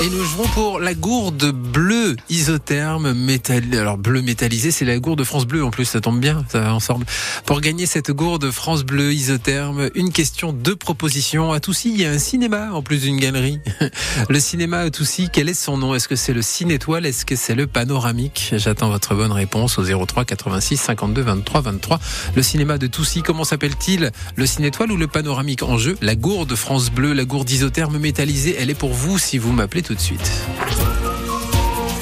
Et 0.03 0.11
nous 0.11 0.24
pour 0.55 0.81
la 0.81 0.95
gourde 0.95 1.53
bleue 1.53 2.17
isotherme 2.31 3.13
métallisée. 3.13 3.79
Alors 3.79 3.99
bleu 3.99 4.23
métallisé, 4.23 4.71
c'est 4.71 4.85
la 4.85 4.99
gourde 4.99 5.23
France 5.23 5.47
Bleu 5.47 5.65
en 5.65 5.71
plus, 5.71 5.85
ça 5.85 6.01
tombe 6.01 6.19
bien, 6.19 6.45
ça 6.49 6.61
va 6.61 6.75
ensemble. 6.75 7.05
Pour 7.45 7.61
gagner 7.61 7.85
cette 7.87 8.11
gourde 8.11 8.51
France 8.51 8.85
Bleu 8.85 9.13
isotherme, 9.13 9.91
une 9.95 10.13
question, 10.13 10.53
deux 10.53 10.77
propositions. 10.77 11.53
À 11.53 11.61
Toussy, 11.61 11.91
il 11.93 12.01
y 12.01 12.07
a 12.07 12.11
un 12.11 12.19
cinéma 12.19 12.73
en 12.73 12.83
plus 12.83 13.03
d'une 13.03 13.19
galerie. 13.19 13.61
Le 14.29 14.41
cinéma 14.41 14.81
à 14.81 14.91
Toussy, 14.91 15.29
quel 15.33 15.49
est 15.49 15.55
son 15.55 15.77
nom? 15.77 15.95
Est-ce 15.95 16.09
que 16.09 16.17
c'est 16.17 16.33
le 16.33 16.43
Cinétoile? 16.43 17.07
Est-ce 17.07 17.27
que 17.27 17.37
c'est 17.37 17.55
le 17.55 17.67
Panoramique? 17.67 18.55
J'attends 18.57 18.89
votre 18.89 19.15
bonne 19.15 19.33
réponse 19.33 19.79
au 19.79 19.85
03 19.85 20.25
86 20.25 20.77
52 20.77 21.23
23 21.23 21.61
23. 21.61 22.01
Le 22.35 22.43
cinéma 22.43 22.79
de 22.79 22.87
Toussy, 22.87 23.23
comment 23.23 23.45
s'appelle-t-il? 23.45 24.11
Le 24.37 24.47
Cinétoile 24.47 24.91
ou 24.93 24.97
le 24.97 25.07
Panoramique 25.07 25.63
En 25.63 25.77
jeu, 25.77 25.97
la 26.01 26.17
gourde 26.17 26.55
France 26.55 26.91
Bleu, 26.91 27.13
la 27.13 27.25
gourde 27.25 27.51
isotherme 27.51 27.99
métallisée, 27.99 28.57
elle 28.59 28.71
est 28.71 28.75
pour 28.75 28.93
vous 28.93 29.19
si 29.19 29.39
vous 29.39 29.53
m'appelez 29.53 29.83
tout 29.83 29.95
de 29.95 30.01
suite. 30.01 30.14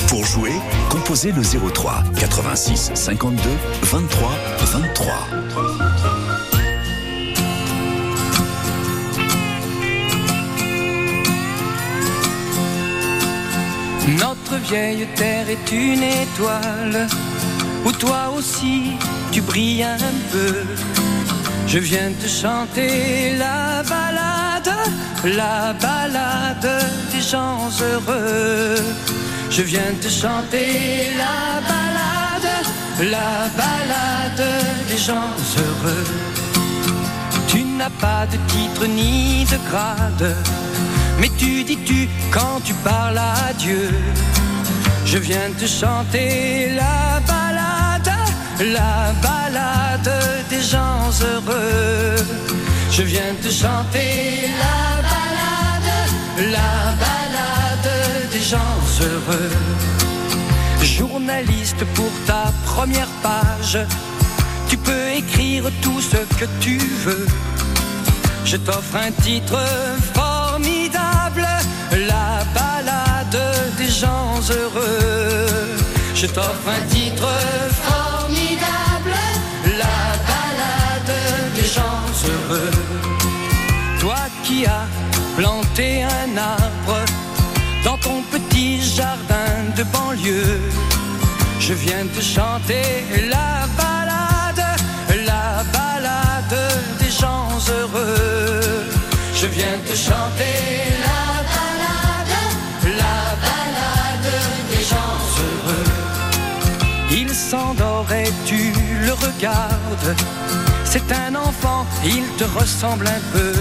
Pour 0.08 0.24
jouer, 0.24 0.52
composez 0.90 1.32
le 1.32 1.42
03 1.42 2.02
86 2.18 2.92
52 2.94 3.42
23 3.82 4.30
23. 4.60 5.14
Notre 14.18 14.56
vieille 14.68 15.06
terre 15.14 15.48
est 15.48 15.72
une 15.72 16.02
étoile 16.02 17.06
où 17.84 17.92
toi 17.92 18.32
aussi 18.36 18.92
tu 19.30 19.40
brilles 19.40 19.84
un 19.84 19.98
peu. 20.30 20.64
Je 21.66 21.78
viens 21.78 22.10
te 22.20 22.28
chanter 22.28 23.36
la 23.36 23.82
balade, 23.84 24.31
la 25.24 25.72
balade 25.74 26.70
des 27.12 27.20
gens 27.20 27.68
heureux. 27.80 28.76
Je 29.50 29.62
viens 29.62 29.92
te 30.00 30.08
chanter 30.08 31.10
la 31.16 31.60
balade, 31.72 32.50
la 33.10 33.48
balade 33.56 34.48
des 34.88 34.98
gens 34.98 35.32
heureux. 35.56 36.06
Tu 37.48 37.62
n'as 37.64 37.90
pas 38.00 38.26
de 38.32 38.38
titre 38.52 38.86
ni 38.86 39.44
de 39.44 39.58
grade, 39.70 40.34
mais 41.20 41.30
tu 41.38 41.64
dis 41.64 41.78
tu 41.84 42.08
quand 42.30 42.60
tu 42.64 42.74
parles 42.74 43.18
à 43.18 43.52
Dieu. 43.58 43.90
Je 45.04 45.18
viens 45.18 45.50
te 45.58 45.66
chanter 45.66 46.72
la 46.74 47.20
balade, 47.26 48.12
la 48.60 49.12
balade 49.22 50.12
des 50.48 50.62
gens 50.62 51.10
heureux. 51.20 52.51
Je 52.94 53.02
viens 53.04 53.34
te 53.40 53.48
chanter 53.48 54.50
la 54.62 55.00
balade, 55.08 56.52
la 56.52 56.74
balade 57.00 57.90
des 58.30 58.42
gens 58.42 58.76
heureux. 59.00 59.50
Journaliste 60.82 61.84
pour 61.94 62.10
ta 62.26 62.52
première 62.66 63.08
page, 63.22 63.78
tu 64.68 64.76
peux 64.76 65.08
écrire 65.16 65.64
tout 65.80 66.02
ce 66.02 66.18
que 66.38 66.44
tu 66.60 66.76
veux. 67.06 67.26
Je 68.44 68.58
t'offre 68.58 68.96
un 68.96 69.10
titre 69.22 69.58
formidable, 70.12 71.48
la 71.92 72.44
balade 72.52 73.40
des 73.78 73.88
gens 73.88 74.34
heureux. 74.50 75.46
Je 76.14 76.26
t'offre 76.26 76.68
un 76.68 76.86
titre 76.94 77.26
formidable, 77.26 77.81
Toi 84.00 84.16
qui 84.44 84.66
as 84.66 84.86
planté 85.36 86.02
un 86.02 86.36
arbre 86.36 86.98
dans 87.84 87.96
ton 87.98 88.22
petit 88.30 88.82
jardin 88.82 89.52
de 89.76 89.82
banlieue, 89.84 90.60
je 91.60 91.72
viens 91.72 92.06
te 92.14 92.20
chanter 92.20 93.04
la 93.30 93.66
balade, 93.80 94.64
la 95.24 95.64
balade 95.72 96.58
des 96.98 97.10
gens 97.10 97.48
heureux. 97.68 98.84
Je 99.34 99.46
viens 99.46 99.78
te 99.88 99.96
chanter 99.96 100.56
la 101.06 101.24
balade, 101.56 102.36
la 103.02 103.18
balade 103.46 104.32
des 104.70 104.84
gens 104.92 105.16
heureux. 105.42 105.90
Il 107.10 107.30
s'endort 107.30 108.12
et 108.12 108.30
tu 108.44 108.72
le 109.06 109.12
regardes. 109.12 110.16
C'est 110.94 111.10
un 111.10 111.34
enfant, 111.34 111.86
il 112.04 112.22
te 112.36 112.44
ressemble 112.44 113.06
un 113.06 113.22
peu. 113.32 113.54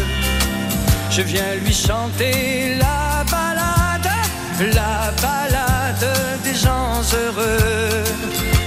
Je 1.09 1.21
viens 1.21 1.55
lui 1.63 1.73
chanter 1.73 2.75
la 2.77 3.23
balade, 3.23 4.11
la 4.59 5.13
balade 5.21 6.07
des 6.43 6.53
gens 6.53 6.99
heureux. 7.13 8.03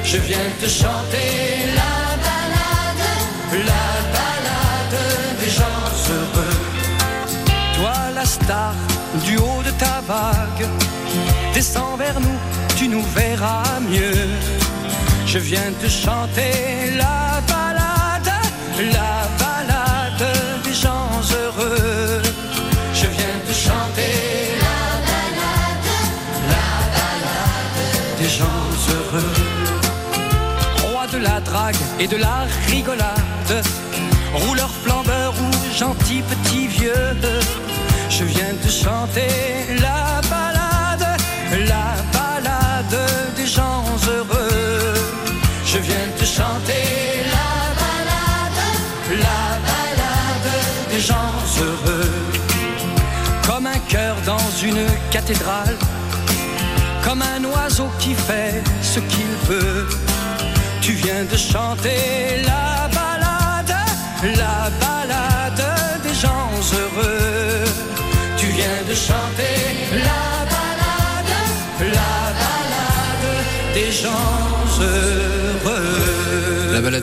Je 0.02 0.16
viens 0.16 0.48
te 0.62 0.66
chanter 0.66 1.28
la 1.80 1.96
balade, 2.26 3.06
la 3.70 3.86
balade 4.16 4.98
des 5.42 5.50
gens 5.50 5.84
heureux. 6.08 6.56
Toi 7.76 7.96
la 8.14 8.24
star 8.24 8.72
du 9.26 9.36
haut 9.36 9.62
de 9.62 9.72
ta 9.72 10.00
vague, 10.08 10.66
descends 11.52 11.96
vers 11.98 12.18
nous, 12.18 12.38
tu 12.76 12.88
nous 12.88 13.04
verras 13.14 13.78
mieux. 13.90 14.26
Je 15.26 15.38
viens 15.38 15.70
te 15.82 15.86
chanter 15.86 16.92
la 16.96 17.42
balade, 17.46 17.63
la 18.80 19.28
balade 19.38 20.26
des 20.64 20.74
gens 20.74 21.08
heureux. 21.32 22.22
Je 22.92 23.06
viens 23.06 23.38
te 23.46 23.52
chanter 23.52 24.14
la 24.66 24.80
balade, 25.08 25.90
la 26.52 26.68
balade 26.96 28.18
des 28.18 28.28
gens 28.28 28.64
heureux. 28.94 29.34
Roi 30.82 31.06
de 31.06 31.18
la 31.18 31.40
drague 31.40 31.76
et 32.00 32.08
de 32.08 32.16
la 32.16 32.46
rigolade, 32.68 33.64
rouleur 34.34 34.70
flambeur 34.82 35.34
ou 35.40 35.74
gentil 35.76 36.22
petit 36.22 36.66
vieux. 36.66 37.16
Je 38.10 38.24
viens 38.24 38.54
te 38.62 38.68
chanter 38.68 39.28
la 39.80 39.80
balade, 39.80 40.23
une 54.64 54.86
cathédrale, 55.10 55.76
comme 57.04 57.22
un 57.22 57.44
oiseau 57.44 57.88
qui 57.98 58.14
fait 58.14 58.62
ce 58.82 58.98
qu'il 59.00 59.34
veut. 59.48 59.86
Tu 60.80 60.92
viens 60.92 61.24
de 61.24 61.36
chanter 61.36 62.42
la 62.44 62.88
balade, 62.88 63.76
la 64.42 64.70
balade 64.84 65.64
des 66.02 66.14
gens 66.14 66.50
heureux. 66.80 67.64
Tu 68.38 68.46
viens 68.46 68.82
de 68.88 68.94
chanter 68.94 69.56
la 70.08 70.26
balade, 70.54 71.34
la 71.80 72.16
balade 72.42 73.28
des 73.74 73.92
gens 73.92 74.40
heureux. 74.80 75.43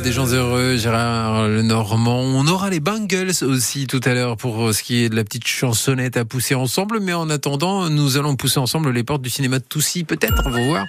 Des 0.03 0.11
gens 0.11 0.25
heureux, 0.27 0.77
Gérard 0.77 1.47
Le 1.47 1.61
Normand. 1.61 2.21
On 2.21 2.47
aura 2.47 2.71
les 2.71 2.79
Bangles 2.79 3.31
aussi 3.43 3.85
tout 3.85 4.01
à 4.03 4.13
l'heure 4.15 4.35
pour 4.35 4.73
ce 4.73 4.81
qui 4.81 5.03
est 5.03 5.09
de 5.09 5.15
la 5.15 5.23
petite 5.23 5.45
chansonnette 5.45 6.17
à 6.17 6.25
pousser 6.25 6.55
ensemble. 6.55 6.99
Mais 6.99 7.13
en 7.13 7.29
attendant, 7.29 7.87
nous 7.89 8.17
allons 8.17 8.35
pousser 8.35 8.59
ensemble 8.59 8.89
les 8.91 9.03
portes 9.03 9.21
du 9.21 9.29
cinéma 9.29 9.59
de 9.59 9.63
Toussy. 9.63 10.03
Peut-être, 10.03 10.41
on 10.45 10.49
va 10.49 10.65
voir. 10.65 10.85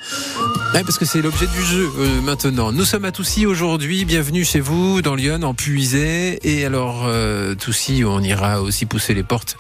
Parce 0.73 0.97
que 0.97 1.05
c'est 1.05 1.21
l'objet 1.21 1.47
du 1.47 1.63
jeu 1.63 1.91
euh, 1.99 2.23
maintenant. 2.23 2.73
Nous 2.73 2.85
sommes 2.85 3.05
à 3.05 3.13
Toussy 3.13 3.45
aujourd'hui. 3.45 4.05
Bienvenue 4.07 4.45
chez 4.45 4.61
vous 4.61 5.03
dans 5.03 5.15
Lyon, 5.15 5.43
en 5.43 5.53
Puisay. 5.53 6.39
Et 6.43 6.65
alors, 6.65 7.05
euh, 7.07 7.55
Toussy, 7.55 8.03
on 8.07 8.21
ira 8.21 8.63
aussi 8.63 8.87
pousser 8.87 9.13
les 9.13 9.23
portes 9.23 9.57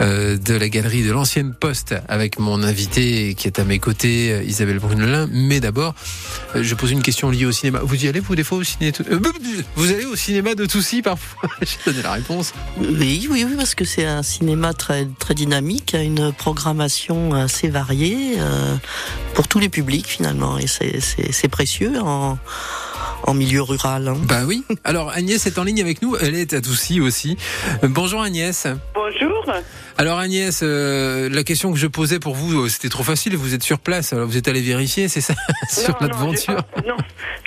euh, 0.00 0.38
de 0.38 0.54
la 0.54 0.68
galerie 0.68 1.04
de 1.04 1.12
l'ancienne 1.12 1.52
Poste 1.54 1.94
avec 2.08 2.38
mon 2.38 2.62
invité 2.62 3.34
qui 3.34 3.46
est 3.46 3.58
à 3.58 3.64
mes 3.64 3.78
côtés, 3.78 4.32
euh, 4.32 4.42
Isabelle 4.42 4.78
Brunelin. 4.78 5.28
Mais 5.30 5.60
d'abord, 5.60 5.94
euh, 6.56 6.62
je 6.62 6.74
pose 6.74 6.90
une 6.90 7.02
question 7.02 7.30
liée 7.30 7.46
au 7.46 7.52
cinéma. 7.52 7.80
Vous 7.82 8.02
y 8.02 8.08
allez, 8.08 8.20
vous, 8.20 8.34
des 8.34 8.44
fois, 8.44 8.58
au 8.58 8.64
ciné 8.64 8.92
euh, 9.00 9.18
Vous 9.76 9.92
allez 9.92 10.04
au 10.04 10.16
cinéma 10.16 10.54
de 10.54 10.66
Toussy 10.66 11.02
parfois 11.02 11.48
J'ai 11.62 11.76
donné 11.86 12.02
la 12.02 12.12
réponse. 12.12 12.52
Oui, 12.78 13.28
oui, 13.30 13.44
oui, 13.48 13.54
parce 13.56 13.74
que 13.74 13.84
c'est 13.84 14.04
un 14.06 14.22
cinéma 14.22 14.74
très, 14.74 15.06
très 15.18 15.34
dynamique, 15.34 15.94
une 16.00 16.32
programmation 16.32 17.34
assez 17.34 17.68
variée 17.68 18.34
euh, 18.38 18.76
pour 19.34 19.48
tous 19.48 19.58
les 19.58 19.68
publics 19.68 20.06
finalement, 20.06 20.58
et 20.58 20.66
c'est- 20.66 21.48
précieux 21.48 21.92
en 23.26 23.34
milieu 23.34 23.62
rural. 23.62 24.08
hein. 24.08 24.16
Bah 24.28 24.42
oui. 24.46 24.64
Alors 24.84 25.10
Agnès 25.10 25.44
est 25.46 25.58
en 25.58 25.64
ligne 25.64 25.80
avec 25.80 26.02
nous. 26.02 26.16
Elle 26.16 26.34
est 26.34 26.52
à 26.52 26.60
Toussy 26.60 27.00
aussi. 27.00 27.36
Euh, 27.82 27.88
Bonjour 27.88 28.22
Agnès. 28.22 28.66
Bonjour. 28.94 29.44
Alors 29.96 30.18
Agnès, 30.18 30.60
euh, 30.62 31.28
la 31.30 31.44
question 31.44 31.72
que 31.72 31.78
je 31.78 31.86
posais 31.86 32.18
pour 32.18 32.34
vous, 32.34 32.62
euh, 32.64 32.68
c'était 32.68 32.88
trop 32.88 33.02
facile. 33.04 33.36
Vous 33.36 33.54
êtes 33.54 33.62
sur 33.62 33.78
place. 33.78 34.12
Alors 34.12 34.26
vous 34.26 34.36
êtes 34.36 34.48
allé 34.48 34.60
vérifier, 34.60 35.08
c'est 35.08 35.20
ça, 35.20 35.34
sur 35.70 35.90
Non, 36.00 36.08
non, 36.08 36.08
l'aventure. 36.08 36.64
j'ai 36.76 36.82
pas- 36.82 36.88
Non, 36.88 36.96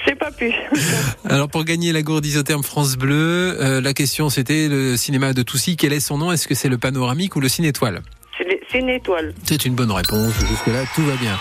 j'ai 0.05 0.15
pas 0.15 0.31
pu. 0.31 0.51
Alors 1.29 1.49
pour 1.49 1.63
gagner 1.63 1.91
la 1.91 2.01
gourde 2.01 2.25
isotherme 2.25 2.63
France 2.63 2.95
Bleu, 2.95 3.57
euh, 3.61 3.81
la 3.81 3.93
question 3.93 4.29
c'était 4.29 4.67
le 4.69 4.95
cinéma 4.97 5.33
de 5.33 5.41
Toussy. 5.43 5.75
Quel 5.77 5.93
est 5.93 5.99
son 5.99 6.17
nom? 6.17 6.31
Est-ce 6.31 6.47
que 6.47 6.55
c'est 6.55 6.69
le 6.69 6.77
panoramique 6.77 7.35
ou 7.35 7.39
le 7.39 7.49
ciné-étoile 7.49 8.01
C'est 8.37 8.79
une 8.79 8.89
étoile. 8.89 9.33
C'est 9.43 9.65
une 9.65 9.73
bonne 9.73 9.91
réponse. 9.91 10.33
Jusque-là, 10.39 10.83
tout 10.93 11.03
va 11.03 11.15
bien. 11.15 11.37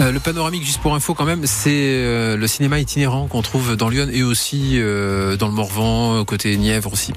Euh, 0.00 0.12
le 0.12 0.20
panoramique, 0.20 0.64
juste 0.64 0.80
pour 0.80 0.94
info 0.94 1.14
quand 1.14 1.24
même, 1.24 1.46
c'est 1.46 1.70
euh, 1.72 2.36
le 2.36 2.46
cinéma 2.46 2.78
itinérant 2.78 3.26
qu'on 3.26 3.42
trouve 3.42 3.76
dans 3.76 3.88
Lyon 3.88 4.08
et 4.12 4.22
aussi 4.22 4.74
euh, 4.76 5.36
dans 5.36 5.46
le 5.46 5.52
Morvan, 5.52 6.24
côté 6.24 6.56
Nièvre 6.56 6.92
aussi. 6.92 7.12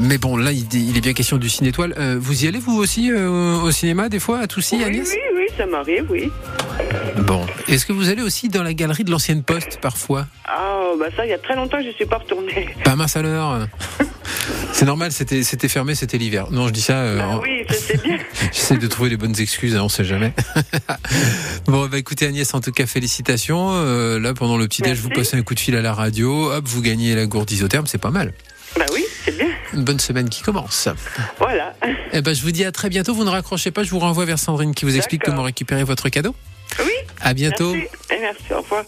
Mais 0.00 0.18
bon, 0.18 0.36
là, 0.36 0.50
il, 0.52 0.72
il 0.72 0.96
est 0.96 1.00
bien 1.00 1.12
question 1.12 1.36
du 1.36 1.48
ciné-étoile. 1.48 1.94
Euh, 1.98 2.16
vous 2.18 2.44
y 2.44 2.48
allez, 2.48 2.58
vous 2.58 2.76
aussi, 2.76 3.12
au 3.12 3.70
cinéma, 3.70 4.08
des 4.08 4.18
fois, 4.18 4.38
à 4.38 4.46
Toussy, 4.46 4.76
oui, 4.76 4.84
Agnès 4.84 5.08
oui, 5.10 5.18
oui, 5.36 5.46
ça 5.56 5.66
m'arrive, 5.66 6.06
oui. 6.10 6.30
Bon. 7.18 7.44
Est-ce 7.68 7.84
que 7.86 7.92
vous 7.92 8.08
allez 8.08 8.22
aussi 8.22 8.48
dans 8.48 8.62
la 8.62 8.72
galerie 8.72 9.04
de 9.04 9.10
l'ancienne 9.10 9.42
poste, 9.42 9.78
parfois 9.80 10.26
Ah, 10.46 10.92
bah 10.98 11.06
ça, 11.16 11.26
il 11.26 11.30
y 11.30 11.34
a 11.34 11.38
très 11.38 11.54
longtemps 11.54 11.78
que 11.78 11.84
je 11.84 11.90
suis 11.90 12.06
pas 12.06 12.18
retournée. 12.18 12.68
Pas 12.82 12.96
mince 12.96 13.16
alors 13.16 13.58
C'est 14.72 14.86
normal, 14.86 15.12
c'était 15.12 15.42
c'était 15.42 15.68
fermé, 15.68 15.94
c'était 15.94 16.16
l'hiver. 16.16 16.46
Non, 16.50 16.66
je 16.68 16.72
dis 16.72 16.80
ça. 16.80 16.94
Bah 17.20 17.28
en- 17.28 17.40
oui, 17.40 17.64
je 17.68 17.74
sais 17.74 17.96
bien. 17.98 18.18
J'essaie 18.52 18.76
de 18.78 18.86
trouver 18.86 19.10
les 19.10 19.16
bonnes 19.16 19.38
excuses, 19.38 19.76
hein, 19.76 19.82
on 19.82 19.88
sait 19.88 20.04
jamais. 20.04 20.32
bon, 21.66 21.86
bah 21.86 21.98
écoutez 21.98 22.26
Agnès, 22.26 22.52
en 22.54 22.60
tout 22.60 22.72
cas 22.72 22.86
félicitations. 22.86 23.70
Euh, 23.74 24.18
là, 24.18 24.34
pendant 24.34 24.56
le 24.56 24.66
petit 24.68 24.82
déj, 24.82 24.98
vous 24.98 25.10
passez 25.10 25.36
un 25.36 25.42
coup 25.42 25.54
de 25.54 25.60
fil 25.60 25.76
à 25.76 25.82
la 25.82 25.92
radio, 25.94 26.52
hop, 26.52 26.64
vous 26.66 26.82
gagnez 26.82 27.14
la 27.14 27.26
gourde 27.26 27.50
isotherme, 27.50 27.86
c'est 27.86 27.98
pas 27.98 28.10
mal. 28.10 28.32
Bah 28.78 28.86
oui, 28.92 29.04
c'est 29.24 29.36
bien. 29.36 29.48
Une 29.74 29.84
bonne 29.84 30.00
semaine 30.00 30.28
qui 30.28 30.42
commence. 30.42 30.88
Voilà. 31.38 31.74
Eh 32.12 32.22
ben, 32.22 32.34
je 32.34 32.42
vous 32.42 32.50
dis 32.52 32.64
à 32.64 32.72
très 32.72 32.88
bientôt. 32.88 33.14
Vous 33.14 33.24
ne 33.24 33.30
raccrochez 33.30 33.70
pas, 33.70 33.82
je 33.82 33.90
vous 33.90 33.98
renvoie 33.98 34.24
vers 34.24 34.38
Sandrine 34.38 34.74
qui 34.74 34.84
vous 34.84 34.96
explique 34.96 35.22
comment 35.22 35.42
récupérer 35.42 35.84
votre 35.84 36.08
cadeau. 36.08 36.34
Oui. 36.78 36.92
À 37.20 37.34
bientôt. 37.34 37.72
Merci. 37.74 37.88
Et 38.10 38.20
merci, 38.20 38.44
au 38.52 38.58
revoir. 38.60 38.84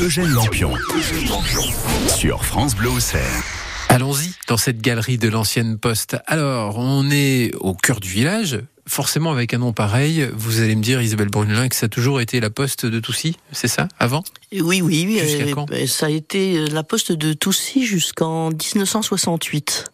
Eugène 0.00 0.28
Lampion. 0.32 0.72
Sur 2.08 2.44
France 2.44 2.74
Bleu 2.74 2.90
Auxerre. 2.90 3.42
Allons-y 3.92 4.30
dans 4.48 4.56
cette 4.56 4.80
galerie 4.80 5.18
de 5.18 5.28
l'ancienne 5.28 5.76
poste. 5.78 6.16
Alors, 6.26 6.78
on 6.78 7.10
est 7.10 7.54
au 7.56 7.74
cœur 7.74 8.00
du 8.00 8.08
village. 8.08 8.58
Forcément, 8.88 9.30
avec 9.30 9.52
un 9.52 9.58
nom 9.58 9.74
pareil, 9.74 10.30
vous 10.34 10.60
allez 10.62 10.74
me 10.76 10.82
dire, 10.82 11.02
Isabelle 11.02 11.28
Brunelin, 11.28 11.68
que 11.68 11.76
ça 11.76 11.86
a 11.86 11.88
toujours 11.90 12.18
été 12.22 12.40
la 12.40 12.48
poste 12.48 12.86
de 12.86 13.00
Toussy, 13.00 13.36
c'est 13.52 13.68
ça, 13.68 13.88
avant? 13.98 14.24
Oui, 14.50 14.80
oui, 14.80 15.04
oui. 15.06 15.18
Jusqu'à 15.18 15.44
euh, 15.44 15.52
quand? 15.54 15.70
euh, 15.70 15.86
ça 15.86 16.06
a 16.06 16.08
été 16.08 16.56
euh, 16.56 16.66
la 16.72 16.82
poste 16.82 17.12
de 17.12 17.34
Toussy 17.34 17.84
jusqu'en 17.84 18.48
1968. 18.48 19.84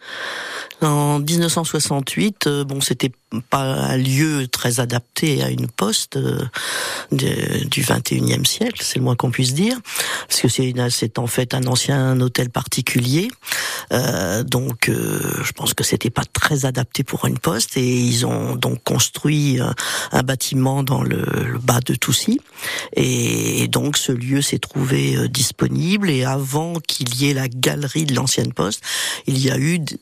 En 0.80 1.18
1968, 1.18 2.46
euh, 2.46 2.64
bon, 2.64 2.80
c'était 2.80 3.10
pas 3.50 3.62
un 3.62 3.96
lieu 3.96 4.46
très 4.48 4.80
adapté 4.80 5.42
à 5.42 5.50
une 5.50 5.68
poste 5.68 6.16
euh, 6.16 6.46
du 7.10 7.82
21e 7.82 8.44
siècle, 8.44 8.80
c'est 8.82 8.98
le 8.98 9.04
moins 9.04 9.16
qu'on 9.16 9.30
puisse 9.30 9.54
dire, 9.54 9.76
parce 10.28 10.40
que 10.40 10.48
c'est 10.48 11.18
en 11.18 11.26
fait 11.26 11.54
un 11.54 11.66
ancien 11.66 12.20
hôtel 12.20 12.50
particulier. 12.50 13.28
Euh, 13.92 14.42
donc, 14.44 14.88
euh, 14.88 15.20
je 15.42 15.52
pense 15.52 15.74
que 15.74 15.84
c'était 15.84 16.10
pas 16.10 16.24
très 16.32 16.64
adapté 16.64 17.04
pour 17.04 17.26
une 17.26 17.38
poste, 17.38 17.76
et 17.76 17.98
ils 18.00 18.24
ont 18.24 18.56
donc 18.56 18.82
construit 18.84 19.60
euh, 19.60 19.70
un 20.12 20.22
bâtiment 20.22 20.82
dans 20.82 21.02
le, 21.02 21.58
bas 21.62 21.80
de 21.84 21.94
Toussy. 21.94 22.40
Et 22.94 23.68
donc 23.68 23.96
ce 23.96 24.12
lieu 24.12 24.42
s'est 24.42 24.58
trouvé 24.58 25.28
disponible 25.28 26.08
et 26.10 26.24
avant 26.24 26.74
qu'il 26.74 27.14
y 27.16 27.28
ait 27.30 27.34
la 27.34 27.48
galerie 27.48 28.04
de 28.04 28.14
l'ancienne 28.14 28.52
poste, 28.52 28.82
il 29.26 29.38
y 29.38 29.50
a 29.50 29.58
eu 29.58 29.78
d- 29.78 29.98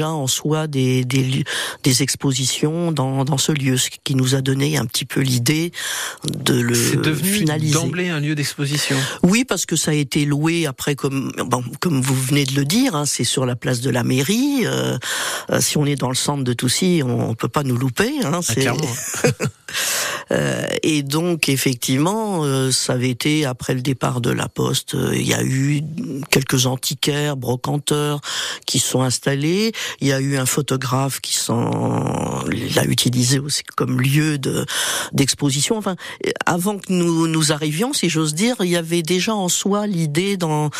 déjà 0.00 0.10
en 0.10 0.26
soi 0.26 0.66
des, 0.66 1.04
des, 1.04 2.02
expositions 2.02 2.92
dans, 2.92 3.24
dans 3.24 3.36
ce 3.36 3.52
lieu, 3.52 3.76
ce 3.76 3.90
qui 4.02 4.14
nous 4.14 4.34
a 4.34 4.40
donné 4.40 4.78
un 4.78 4.86
petit 4.86 5.04
peu 5.04 5.20
l'idée 5.20 5.72
de 6.24 6.54
le 6.54 6.96
devenu 6.96 7.28
finaliser. 7.30 7.74
d'emblée 7.74 8.08
un 8.08 8.20
lieu 8.20 8.34
d'exposition. 8.34 8.96
Oui, 9.22 9.44
parce 9.44 9.66
que 9.66 9.76
ça 9.76 9.90
a 9.90 9.94
été 9.94 10.24
loué 10.24 10.64
après, 10.66 10.94
comme 10.94 11.32
bon, 11.44 11.62
comme 11.80 12.00
vous 12.00 12.14
venez 12.14 12.44
de 12.46 12.54
le 12.54 12.64
dire, 12.64 12.94
hein, 12.94 13.04
c'est 13.04 13.24
sur 13.24 13.44
la 13.44 13.56
place 13.56 13.80
de 13.82 13.90
la 13.90 14.02
mairie. 14.02 14.62
euh, 14.64 14.96
euh, 15.50 15.60
si 15.60 15.76
on 15.76 15.84
est 15.84 15.96
dans 15.96 16.08
le 16.08 16.14
centre 16.14 16.44
de 16.44 16.52
Toussy, 16.54 17.02
on, 17.04 17.30
on 17.30 17.34
peut 17.34 17.48
pas 17.48 17.62
nous 17.62 17.76
louper. 17.76 18.12
Hein, 18.24 18.40
c'est- 18.42 18.60
clairement. 18.60 18.80
Euh, 20.32 20.66
et 20.84 21.02
donc 21.02 21.48
effectivement, 21.48 22.44
euh, 22.44 22.70
ça 22.70 22.92
avait 22.92 23.10
été 23.10 23.44
après 23.44 23.74
le 23.74 23.80
départ 23.80 24.20
de 24.20 24.30
la 24.30 24.48
Poste, 24.48 24.94
euh, 24.94 25.10
il 25.14 25.26
y 25.26 25.34
a 25.34 25.42
eu 25.42 25.82
quelques 26.30 26.66
antiquaires, 26.66 27.36
brocanteurs 27.36 28.20
qui 28.64 28.78
sont 28.78 29.02
installés. 29.02 29.72
Il 30.00 30.08
y 30.08 30.12
a 30.12 30.20
eu 30.20 30.36
un 30.36 30.46
photographe 30.46 31.20
qui 31.20 31.38
l'a 32.74 32.84
utilisé 32.84 33.38
aussi 33.38 33.62
comme 33.76 34.00
lieu 34.00 34.38
de 34.38 34.66
d'exposition. 35.12 35.76
Enfin, 35.76 35.96
avant 36.46 36.78
que 36.78 36.92
nous 36.92 37.26
nous 37.26 37.52
arrivions, 37.52 37.92
si 37.92 38.08
j'ose 38.08 38.34
dire, 38.34 38.56
il 38.60 38.68
y 38.68 38.76
avait 38.76 39.02
déjà 39.02 39.34
en 39.34 39.48
soi 39.48 39.86
l'idée 39.86 40.36
d'en 40.36 40.70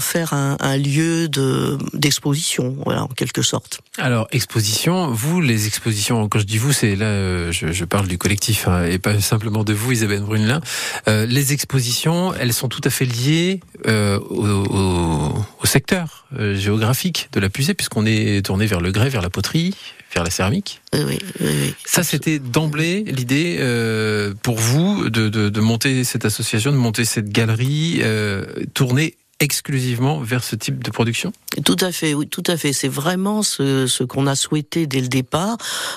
faire 0.00 0.32
un, 0.32 0.76
lieu 0.76 1.28
de 1.28 1.78
d'exposition, 1.94 2.76
voilà, 2.84 3.04
en 3.04 3.08
quelque 3.08 3.42
sorte. 3.42 3.80
Alors, 3.98 4.28
exposition, 4.30 5.10
vous, 5.10 5.40
les 5.40 5.66
expositions, 5.66 6.28
quand 6.28 6.38
je 6.38 6.44
dis 6.44 6.58
vous, 6.58 6.72
c'est 6.72 6.96
là, 6.96 7.06
euh, 7.06 7.52
je, 7.52 7.84
parle 7.84 8.08
du 8.08 8.18
collectif 8.18 8.68
hein, 8.68 8.84
et 8.84 8.98
pas 8.98 9.20
simplement 9.20 9.64
de 9.64 9.72
vous, 9.72 9.92
Isabelle 9.92 10.20
Brunelin. 10.20 10.60
Euh, 11.08 11.26
les 11.26 11.52
expositions, 11.52 12.34
elles 12.34 12.52
sont 12.52 12.68
tout 12.68 12.80
à 12.84 12.90
fait 12.90 13.04
liées 13.04 13.60
euh, 13.86 14.18
au, 14.18 15.34
secteur 15.64 16.26
géographique 16.54 17.28
de 17.32 17.40
la 17.40 17.48
pusée, 17.48 17.74
puisqu'on 17.74 18.06
est 18.06 18.50
tourné 18.56 18.66
vers 18.66 18.80
le 18.80 18.90
grès, 18.90 19.10
vers 19.10 19.20
la 19.20 19.28
poterie, 19.28 19.74
vers 20.14 20.24
la 20.24 20.30
céramique. 20.30 20.80
Oui, 20.94 21.00
oui, 21.06 21.18
oui. 21.40 21.74
Ça, 21.84 22.02
c'était 22.02 22.38
d'emblée 22.38 23.04
l'idée 23.06 23.58
euh, 23.60 24.32
pour 24.42 24.56
vous 24.56 25.10
de, 25.10 25.28
de, 25.28 25.50
de, 25.50 25.60
monter 25.60 26.04
cette 26.04 26.24
association, 26.24 26.72
de 26.72 26.78
monter 26.78 27.04
cette 27.04 27.28
galerie 27.28 27.98
euh, 28.00 28.46
tournée 28.72 29.16
exclusivement 29.40 30.20
vers 30.20 30.42
ce 30.42 30.56
type 30.56 30.82
de 30.82 30.90
production? 30.90 31.32
Tout 31.64 31.76
à 31.80 31.92
fait, 31.92 32.14
oui, 32.14 32.26
tout 32.26 32.42
à 32.46 32.56
fait. 32.56 32.72
C'est 32.72 32.88
vraiment 32.88 33.42
ce, 33.42 34.02
qu'on 34.04 34.26
a 34.26 34.34
souhaité 34.34 34.86
dès 34.86 35.00
le 35.00 35.08
départ. 35.08 35.56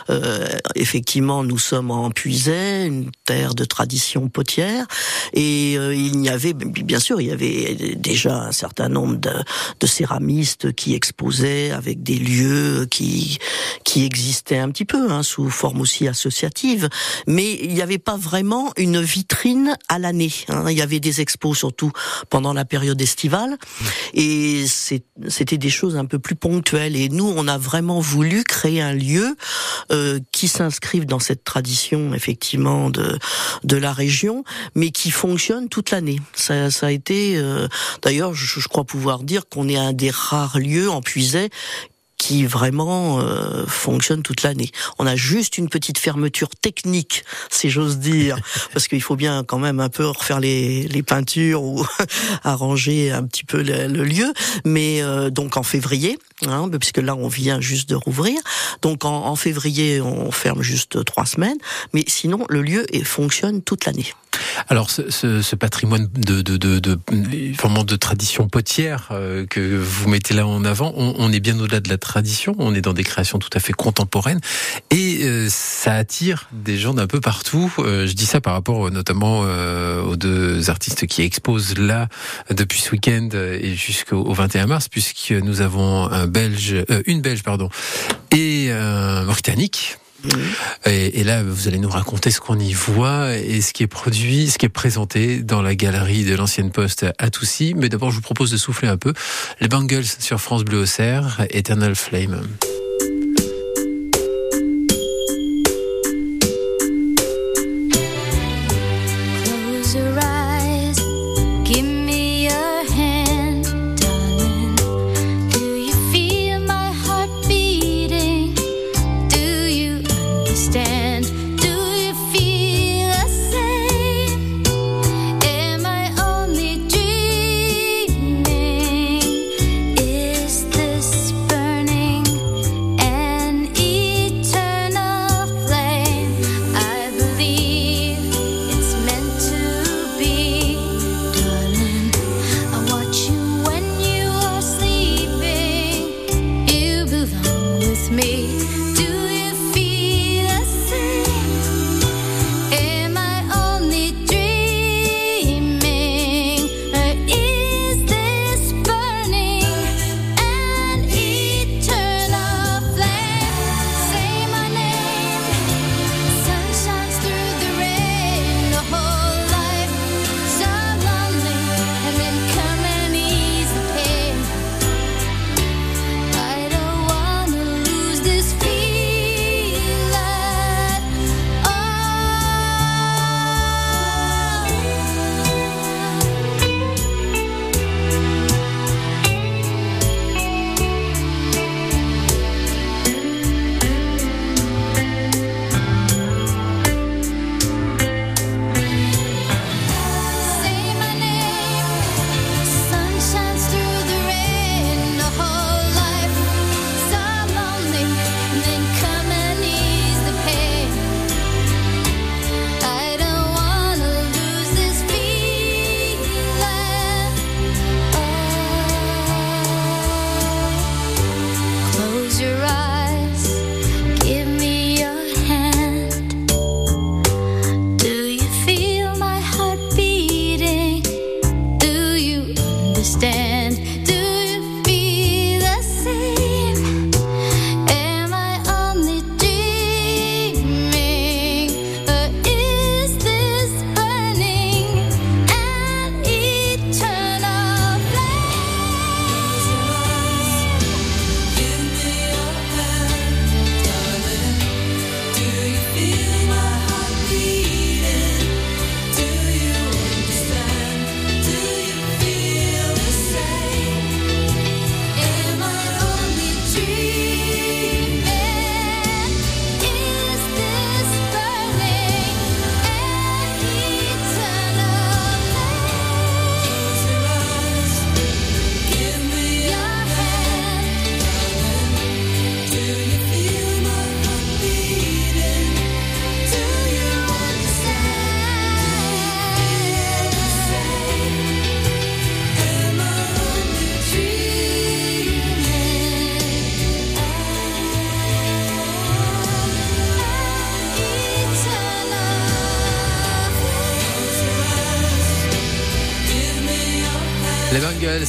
Euh, 0.10 0.48
effectivement, 0.76 1.44
nous 1.44 1.58
sommes 1.58 1.92
en 1.92 2.12
Puisay, 2.12 2.86
une 2.86 3.12
terre 3.26 3.56
de 3.56 3.64
tradition 3.64 4.28
potière, 4.30 4.86
et 5.34 5.76
euh, 5.78 5.96
il 5.96 6.24
y 6.24 6.30
avait, 6.30 6.54
bien 6.54 7.00
sûr, 7.00 7.22
il 7.22 7.28
y 7.28 7.32
avait 7.32 7.96
déjà 7.96 8.36
un 8.36 8.52
certain 8.52 8.90
nombre 8.90 9.16
de, 9.18 9.32
de 9.80 9.88
céramistes 9.88 10.74
qui 10.74 10.94
exposaient 10.94 11.72
avec 11.72 12.04
des 12.04 12.18
lieux 12.20 12.88
qui 12.90 13.38
qui 13.86 14.06
existaient 14.06 14.58
un 14.58 14.70
petit 14.70 14.86
peu, 14.86 15.12
hein, 15.12 15.24
sous 15.24 15.50
forme 15.50 15.82
aussi 15.82 16.08
associative, 16.08 16.90
mais 17.26 17.54
il 17.54 17.74
n'y 17.74 17.82
avait 17.82 17.98
pas 17.98 18.18
vraiment 18.18 18.72
une 18.78 19.02
vitrine 19.02 19.76
à 19.88 19.98
l'année. 19.98 20.32
Hein. 20.50 20.66
Il 20.70 20.78
y 20.78 20.82
avait 20.82 21.00
des 21.00 21.22
expos 21.22 21.58
surtout 21.58 21.92
pendant 22.30 22.54
la 22.54 22.66
période 22.66 23.02
estivale 23.02 23.29
et 24.14 24.66
c'était 24.68 25.58
des 25.58 25.70
choses 25.70 25.96
un 25.96 26.06
peu 26.06 26.20
plus 26.20 26.36
ponctuelles. 26.36 26.96
Et 26.96 27.10
nous, 27.10 27.32
on 27.36 27.48
a 27.48 27.58
vraiment 27.58 28.00
voulu 28.00 28.44
créer 28.44 28.82
un 28.82 28.94
lieu 28.94 29.36
euh, 29.92 30.20
qui 30.32 30.48
s'inscrive 30.48 31.06
dans 31.06 31.20
cette 31.20 31.44
tradition 31.44 32.14
effectivement 32.14 32.90
de 32.90 33.78
la 33.78 33.94
région, 33.94 34.44
mais 34.76 34.92
qui 34.92 35.12
fonctionne 35.12 35.70
toute 35.70 35.92
l'année. 35.92 36.20
Ça, 36.34 36.72
ça 36.72 36.88
a 36.88 36.92
été, 36.92 37.38
euh, 37.38 37.68
d'ailleurs, 38.02 38.34
je, 38.34 38.60
je 38.60 38.68
crois 38.68 38.84
pouvoir 38.84 39.24
dire 39.24 39.48
qu'on 39.50 39.68
est 39.68 39.78
un 39.78 39.94
des 39.94 40.10
rares 40.10 40.60
lieux 40.60 40.90
en 40.90 41.02
Puisay 41.02 41.50
qui 42.20 42.46
vraiment 42.46 43.22
euh, 43.22 43.66
fonctionne 43.66 44.22
toute 44.22 44.44
l'année. 44.44 44.70
On 45.00 45.08
a 45.08 45.16
juste 45.16 45.58
une 45.58 45.70
petite 45.70 45.98
fermeture 45.98 46.50
technique, 46.50 47.24
si 47.50 47.72
j'ose 47.72 47.98
dire, 47.98 48.38
parce 48.74 48.88
qu'il 48.88 49.02
faut 49.02 49.16
bien 49.16 49.44
quand 49.44 49.58
même 49.58 49.80
un 49.80 49.90
peu 49.90 50.06
refaire 50.06 50.40
les, 50.40 50.88
les 50.88 51.02
peintures 51.02 51.64
ou 51.64 51.84
arranger 52.44 53.10
un 53.10 53.24
petit 53.24 53.46
peu 53.46 53.64
le, 53.64 53.88
le 53.88 54.04
lieu. 54.04 54.32
Mais 54.66 55.02
euh, 55.02 55.32
donc 55.32 55.58
en 55.58 55.64
février, 55.64 56.20
hein, 56.46 56.70
puisque 56.78 56.98
là 57.00 57.16
on 57.16 57.30
vient 57.30 57.62
juste 57.62 57.90
de 57.90 57.96
rouvrir, 57.96 58.40
donc 58.82 59.06
en, 59.06 59.26
en, 59.26 59.36
février 59.36 60.02
on 60.02 60.32
ferme 60.32 60.62
juste 60.62 61.04
trois 61.06 61.26
semaines, 61.26 61.58
mais 61.94 62.04
sinon 62.08 62.46
le 62.50 62.62
lieu 62.62 62.86
est, 62.94 63.06
fonctionne 63.06 63.62
toute 63.62 63.86
l'année. 63.86 64.14
Alors, 64.68 64.90
ce, 64.90 65.10
ce, 65.10 65.42
ce, 65.42 65.56
patrimoine 65.56 66.08
de, 66.14 66.42
de, 66.42 66.58
de, 66.58 66.80
de, 66.80 67.00
vraiment 67.58 67.84
de 67.84 67.96
tradition 67.96 68.48
potière 68.48 69.10
euh, 69.12 69.46
que 69.46 69.60
vous 69.60 70.10
mettez 70.10 70.34
là 70.34 70.48
en 70.48 70.64
avant, 70.64 70.94
on, 70.96 71.16
on 71.18 71.32
est 71.32 71.40
bien 71.40 71.60
au-delà 71.60 71.80
de 71.80 71.90
la 71.90 71.98
tradition, 71.98 72.56
on 72.60 72.74
est 72.76 72.82
dans 72.82 72.94
des 72.94 73.04
créations 73.04 73.40
tout 73.40 73.50
à 73.54 73.60
fait 73.60 73.74
contemporaines 73.74 74.40
et 74.92 75.20
euh, 75.24 75.48
ça 75.50 75.94
attire 75.94 76.50
des 76.52 76.78
gens 76.78 76.94
d'un 76.94 77.08
peu 77.08 77.22
partout. 77.22 77.74
Euh, 77.80 78.08
je 78.08 78.14
dis 78.14 78.26
ça 78.26 78.42
par 78.42 78.54
rapport 78.54 78.92
notamment 78.92 79.42
euh, 79.44 80.02
aux 80.02 80.16
deux 80.16 80.70
artistes 80.70 81.08
qui 81.08 81.22
exposent 81.22 81.78
là 81.78 82.08
depuis 82.50 82.82
ce 82.82 82.92
week-end 82.92 83.30
et 83.34 83.76
jusqu'au 83.76 84.32
21 84.34 84.68
mars, 84.68 84.88
puisque 84.88 85.32
nous 85.32 85.62
avons 85.62 86.10
un 86.10 86.28
Belge, 86.28 86.76
euh, 86.90 87.02
une 87.06 87.22
Belge 87.22 87.44
pardon, 87.44 87.70
et 88.32 88.72
un 88.72 89.26
Britannique. 89.26 89.98
Et, 90.86 91.24
là, 91.24 91.44
vous 91.44 91.68
allez 91.68 91.80
nous 91.80 91.90
raconter 91.90 92.32
ce 92.32 92.40
qu'on 92.40 92.60
y 92.60 92.74
voit 92.74 93.36
et 93.36 93.62
ce 93.62 93.74
qui 93.74 93.84
est 93.84 93.88
produit, 93.88 94.50
ce 94.50 94.58
qui 94.58 94.66
est 94.66 94.70
présenté 94.70 95.42
dans 95.42 95.62
la 95.62 95.76
galerie 95.76 96.26
de 96.26 96.36
l'ancienne 96.36 96.72
poste 96.72 97.06
à 97.18 97.30
Toussy. 97.30 97.74
Mais 97.76 97.90
d'abord, 97.90 98.12
je 98.12 98.16
vous 98.16 98.22
propose 98.22 98.52
de 98.52 98.58
souffler 98.58 98.88
un 98.88 98.98
peu. 98.98 99.14
Les 99.62 99.68
Bangles 99.68 100.06
sur 100.06 100.40
France 100.40 100.64
Bleu 100.64 100.82
Auxerre, 100.82 101.46
Eternal 101.50 101.96
Flame. 101.96 102.42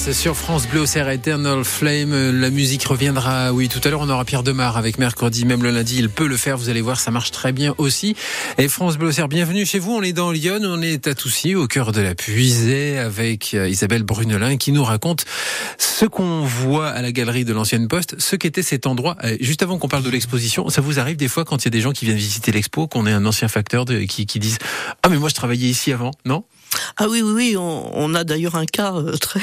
C'est 0.02 0.14
sur 0.14 0.34
France 0.34 0.66
Bleu 0.66 0.80
au 0.80 0.86
Eternal 0.86 1.62
Flame. 1.62 2.40
La 2.40 2.48
musique 2.48 2.84
reviendra. 2.84 3.52
Oui, 3.52 3.68
tout 3.68 3.82
à 3.84 3.90
l'heure, 3.90 4.00
on 4.00 4.08
aura 4.08 4.24
Pierre 4.24 4.42
Demar 4.42 4.78
avec 4.78 4.96
mercredi. 4.96 5.44
Même 5.44 5.62
le 5.62 5.70
lundi, 5.70 5.98
il 5.98 6.08
peut 6.08 6.26
le 6.26 6.38
faire. 6.38 6.56
Vous 6.56 6.70
allez 6.70 6.80
voir, 6.80 6.98
ça 6.98 7.10
marche 7.10 7.32
très 7.32 7.52
bien 7.52 7.74
aussi. 7.76 8.16
Et 8.56 8.68
France 8.68 8.96
Bleu 8.96 9.10
au 9.10 9.26
bienvenue 9.28 9.66
chez 9.66 9.78
vous. 9.78 9.92
On 9.92 10.00
est 10.00 10.14
dans 10.14 10.32
Lyon. 10.32 10.60
On 10.62 10.80
est 10.80 11.06
à 11.06 11.14
Toussy, 11.14 11.54
au 11.54 11.66
cœur 11.66 11.92
de 11.92 12.00
la 12.00 12.14
puisée, 12.14 12.96
avec 12.96 13.52
euh, 13.52 13.68
Isabelle 13.68 14.02
Brunelin 14.02 14.56
qui 14.56 14.72
nous 14.72 14.84
raconte 14.84 15.26
ce 15.76 16.06
qu'on 16.06 16.46
voit 16.46 16.88
à 16.88 17.02
la 17.02 17.12
galerie 17.12 17.44
de 17.44 17.52
l'ancienne 17.52 17.86
poste, 17.86 18.18
ce 18.18 18.36
qu'était 18.36 18.62
cet 18.62 18.86
endroit. 18.86 19.18
Juste 19.38 19.62
avant 19.62 19.76
qu'on 19.76 19.88
parle 19.88 20.02
de 20.02 20.10
l'exposition, 20.10 20.70
ça 20.70 20.80
vous 20.80 20.98
arrive 20.98 21.16
des 21.16 21.28
fois 21.28 21.44
quand 21.44 21.62
il 21.62 21.66
y 21.66 21.68
a 21.68 21.72
des 21.72 21.82
gens 21.82 21.92
qui 21.92 22.06
viennent 22.06 22.16
visiter 22.16 22.52
l'expo, 22.52 22.88
qu'on 22.88 23.06
ait 23.06 23.12
un 23.12 23.26
ancien 23.26 23.48
facteur 23.48 23.84
de, 23.84 23.98
qui, 24.04 24.24
qui 24.24 24.38
disent 24.38 24.58
Ah, 25.02 25.10
mais 25.10 25.18
moi 25.18 25.28
je 25.28 25.34
travaillais 25.34 25.68
ici 25.68 25.92
avant, 25.92 26.12
non? 26.24 26.44
Ah 26.96 27.08
oui, 27.08 27.22
oui, 27.22 27.32
oui. 27.32 27.56
On, 27.56 27.90
on 27.94 28.14
a 28.14 28.24
d'ailleurs 28.24 28.56
un 28.56 28.66
cas 28.66 28.94
euh, 28.94 29.16
très 29.20 29.40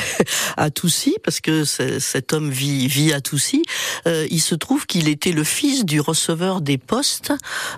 à 0.57 0.69
Toussy 0.69 1.15
parce 1.23 1.39
que 1.39 1.63
cet 1.65 2.33
homme 2.33 2.49
vit, 2.49 2.87
vit 2.87 3.13
à 3.13 3.21
Toussy. 3.21 3.63
Euh, 4.07 4.27
il 4.29 4.41
se 4.41 4.55
trouve 4.55 4.85
qu'il 4.85 5.07
était 5.07 5.31
le 5.31 5.43
fils 5.43 5.85
du 5.85 5.99
receveur 5.99 6.61
des 6.61 6.77
postes 6.77 7.33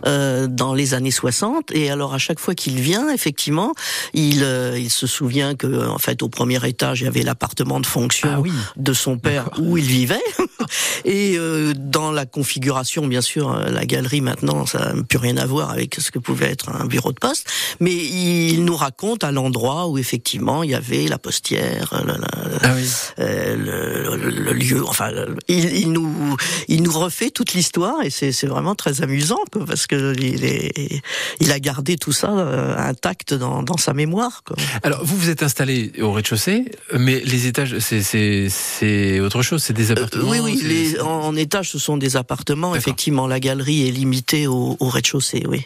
euh, 0.05 0.47
dans 0.47 0.73
les 0.73 0.93
années 0.93 1.11
60. 1.11 1.71
Et 1.71 1.89
alors 1.89 2.13
à 2.13 2.17
chaque 2.17 2.39
fois 2.39 2.55
qu'il 2.55 2.79
vient, 2.79 3.09
effectivement, 3.09 3.73
il, 4.13 4.43
euh, 4.43 4.77
il 4.77 4.89
se 4.89 5.07
souvient 5.07 5.55
que 5.55 5.87
en 5.87 5.97
fait 5.97 6.21
au 6.23 6.29
premier 6.29 6.65
étage 6.67 7.01
il 7.01 7.05
y 7.05 7.07
avait 7.07 7.23
l'appartement 7.23 7.79
de 7.79 7.85
fonction 7.85 8.29
ah 8.33 8.39
oui. 8.39 8.51
de 8.77 8.93
son 8.93 9.17
père 9.17 9.49
où 9.59 9.77
il 9.77 9.85
vivait. 9.85 10.23
et 11.05 11.35
euh, 11.37 11.73
dans 11.75 12.11
la 12.11 12.25
configuration, 12.25 13.07
bien 13.07 13.21
sûr, 13.21 13.53
la 13.53 13.85
galerie 13.85 14.21
maintenant, 14.21 14.65
ça 14.65 14.93
n'a 14.93 15.03
plus 15.03 15.17
rien 15.17 15.37
à 15.37 15.45
voir 15.45 15.71
avec 15.71 15.95
ce 15.95 16.11
que 16.11 16.19
pouvait 16.19 16.51
être 16.51 16.69
un 16.69 16.85
bureau 16.85 17.11
de 17.11 17.19
poste. 17.19 17.47
Mais 17.79 17.93
il 17.93 18.63
nous 18.65 18.75
raconte 18.75 19.23
à 19.23 19.31
endroit 19.39 19.87
où 19.87 19.97
effectivement 19.97 20.63
il 20.63 20.71
y 20.71 20.75
avait 20.75 21.07
la 21.07 21.17
postière, 21.17 22.01
le, 22.05 22.13
ah 22.61 22.73
oui. 22.75 22.87
euh, 23.19 23.55
le, 24.17 24.29
le, 24.29 24.53
lieu. 24.53 24.83
Enfin, 24.85 25.11
il, 25.47 25.65
il, 25.75 25.91
nous 25.91 26.35
il 26.67 26.83
nous 26.83 26.91
refait 26.91 27.31
toute 27.31 27.53
l'histoire 27.53 27.95
et 28.03 28.09
c'est 28.09 28.45
vraiment 28.45 28.75
très 28.75 29.01
amusant 29.01 29.39
quoi, 29.51 29.65
parce 29.65 29.87
que 29.87 30.13
il 30.19 30.45
est 30.45 31.01
il 31.39 31.51
a 31.51 31.59
gardé 31.59 31.97
tout 31.97 32.11
ça 32.11 32.31
euh, 32.31 32.75
intact 32.77 33.33
dans, 33.33 33.63
dans 33.63 33.77
sa 33.77 33.93
mémoire. 33.93 34.43
Quoi. 34.45 34.55
Alors 34.83 35.03
vous 35.03 35.17
vous 35.17 35.29
êtes 35.29 35.43
installé 35.43 35.91
au 36.01 36.11
rez-de-chaussée, 36.11 36.65
mais 36.97 37.21
les 37.21 37.47
étages 37.47 37.79
c'est 37.79 38.01
c'est 38.49 39.19
autre 39.19 39.41
chose, 39.41 39.63
c'est 39.63 39.73
des 39.73 39.91
appartements. 39.91 40.25
Euh, 40.33 40.39
oui 40.39 40.39
oui, 40.43 40.61
les, 40.63 40.99
en, 40.99 41.07
en, 41.07 41.35
étage 41.35 41.69
ce 41.69 41.79
sont 41.79 41.97
des 41.97 42.15
appartements. 42.15 42.75
Effectivement, 42.75 43.27
la 43.27 43.39
galerie 43.39 43.87
est 43.87 43.91
limitée 43.91 44.47
au, 44.47 44.75
au 44.79 44.89
rez-de-chaussée. 44.89 45.43
Oui. 45.47 45.65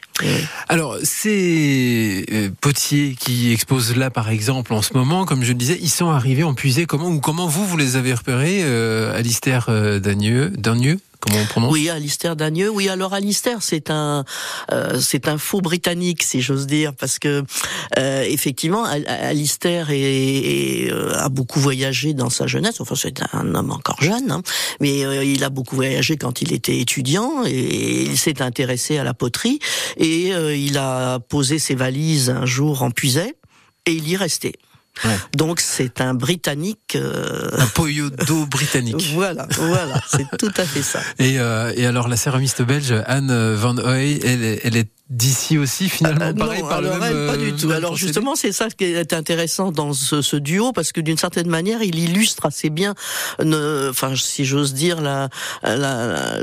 Alors 0.70 0.98
ces 1.04 2.26
euh, 2.32 2.50
potiers 2.62 3.16
qui 3.20 3.52
expose 3.64 3.96
là, 3.96 4.10
par 4.10 4.30
exemple, 4.30 4.74
en 4.74 4.82
ce 4.82 4.94
moment, 4.94 5.24
comme 5.24 5.42
je 5.42 5.54
le 5.54 5.58
disais, 5.58 5.80
ils 5.82 5.90
sont 5.90 6.10
arrivés 6.10 6.44
en 6.44 6.54
puisée. 6.54 6.86
Comment 6.86 7.08
ou 7.08 7.22
comment 7.22 7.48
vous 7.48 7.66
vous 7.66 7.78
les 7.78 7.96
avez 7.96 8.14
repérés, 8.14 8.60
euh, 8.62 9.18
Alistair 9.18 9.68
euh, 9.70 10.00
Dagneux, 10.00 10.50
Dagneux 10.50 11.00
Comment 11.22 11.38
on 11.42 11.46
prononce? 11.46 11.72
Oui, 11.72 11.90
Alistair 11.90 12.36
Dagneux. 12.36 12.68
Oui, 12.68 12.90
alors 12.90 13.14
Alistair, 13.14 13.60
c'est 13.62 13.90
un, 13.90 14.26
euh, 14.74 15.00
c'est 15.00 15.30
un 15.30 15.38
faux 15.38 15.62
britannique, 15.62 16.24
si 16.24 16.42
j'ose 16.42 16.68
dire, 16.68 16.92
parce 16.94 17.20
que 17.20 17.46
euh, 17.98 18.24
effectivement, 18.28 18.84
Alistair 18.84 19.92
est, 19.92 20.02
est, 20.02 20.92
euh, 20.92 21.14
a 21.18 21.30
beaucoup 21.30 21.62
voyagé 21.62 22.14
dans 22.14 22.30
sa 22.30 22.46
jeunesse. 22.46 22.82
Enfin, 22.82 22.96
c'est 22.96 23.22
un 23.32 23.56
homme 23.56 23.72
encore 23.72 24.02
jeune, 24.04 24.30
hein, 24.30 24.42
mais 24.82 25.06
euh, 25.06 25.24
il 25.24 25.42
a 25.46 25.50
beaucoup 25.50 25.78
voyagé 25.78 26.18
quand 26.18 26.42
il 26.42 26.52
était 26.52 26.80
étudiant 26.80 27.46
et 27.46 28.04
il 28.04 28.18
s'est 28.18 28.42
intéressé 28.42 28.98
à 28.98 29.06
la 29.06 29.14
poterie 29.14 29.60
et 29.96 30.32
il 30.32 30.78
a 30.78 31.20
posé 31.20 31.60
ses 31.60 31.76
valises 31.76 32.30
un 32.30 32.46
jour 32.46 32.82
en 32.82 32.92
puisée 32.92 33.36
et 33.86 33.94
il 33.94 34.08
y 34.08 34.16
restait. 34.18 34.54
Ouais. 35.04 35.18
Donc 35.36 35.60
c'est 35.60 36.02
un 36.02 36.14
Britannique. 36.14 36.96
Euh... 36.96 37.50
Un 37.58 37.66
poyodo 37.68 38.46
britannique. 38.52 39.10
voilà, 39.14 39.48
voilà, 39.58 40.00
c'est 40.08 40.26
tout 40.38 40.54
à 40.56 40.66
fait 40.66 40.84
ça. 40.84 41.00
Et, 41.18 41.40
euh, 41.40 41.74
et 41.76 41.86
alors 41.86 42.08
la 42.08 42.16
céramiste 42.16 42.62
belge 42.62 42.94
Anne 43.08 43.54
Van 43.56 43.76
Hoy, 43.78 44.20
elle, 44.24 44.60
elle 44.64 44.78
est 44.78 44.92
d'ici 45.10 45.58
aussi 45.58 45.90
finalement 45.90 46.26
euh, 46.26 46.34
pareil 46.34 46.62
non, 46.62 46.70
par 46.70 46.78
alors 46.78 46.94
le 46.94 47.00
même, 47.00 47.18
elle, 47.18 47.28
pas 47.28 47.38
du 47.38 47.54
tout. 47.54 47.72
Alors 47.72 47.96
justement, 47.96 48.36
c'est 48.36 48.54
ça 48.54 48.70
qui 48.70 48.86
est 48.86 49.14
intéressant 49.14 49.72
dans 49.72 49.94
ce, 49.94 50.22
ce 50.22 50.38
duo 50.38 50.72
parce 50.72 50.92
que 50.92 51.02
d'une 51.02 51.18
certaine 51.18 51.50
manière, 51.50 51.84
il 51.84 52.00
illustre 52.00 52.46
assez 52.46 52.70
bien, 52.70 52.96
ne, 53.44 53.90
enfin 53.90 54.14
si 54.16 54.46
j'ose 54.46 54.74
dire, 54.74 55.02
la, 55.02 55.30
la, 55.64 56.40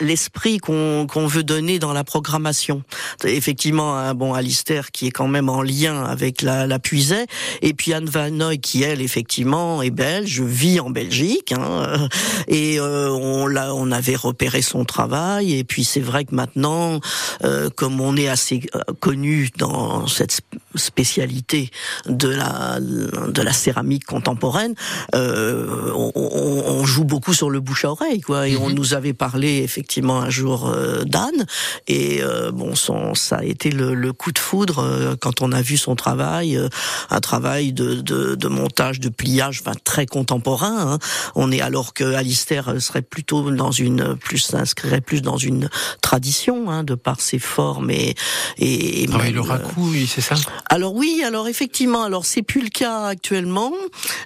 l'esprit 0.00 0.58
qu'on 0.58 1.06
qu'on 1.06 1.26
veut 1.26 1.44
donner 1.44 1.78
dans 1.78 1.92
la 1.92 2.02
programmation. 2.02 2.82
Effectivement, 3.24 3.96
un 3.96 4.14
bon 4.14 4.34
Alistair 4.34 4.90
qui 4.90 5.06
est 5.06 5.10
quand 5.12 5.28
même 5.28 5.48
en 5.48 5.62
lien 5.62 6.04
avec 6.04 6.42
la, 6.42 6.66
la 6.66 6.78
Puisée, 6.80 7.26
et 7.62 7.72
puis 7.72 7.94
Anne 7.94 8.06
Van 8.06 8.30
Noy 8.30 8.58
qui 8.58 8.82
elle 8.82 9.00
effectivement 9.00 9.80
est 9.80 9.90
belge, 9.90 10.40
vit 10.40 10.80
en 10.80 10.90
Belgique, 10.90 11.52
hein, 11.52 12.08
et 12.48 12.80
euh, 12.80 13.10
on 13.10 13.46
l'a, 13.46 13.74
on 13.74 13.92
avait 13.92 14.16
repéré 14.16 14.60
son 14.60 14.84
travail, 14.84 15.56
et 15.56 15.64
puis 15.64 15.84
c'est 15.84 16.00
vrai 16.00 16.24
que 16.24 16.34
maintenant, 16.34 16.98
euh, 17.44 17.70
comme 17.70 17.91
on 18.00 18.16
est 18.16 18.28
assez 18.28 18.62
connu 19.00 19.50
dans 19.58 20.06
cette 20.06 20.40
spécialité 20.74 21.70
de 22.06 22.28
la 22.28 22.78
de 22.80 23.42
la 23.42 23.52
céramique 23.52 24.04
contemporaine, 24.04 24.74
euh, 25.14 25.92
on, 25.94 26.12
on, 26.14 26.84
joue 26.84 27.04
beaucoup 27.04 27.34
sur 27.34 27.50
le 27.50 27.60
bouche 27.60 27.84
à 27.84 27.90
oreille, 27.90 28.20
quoi. 28.20 28.48
Et 28.48 28.52
mm 28.52 28.56
-hmm. 28.56 28.64
on 28.64 28.70
nous 28.70 28.94
avait 28.94 29.12
parlé 29.14 29.62
effectivement 29.62 30.18
un 30.20 30.30
jour 30.30 30.68
euh, 30.68 31.04
d'Anne, 31.04 31.46
et 31.86 32.22
euh, 32.22 32.50
bon, 32.52 32.74
son, 32.74 33.14
ça 33.14 33.36
a 33.36 33.44
été 33.44 33.70
le, 33.70 33.94
le 33.94 34.12
coup 34.12 34.32
de 34.32 34.38
foudre 34.38 34.78
euh, 34.80 35.16
quand 35.20 35.42
on 35.42 35.52
a 35.52 35.62
vu 35.62 35.76
son 35.76 35.94
travail, 35.96 36.56
euh, 36.56 36.68
un 37.10 37.20
travail 37.20 37.72
de, 37.72 37.88
de, 38.10 38.34
de, 38.34 38.48
montage, 38.48 39.00
de 39.00 39.08
pliage, 39.08 39.62
enfin 39.62 39.76
très 39.84 40.06
contemporain. 40.06 40.92
Hein. 40.92 40.98
On 41.34 41.50
est 41.52 41.60
alors 41.60 41.94
que 41.94 42.04
Alistair 42.14 42.80
serait 42.80 43.02
plutôt 43.14 43.50
dans 43.50 43.72
une 43.72 44.16
plus 44.16 44.38
s'inscrirait 44.38 45.00
plus 45.00 45.22
dans 45.22 45.36
une 45.50 45.68
tradition, 46.00 46.70
hein, 46.70 46.84
de 46.84 46.94
par 46.94 47.20
ses 47.20 47.38
formes 47.38 47.81
et 47.90 48.14
et, 48.58 49.02
et 49.02 49.08
ah, 49.12 49.18
même, 49.18 49.34
le 49.34 49.40
raccou, 49.40 49.90
oui, 49.90 50.06
c'est 50.06 50.20
ça. 50.20 50.34
Alors 50.68 50.94
oui, 50.94 51.22
alors 51.26 51.48
effectivement, 51.48 52.02
alors 52.02 52.24
c'est 52.26 52.42
plus 52.42 52.62
le 52.62 52.68
cas 52.68 53.06
actuellement, 53.06 53.72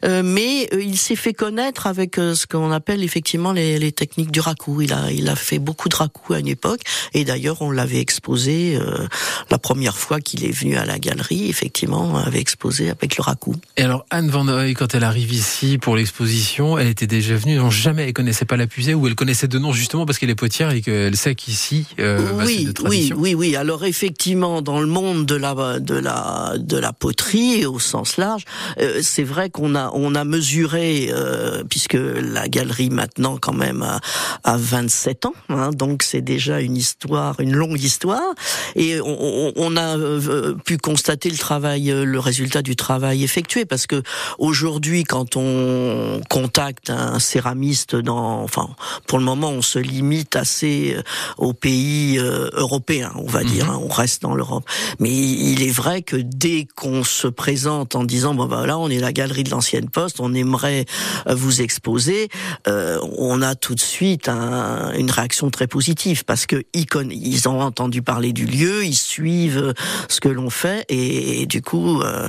euh, 0.04 0.22
mais 0.24 0.68
euh, 0.72 0.82
il 0.82 0.96
s'est 0.96 1.16
fait 1.16 1.32
connaître 1.32 1.86
avec 1.86 2.18
euh, 2.18 2.34
ce 2.34 2.46
qu'on 2.46 2.72
appelle 2.72 3.02
effectivement 3.02 3.52
les, 3.52 3.78
les, 3.78 3.92
techniques 3.92 4.30
du 4.30 4.40
raccou. 4.40 4.82
Il 4.82 4.92
a, 4.92 5.10
il 5.12 5.28
a 5.28 5.36
fait 5.36 5.58
beaucoup 5.58 5.88
de 5.88 5.96
raccou 5.96 6.34
à 6.34 6.40
une 6.40 6.48
époque, 6.48 6.80
et 7.14 7.24
d'ailleurs 7.24 7.62
on 7.62 7.70
l'avait 7.70 8.00
exposé 8.00 8.76
euh, 8.76 9.06
la 9.50 9.58
première 9.58 9.96
fois 9.96 10.20
qu'il 10.20 10.44
est 10.44 10.52
venu 10.52 10.76
à 10.76 10.84
la 10.84 10.98
galerie. 10.98 11.48
Effectivement, 11.48 12.10
on 12.12 12.16
avait 12.16 12.40
exposé 12.40 12.90
avec 12.90 13.16
le 13.16 13.22
raccou. 13.22 13.54
Et 13.76 13.82
alors 13.82 14.04
Anne 14.10 14.30
Van 14.30 14.46
Hoy, 14.48 14.74
quand 14.74 14.94
elle 14.94 15.04
arrive 15.04 15.32
ici 15.32 15.78
pour 15.78 15.96
l'exposition, 15.96 16.78
elle 16.78 16.88
était 16.88 17.06
déjà 17.06 17.36
venue, 17.36 17.56
non 17.56 17.70
jamais, 17.70 18.04
elle 18.04 18.12
connaissait 18.12 18.44
pas 18.44 18.56
la 18.56 18.66
pusée, 18.66 18.94
ou 18.94 19.06
elle 19.06 19.14
connaissait 19.14 19.48
de 19.48 19.58
nom 19.58 19.72
justement 19.72 20.06
parce 20.06 20.18
qu'elle 20.18 20.30
est 20.30 20.34
potière 20.34 20.70
et 20.70 20.82
qu'elle 20.82 21.16
sait 21.16 21.34
qu'ici, 21.34 21.86
euh, 21.98 22.44
oui, 22.44 22.68
bah, 22.74 22.88
oui, 22.88 23.12
oui, 23.16 23.34
oui. 23.34 23.45
Alors 23.54 23.84
effectivement, 23.84 24.62
dans 24.62 24.80
le 24.80 24.86
monde 24.86 25.26
de 25.26 25.36
la 25.36 25.78
de 25.78 25.94
la 25.94 26.54
de 26.58 26.76
la 26.76 26.92
poterie 26.92 27.66
au 27.66 27.78
sens 27.78 28.16
large, 28.16 28.44
euh, 28.78 29.00
c'est 29.02 29.22
vrai 29.22 29.50
qu'on 29.50 29.74
a 29.74 29.90
on 29.94 30.14
a 30.14 30.24
mesuré 30.24 31.08
euh, 31.10 31.62
puisque 31.68 31.96
la 31.96 32.48
galerie 32.48 32.90
maintenant 32.90 33.36
quand 33.38 33.52
même 33.52 33.82
a, 33.82 34.00
a 34.42 34.56
27 34.56 35.26
ans, 35.26 35.34
hein, 35.48 35.70
donc 35.72 36.02
c'est 36.02 36.22
déjà 36.22 36.60
une 36.60 36.76
histoire, 36.76 37.38
une 37.40 37.54
longue 37.54 37.80
histoire, 37.80 38.34
et 38.74 39.00
on, 39.00 39.52
on 39.56 39.76
a 39.76 39.96
euh, 39.96 40.54
pu 40.64 40.78
constater 40.78 41.30
le 41.30 41.36
travail, 41.36 41.90
euh, 41.90 42.04
le 42.04 42.18
résultat 42.18 42.62
du 42.62 42.76
travail 42.76 43.24
effectué, 43.24 43.64
parce 43.64 43.86
que 43.86 44.02
aujourd'hui, 44.38 45.04
quand 45.04 45.36
on 45.36 46.20
contacte 46.28 46.90
un 46.90 47.18
céramiste 47.18 47.96
dans, 47.96 48.42
enfin, 48.42 48.68
pour 49.06 49.18
le 49.18 49.24
moment, 49.24 49.50
on 49.50 49.62
se 49.62 49.78
limite 49.78 50.36
assez 50.36 50.94
euh, 50.96 51.02
aux 51.38 51.52
pays 51.52 52.18
européens, 52.18 53.12
dire, 53.44 53.66
mmh. 53.66 53.70
hein, 53.70 53.80
on 53.82 53.88
reste 53.88 54.22
dans 54.22 54.34
l'Europe, 54.34 54.64
mais 54.98 55.10
il 55.10 55.62
est 55.62 55.70
vrai 55.70 56.02
que 56.02 56.16
dès 56.16 56.66
qu'on 56.74 57.04
se 57.04 57.26
présente 57.26 57.94
en 57.94 58.04
disant 58.04 58.34
bon 58.34 58.46
ben 58.46 58.66
là 58.66 58.78
on 58.78 58.88
est 58.88 58.98
la 58.98 59.12
galerie 59.12 59.44
de 59.44 59.50
l'ancienne 59.50 59.88
poste, 59.88 60.20
on 60.20 60.34
aimerait 60.34 60.86
vous 61.28 61.60
exposer, 61.60 62.28
euh, 62.68 62.98
on 63.18 63.42
a 63.42 63.54
tout 63.54 63.74
de 63.74 63.80
suite 63.80 64.28
un, 64.28 64.92
une 64.94 65.10
réaction 65.10 65.50
très 65.50 65.66
positive 65.66 66.24
parce 66.24 66.46
que 66.46 66.64
ils, 66.72 66.86
ils 67.10 67.48
ont 67.48 67.60
entendu 67.60 68.02
parler 68.02 68.32
du 68.32 68.46
lieu, 68.46 68.84
ils 68.84 68.96
suivent 68.96 69.74
ce 70.08 70.20
que 70.20 70.28
l'on 70.28 70.50
fait 70.50 70.84
et, 70.88 71.42
et, 71.42 71.46
du 71.46 71.62
coup 71.62 72.00
euh, 72.00 72.28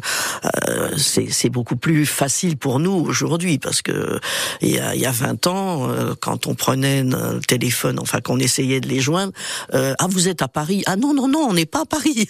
euh, 0.68 0.92
c'est 0.98 1.50
beaucoup 1.50 1.76
plus 1.76 2.06
facile 2.06 2.58
pour 2.58 2.80
nous 2.80 2.92
aujourd'hui 2.92 3.58
parce 3.58 3.82
que 3.82 4.20
il 4.62 4.72
y 4.72 4.80
a, 4.80 4.96
il 4.96 5.02
y 5.02 5.06
a 5.06 5.12
20 5.12 5.48
ans 5.48 5.90
quand 6.20 6.48
on 6.48 6.56
prenait 6.56 7.04
le 7.04 7.40
téléphone, 7.48 8.00
enfin 8.00 8.20
qu'on 8.22 8.40
essayait 8.40 8.82
de 8.82 8.88
les 8.88 9.00
joindre, 9.00 9.32
ah 9.74 10.08
vous 10.10 10.28
êtes 10.28 10.42
à 10.42 10.48
Paris, 10.48 10.84
ah 10.86 10.96
non 10.98 11.14
non 11.14 11.28
non 11.28 11.48
on 11.50 11.54
n'est 11.54 11.66
pas 11.66 11.82
à 11.82 11.86
Paris, 11.86 12.28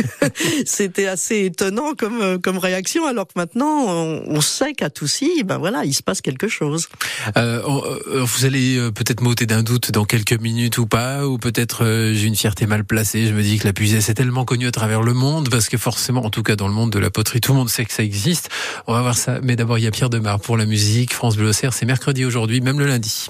c'était 0.66 1.06
assez 1.06 1.44
étonnant 1.44 1.94
comme 1.96 2.20
euh, 2.20 2.38
comme 2.38 2.58
réaction, 2.58 3.06
alors 3.06 3.26
que 3.26 3.32
maintenant 3.36 3.86
on, 3.86 4.40
sait 4.40 4.74
qu'à 4.74 4.90
Toussy, 4.90 5.42
ben 5.44 5.58
voilà, 5.58 5.84
il 5.84 5.94
se 5.94 6.02
passe 6.02 6.20
quelque 6.20 6.48
chose. 6.48 6.88
Euh, 7.36 7.62
euh, 7.66 8.22
vous 8.22 8.44
allez 8.44 8.90
peut-être 8.94 9.22
m'ôter 9.22 9.46
d'un 9.46 9.62
doute 9.62 9.90
dans 9.90 10.04
quelques 10.04 10.38
minutes 10.38 10.78
ou 10.78 10.86
pas, 10.86 11.26
ou 11.26 11.38
peut-être 11.38 12.12
j'ai 12.12 12.26
une 12.26 12.36
fierté 12.36 12.66
mal 12.66 12.84
placée. 12.84 13.26
Je 13.26 13.32
me 13.32 13.42
dis 13.42 13.58
que 13.58 13.66
la 13.66 13.72
puisée 13.72 14.00
c'est 14.00 14.14
tellement 14.14 14.44
connu 14.44 14.66
à 14.66 14.72
travers 14.72 15.02
le 15.02 15.14
monde, 15.14 15.48
parce 15.48 15.68
que 15.68 15.78
forcément, 15.78 16.24
en 16.24 16.30
tout 16.30 16.42
cas 16.42 16.56
dans 16.56 16.68
le 16.68 16.74
monde 16.74 16.90
de 16.90 16.98
la 16.98 17.10
poterie, 17.10 17.40
tout 17.40 17.52
le 17.52 17.58
monde 17.58 17.70
sait 17.70 17.84
que 17.84 17.92
ça 17.92 18.02
existe. 18.02 18.50
On 18.86 18.92
va 18.92 19.00
voir 19.00 19.16
ça. 19.16 19.40
Mais 19.42 19.56
d'abord, 19.56 19.78
il 19.78 19.84
y 19.84 19.86
a 19.86 19.90
Pierre 19.90 20.10
Demar 20.10 20.40
pour 20.40 20.56
la 20.56 20.66
musique. 20.66 21.14
France 21.14 21.36
Bleu 21.36 21.52
c'est 21.54 21.86
mercredi 21.86 22.24
aujourd'hui, 22.24 22.60
même 22.60 22.78
le 22.78 22.86
lundi. 22.86 23.28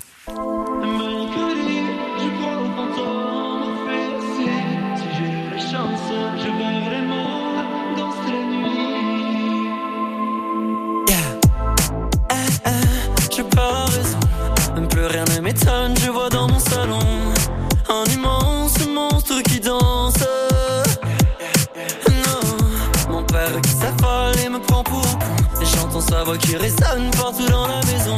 Sa 26.15 26.23
voix 26.23 26.39
qui 26.39 26.57
résonne 26.57 27.11
partout 27.23 27.49
dans 27.51 27.67
la 27.67 27.81
maison. 27.91 28.17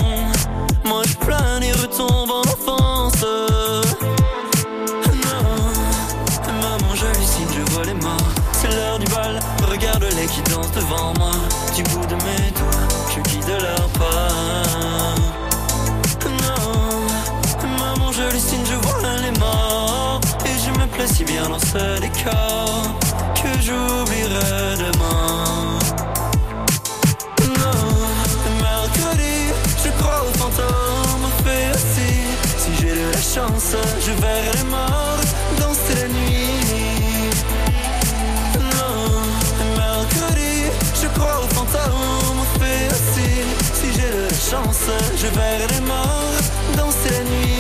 Moi 0.85 1.03
je 1.09 1.15
plane 1.25 1.63
et 1.63 1.73
retombe 1.73 2.31
en 2.31 2.45
enfance. 2.55 3.25
Non, 5.27 5.47
maman 6.65 6.93
j'hallucine, 6.95 7.51
je 7.57 7.73
vois 7.73 7.85
les 7.85 7.95
morts. 7.95 8.33
C'est 8.53 8.69
l'heure 8.77 8.99
du 8.99 9.07
bal, 9.07 9.41
regarde-les 9.71 10.27
qui 10.27 10.43
dansent 10.51 10.73
devant 10.73 11.13
moi. 11.19 11.37
Du 11.75 11.83
bout 11.85 12.07
de 12.07 12.17
mes 12.27 12.51
doigts, 12.59 12.87
je 13.13 13.21
guide 13.31 13.53
leur 13.67 13.89
pas. 14.01 14.29
Non, 16.45 16.65
maman 17.79 18.13
j'hallucine, 18.13 18.65
je 18.71 18.77
vois 18.85 19.17
les 19.25 19.39
morts. 19.39 20.21
Et 20.45 20.57
je 20.65 20.71
me 20.79 20.87
plais 20.87 21.07
si 21.07 21.25
bien 21.25 21.49
dans 21.49 21.59
ce 21.59 22.01
décor 22.01 22.83
que 23.35 23.51
j'oublierai 23.65 24.66
je 33.37 34.13
verrai 34.13 34.51
les 34.57 34.65
morts 34.65 35.21
danser 35.61 35.95
la 35.95 36.09
nuit. 36.09 37.31
Non, 38.55 39.21
mercredi, 39.77 40.71
je 40.95 41.07
crois 41.09 41.41
aux 41.45 41.55
fantômes, 41.55 42.47
fait 42.59 42.89
aussi. 42.91 43.31
Si 43.75 43.93
j'ai 43.93 44.11
la 44.11 44.29
chance, 44.31 44.89
je 45.17 45.27
verrai 45.27 45.67
les 45.71 45.81
morts 45.83 46.41
danser 46.77 47.11
la 47.11 47.25
nuit. 47.25 47.56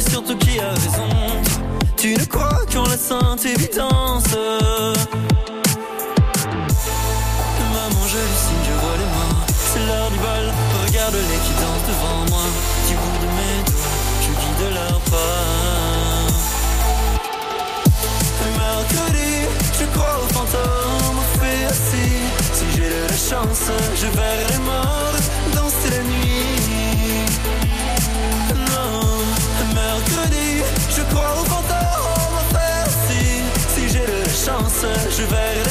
Surtout 0.00 0.36
qui 0.36 0.58
a 0.58 0.70
raison. 0.70 1.08
Tu 1.96 2.14
ne 2.14 2.24
crois 2.24 2.60
qu'en 2.72 2.84
la 2.84 2.96
sainte 2.96 3.44
évidence. 3.44 4.34
Maman, 7.74 8.04
j'hallucine, 8.10 8.62
je 8.66 8.74
vois 8.80 8.96
les 9.00 9.10
morts. 9.16 9.46
C'est 9.72 9.84
l'heure 9.86 10.10
du 10.10 10.18
bal, 10.18 10.46
regarde-les 10.86 11.40
qui 11.44 11.52
dansent 11.60 11.88
devant 11.92 12.20
moi. 12.30 12.46
Du 12.88 12.94
bout 12.94 13.18
de 13.24 13.28
mes 13.38 13.58
doigts, 13.70 14.00
je 14.22 14.30
guide 14.40 14.74
leur 14.74 15.00
pas. 15.10 15.46
Mercredi, 18.58 19.32
je 19.78 19.84
crois 19.96 20.16
aux 20.22 20.32
fantômes, 20.32 21.22
fait 21.40 21.64
assis. 21.66 22.20
Si 22.52 22.64
j'ai 22.74 22.88
de 22.88 23.02
la 23.08 23.16
chance, 23.16 23.66
je 23.94 24.06
verrai 24.06 24.46
les 24.50 24.58
morts 24.58 25.09
je 35.20 35.26
verrai 35.26 35.54
les. 35.54 35.70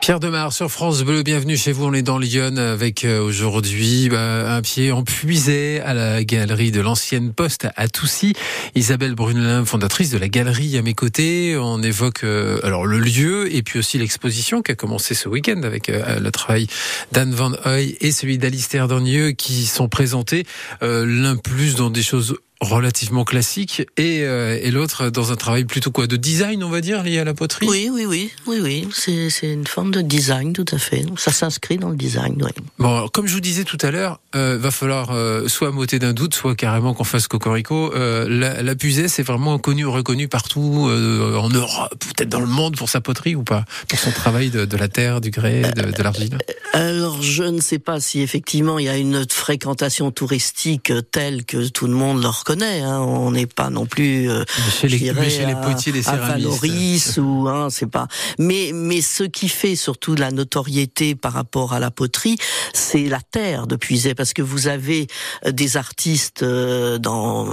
Pierre 0.00 0.18
Demar 0.18 0.52
sur 0.52 0.70
France 0.70 1.02
Bleu, 1.02 1.22
bienvenue 1.22 1.56
chez 1.56 1.72
vous. 1.72 1.84
On 1.84 1.92
est 1.92 2.02
dans 2.02 2.18
Lyon 2.18 2.56
avec 2.56 3.04
euh, 3.04 3.20
aujourd'hui 3.20 4.08
bah, 4.08 4.50
un 4.50 4.62
pied 4.62 4.90
en 4.92 5.04
puisé 5.04 5.80
à 5.82 5.94
la 5.94 6.24
galerie 6.24 6.72
de 6.72 6.80
l'ancienne 6.80 7.32
poste 7.32 7.68
à 7.76 7.86
Toussy. 7.86 8.32
Isabelle 8.74 9.14
Brunelin, 9.14 9.64
fondatrice 9.64 10.10
de 10.10 10.18
la 10.18 10.28
galerie 10.28 10.76
à 10.78 10.82
mes 10.82 10.94
côtés. 10.94 11.56
On 11.58 11.82
évoque 11.82 12.24
euh, 12.24 12.58
alors 12.64 12.86
le 12.86 12.98
lieu 12.98 13.54
et 13.54 13.62
puis 13.62 13.78
aussi 13.78 13.98
l'exposition 13.98 14.62
qui 14.62 14.72
a 14.72 14.74
commencé 14.74 15.14
ce 15.14 15.28
week-end 15.28 15.60
avec 15.62 15.88
euh, 15.88 16.18
le 16.18 16.30
travail 16.32 16.66
d'Anne 17.12 17.32
Van 17.32 17.52
Hoy 17.66 17.96
et 18.00 18.10
celui 18.10 18.38
d'Alistair 18.38 18.88
Dornieux 18.88 19.32
qui 19.32 19.66
sont 19.66 19.88
présentés 19.88 20.44
l'un 20.80 21.36
plus 21.36 21.76
dans 21.76 21.90
des 21.90 22.02
choses 22.02 22.36
relativement 22.60 23.24
classiques 23.24 23.82
et, 23.96 24.20
euh, 24.22 24.58
et 24.60 24.70
l'autre 24.70 25.08
dans 25.08 25.32
un 25.32 25.36
travail 25.36 25.64
plutôt 25.64 25.90
quoi 25.90 26.06
de 26.06 26.16
design 26.16 26.62
on 26.62 26.68
va 26.68 26.82
dire 26.82 27.02
lié 27.02 27.18
à 27.18 27.24
la 27.24 27.32
poterie? 27.32 27.66
Oui, 27.66 27.88
oui, 27.90 28.04
oui, 28.06 28.30
oui, 28.46 28.58
oui. 28.62 28.88
C'est 28.92 29.30
c'est 29.30 29.52
une 29.52 29.66
forme 29.66 29.90
de 29.90 30.02
design, 30.02 30.52
tout 30.52 30.66
à 30.72 30.78
fait. 30.78 31.04
Ça 31.16 31.32
s'inscrit 31.32 31.78
dans 31.78 31.88
le 31.88 31.96
design, 31.96 32.36
oui. 32.42 32.50
Bon, 32.78 32.96
alors, 32.96 33.12
comme 33.12 33.26
je 33.26 33.34
vous 33.34 33.40
disais 33.40 33.64
tout 33.64 33.78
à 33.80 33.90
l'heure, 33.90 34.20
euh, 34.34 34.58
va 34.58 34.70
falloir 34.70 35.10
euh, 35.10 35.48
soit 35.48 35.70
m'ôter 35.70 35.98
d'un 35.98 36.12
doute, 36.12 36.34
soit 36.34 36.54
carrément 36.54 36.92
qu'on 36.92 37.04
fasse 37.04 37.28
cocorico. 37.28 37.92
La, 37.94 38.62
la 38.62 38.74
Pusée, 38.74 39.08
c'est 39.08 39.22
vraiment 39.22 39.58
connu, 39.58 39.86
reconnu 39.86 40.28
partout 40.28 40.90
en 40.90 41.48
Europe, 41.48 41.94
peut-être 41.98 42.28
dans 42.28 42.40
le 42.40 42.46
monde 42.46 42.76
pour 42.76 42.88
sa 42.88 43.00
poterie 43.00 43.34
ou 43.34 43.42
pas, 43.42 43.64
pour 43.88 43.98
son 43.98 44.10
travail 44.10 44.50
de, 44.50 44.64
de 44.64 44.76
la 44.76 44.88
terre, 44.88 45.20
du 45.20 45.30
grès, 45.30 45.62
de, 45.62 45.90
de 45.90 46.02
l'argile? 46.02 46.38
Alors, 46.72 47.22
je 47.22 47.42
ne 47.42 47.60
sais 47.60 47.78
pas 47.78 48.00
si 48.00 48.20
effectivement 48.20 48.78
il 48.78 48.86
y 48.86 48.88
a 48.88 48.96
une 48.96 49.26
fréquentation 49.28 50.10
touristique 50.10 50.92
telle 51.10 51.44
que 51.44 51.68
tout 51.68 51.86
le 51.86 51.94
monde 51.94 52.22
le 52.22 52.28
reconnaît. 52.50 52.80
Hein. 52.80 53.00
On 53.00 53.30
n'est 53.30 53.46
pas 53.46 53.70
non 53.70 53.86
plus 53.86 54.28
euh, 54.30 54.44
Chez 54.80 54.88
les, 54.88 54.98
dirais, 54.98 55.56
potiers, 55.62 55.92
les 55.92 56.02
céramistes. 56.02 57.18
Ou 57.18 57.48
hein, 57.48 57.68
c'est 57.70 57.86
pas. 57.86 58.08
Mais 58.38 58.70
mais 58.74 59.00
ce 59.00 59.24
qui 59.24 59.48
fait 59.48 59.76
surtout 59.76 60.14
la 60.14 60.30
notoriété 60.30 61.14
par 61.14 61.32
rapport 61.32 61.72
à 61.72 61.80
la 61.80 61.90
poterie, 61.90 62.36
c'est 62.72 63.04
la 63.04 63.20
terre 63.20 63.66
de 63.66 63.76
Puiset, 63.76 64.14
parce 64.14 64.32
que 64.32 64.42
vous 64.42 64.66
avez 64.66 65.06
euh, 65.46 65.52
des 65.52 65.76
artistes 65.76 66.42
euh, 66.42 66.98
dans 66.98 67.48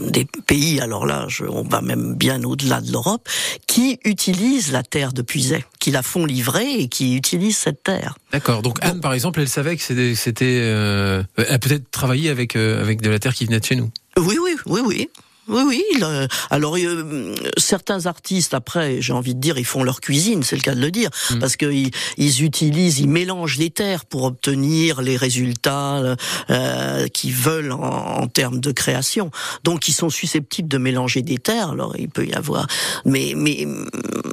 des 0.00 0.26
pays. 0.46 0.80
Alors 0.80 1.06
là, 1.06 1.26
je, 1.28 1.44
on 1.44 1.62
va 1.62 1.80
même 1.80 2.14
bien 2.14 2.42
au-delà 2.44 2.80
de 2.80 2.90
l'Europe, 2.92 3.28
qui 3.66 3.98
utilisent 4.04 4.72
la 4.72 4.82
terre 4.82 5.12
de 5.12 5.22
Puiset, 5.22 5.64
qui 5.78 5.90
la 5.90 6.02
font 6.02 6.26
livrer 6.26 6.80
et 6.80 6.88
qui 6.88 7.16
utilisent 7.16 7.58
cette 7.58 7.82
terre. 7.82 8.16
D'accord. 8.32 8.62
Donc 8.62 8.78
Anne, 8.82 9.00
par 9.00 9.12
exemple, 9.12 9.40
elle 9.40 9.48
savait 9.48 9.76
que 9.76 9.82
c'était, 9.82 10.60
euh, 10.62 11.22
elle 11.36 11.46
a 11.54 11.58
peut-être 11.58 11.90
travaillé 11.90 12.30
avec 12.30 12.56
euh, 12.56 12.80
avec 12.80 13.00
de 13.00 13.10
la 13.10 13.18
terre 13.18 13.34
qui 13.34 13.46
venait 13.46 13.60
de 13.60 13.64
chez 13.64 13.76
nous. 13.76 13.90
Oui, 14.18 14.38
oui, 14.38 14.56
oui, 14.66 14.80
oui. 14.84 15.10
Oui, 15.50 15.62
oui. 15.66 15.82
il, 15.96 16.04
euh, 16.04 16.26
alors, 16.50 16.76
euh, 16.76 17.34
certains 17.56 18.06
artistes, 18.06 18.54
après, 18.54 19.00
j'ai 19.00 19.12
envie 19.12 19.34
de 19.34 19.40
dire, 19.40 19.58
ils 19.58 19.64
font 19.64 19.82
leur 19.82 20.00
cuisine, 20.00 20.42
c'est 20.42 20.56
le 20.56 20.62
cas 20.62 20.74
de 20.74 20.80
le 20.80 20.90
dire, 20.90 21.10
parce 21.40 21.56
qu'ils 21.56 21.90
ils 22.16 22.42
utilisent, 22.44 22.98
ils 23.00 23.08
mélangent 23.08 23.58
les 23.58 23.70
terres 23.70 24.04
pour 24.04 24.24
obtenir 24.24 25.02
les 25.02 25.16
résultats 25.16 26.16
euh, 26.50 27.06
qu'ils 27.08 27.34
veulent 27.34 27.72
en, 27.72 27.80
en 28.22 28.26
termes 28.28 28.60
de 28.60 28.72
création. 28.72 29.30
Donc, 29.64 29.88
ils 29.88 29.92
sont 29.92 30.10
susceptibles 30.10 30.68
de 30.68 30.78
mélanger 30.78 31.22
des 31.22 31.38
terres. 31.38 31.70
Alors, 31.70 31.94
il 31.98 32.08
peut 32.08 32.26
y 32.26 32.32
avoir, 32.34 32.66
mais, 33.04 33.34
mais 33.36 33.64
hum, 33.66 33.88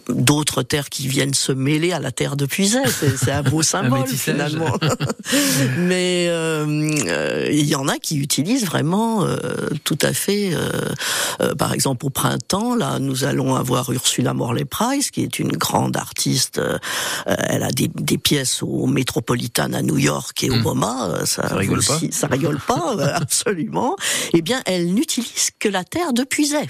d'autres 0.10 0.64
terres 0.64 0.90
qui 0.90 1.08
viennent 1.08 1.34
se 1.34 1.52
mêler 1.52 1.92
à 1.92 2.00
la 2.00 2.12
terre 2.12 2.36
de 2.36 2.46
Puiset. 2.46 2.84
C'est 3.18 3.32
un 3.32 3.44
beau 3.44 3.62
symbole 3.64 4.00
métissage. 4.02 4.36
finalement. 4.36 4.78
mais 5.78 6.28
euh, 6.30 6.66
euh, 7.08 7.48
il 7.52 7.66
y 7.66 7.76
en 7.76 7.88
a 7.88 7.98
qui 7.98 8.18
utilisent 8.18 8.66
vraiment 8.66 9.24
euh, 9.26 9.38
tout 9.84 9.98
à 10.02 10.14
fait. 10.14 10.52
euh, 10.54 10.70
euh, 11.42 11.56
par 11.56 11.74
exemple, 11.74 12.06
au 12.06 12.10
printemps, 12.10 12.76
là, 12.76 13.00
nous 13.00 13.24
allons 13.24 13.56
avoir 13.56 13.92
Ursula 13.92 14.34
Morley-Price, 14.34 15.12
qui 15.12 15.24
est 15.24 15.40
une 15.40 15.52
grande 15.52 15.98
artiste. 15.98 16.58
euh, 16.60 16.78
elle 17.26 17.64
a 17.64 17.72
des, 17.72 17.90
des 17.96 18.18
pièces 18.18 18.64
au 18.64 18.86
Metropolitan 18.86 19.74
à 19.74 19.82
New 19.82 19.98
York 19.98 20.44
et 20.44 20.50
au 20.50 20.56
MoMA. 20.56 21.10
euh, 21.10 21.26
Ça, 21.26 21.48
Ça 21.50 21.56
rigole 21.56 21.84
pas. 21.84 22.00
Ça 22.12 22.28
rigole 22.28 22.60
pas, 22.60 22.96
absolument. 23.16 23.96
Eh 24.34 24.42
bien, 24.42 24.62
elle 24.66 24.94
n'utilise 24.94 25.50
que 25.60 25.70
la 25.70 25.84
terre 25.84 26.14
de 26.14 26.24
Puiset. 26.24 26.68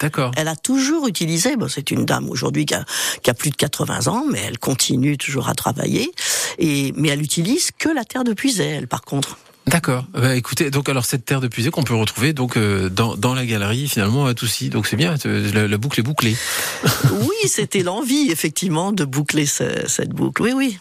D'accord. 0.00 0.32
Elle 0.36 0.48
a 0.48 0.56
toujours 0.56 1.06
utilisé, 1.06 1.56
bon, 1.56 1.68
c'est 1.68 1.92
une 1.92 2.04
dame 2.04 2.28
aujourd'hui 2.28 2.66
qui 2.66 2.74
a, 2.74 2.84
qui 3.22 3.30
a 3.30 3.34
plus 3.34 3.50
de 3.50 3.56
80 3.56 4.08
ans, 4.08 4.24
mais 4.28 4.40
elle 4.40 4.58
continue 4.58 5.16
toujours 5.16 5.48
à 5.48 5.54
travailler. 5.54 6.10
Et, 6.58 6.92
mais 6.96 7.08
elle 7.10 7.22
utilise 7.22 7.70
que 7.78 7.88
la 7.88 8.04
terre 8.04 8.24
de 8.24 8.32
Puiset, 8.32 8.66
elle, 8.66 8.88
par 8.88 9.02
contre. 9.02 9.38
D'accord. 9.66 10.04
Bah, 10.12 10.36
écoutez, 10.36 10.70
donc 10.70 10.88
alors 10.88 11.04
cette 11.06 11.24
terre 11.24 11.40
de 11.40 11.48
puisée 11.48 11.70
qu'on 11.70 11.84
peut 11.84 11.94
retrouver 11.94 12.32
donc 12.34 12.56
euh, 12.56 12.90
dans, 12.90 13.16
dans 13.16 13.34
la 13.34 13.46
galerie 13.46 13.88
finalement 13.88 14.26
à 14.26 14.34
Toussy. 14.34 14.68
Donc 14.68 14.86
c'est 14.86 14.96
bien, 14.96 15.14
euh, 15.26 15.68
la, 15.68 15.78
boucle 15.78 16.00
est 16.00 16.02
bouclée. 16.02 16.36
Oui, 17.12 17.48
c'était 17.48 17.82
l'envie, 17.82 18.30
effectivement, 18.30 18.92
de 18.92 19.04
boucler 19.04 19.46
ce- 19.46 19.86
cette 19.88 20.10
boucle. 20.10 20.42
Oui, 20.42 20.52
oui. 20.54 20.78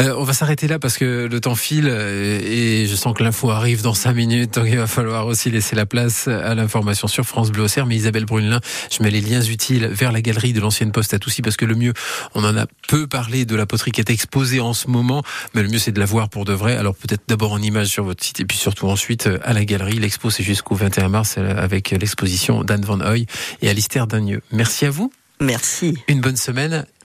Euh, 0.00 0.14
on 0.16 0.24
va 0.24 0.32
s'arrêter 0.32 0.68
là 0.68 0.78
parce 0.78 0.96
que 0.98 1.28
le 1.30 1.40
temps 1.40 1.54
file 1.54 1.88
euh, 1.88 2.40
et 2.42 2.86
je 2.86 2.94
sens 2.96 3.14
que 3.14 3.22
l'info 3.22 3.50
arrive 3.50 3.82
dans 3.82 3.94
cinq 3.94 4.14
minutes. 4.14 4.54
Donc 4.54 4.66
il 4.68 4.76
va 4.76 4.86
falloir 4.86 5.26
aussi 5.26 5.50
laisser 5.50 5.76
la 5.76 5.86
place 5.86 6.28
à 6.28 6.54
l'information 6.54 7.08
sur 7.08 7.24
France 7.24 7.50
Bleu 7.50 7.64
Auxerre. 7.64 7.86
Mais 7.86 7.96
Isabelle 7.96 8.24
Brunelin, 8.24 8.60
je 8.90 9.02
mets 9.02 9.10
les 9.10 9.20
liens 9.20 9.42
utiles 9.42 9.86
vers 9.86 10.12
la 10.12 10.20
galerie 10.20 10.52
de 10.52 10.60
l'ancienne 10.60 10.92
poste 10.92 11.14
à 11.14 11.18
Toussy 11.18 11.42
parce 11.42 11.56
que 11.56 11.64
le 11.64 11.74
mieux, 11.74 11.92
on 12.34 12.44
en 12.44 12.56
a 12.56 12.66
peu 12.88 13.06
parlé 13.06 13.44
de 13.44 13.56
la 13.56 13.66
poterie 13.66 13.92
qui 13.92 14.00
est 14.00 14.10
exposée 14.10 14.60
en 14.60 14.74
ce 14.74 14.88
moment, 14.88 15.22
mais 15.54 15.62
le 15.62 15.68
mieux 15.68 15.78
c'est 15.78 15.92
de 15.92 16.00
la 16.00 16.06
voir 16.06 16.28
pour 16.28 16.44
de 16.44 16.52
vrai. 16.52 16.76
Alors 16.76 16.94
peut-être 16.94 17.22
d'abord 17.28 17.52
en 17.52 17.62
image 17.62 17.88
sur 17.88 18.04
votre 18.04 18.24
site 18.24 18.40
et 18.40 18.44
puis 18.44 18.56
surtout 18.56 18.88
ensuite 18.88 19.26
euh, 19.26 19.38
à 19.42 19.52
la 19.52 19.64
galerie. 19.64 19.98
L'expo 19.98 20.30
c'est 20.30 20.42
jusqu'au 20.42 20.74
21 20.74 21.08
mars 21.08 21.36
euh, 21.38 21.54
avec 21.56 21.90
l'exposition 21.90 22.64
d'Anne 22.64 22.84
Van 22.84 23.00
Hoy 23.00 23.26
et 23.62 23.68
Alistair 23.68 24.06
Dagneux. 24.06 24.40
Merci 24.50 24.86
à 24.86 24.90
vous. 24.90 25.12
Merci. 25.40 25.98
Une 26.08 26.20
bonne 26.20 26.36
semaine 26.36 26.86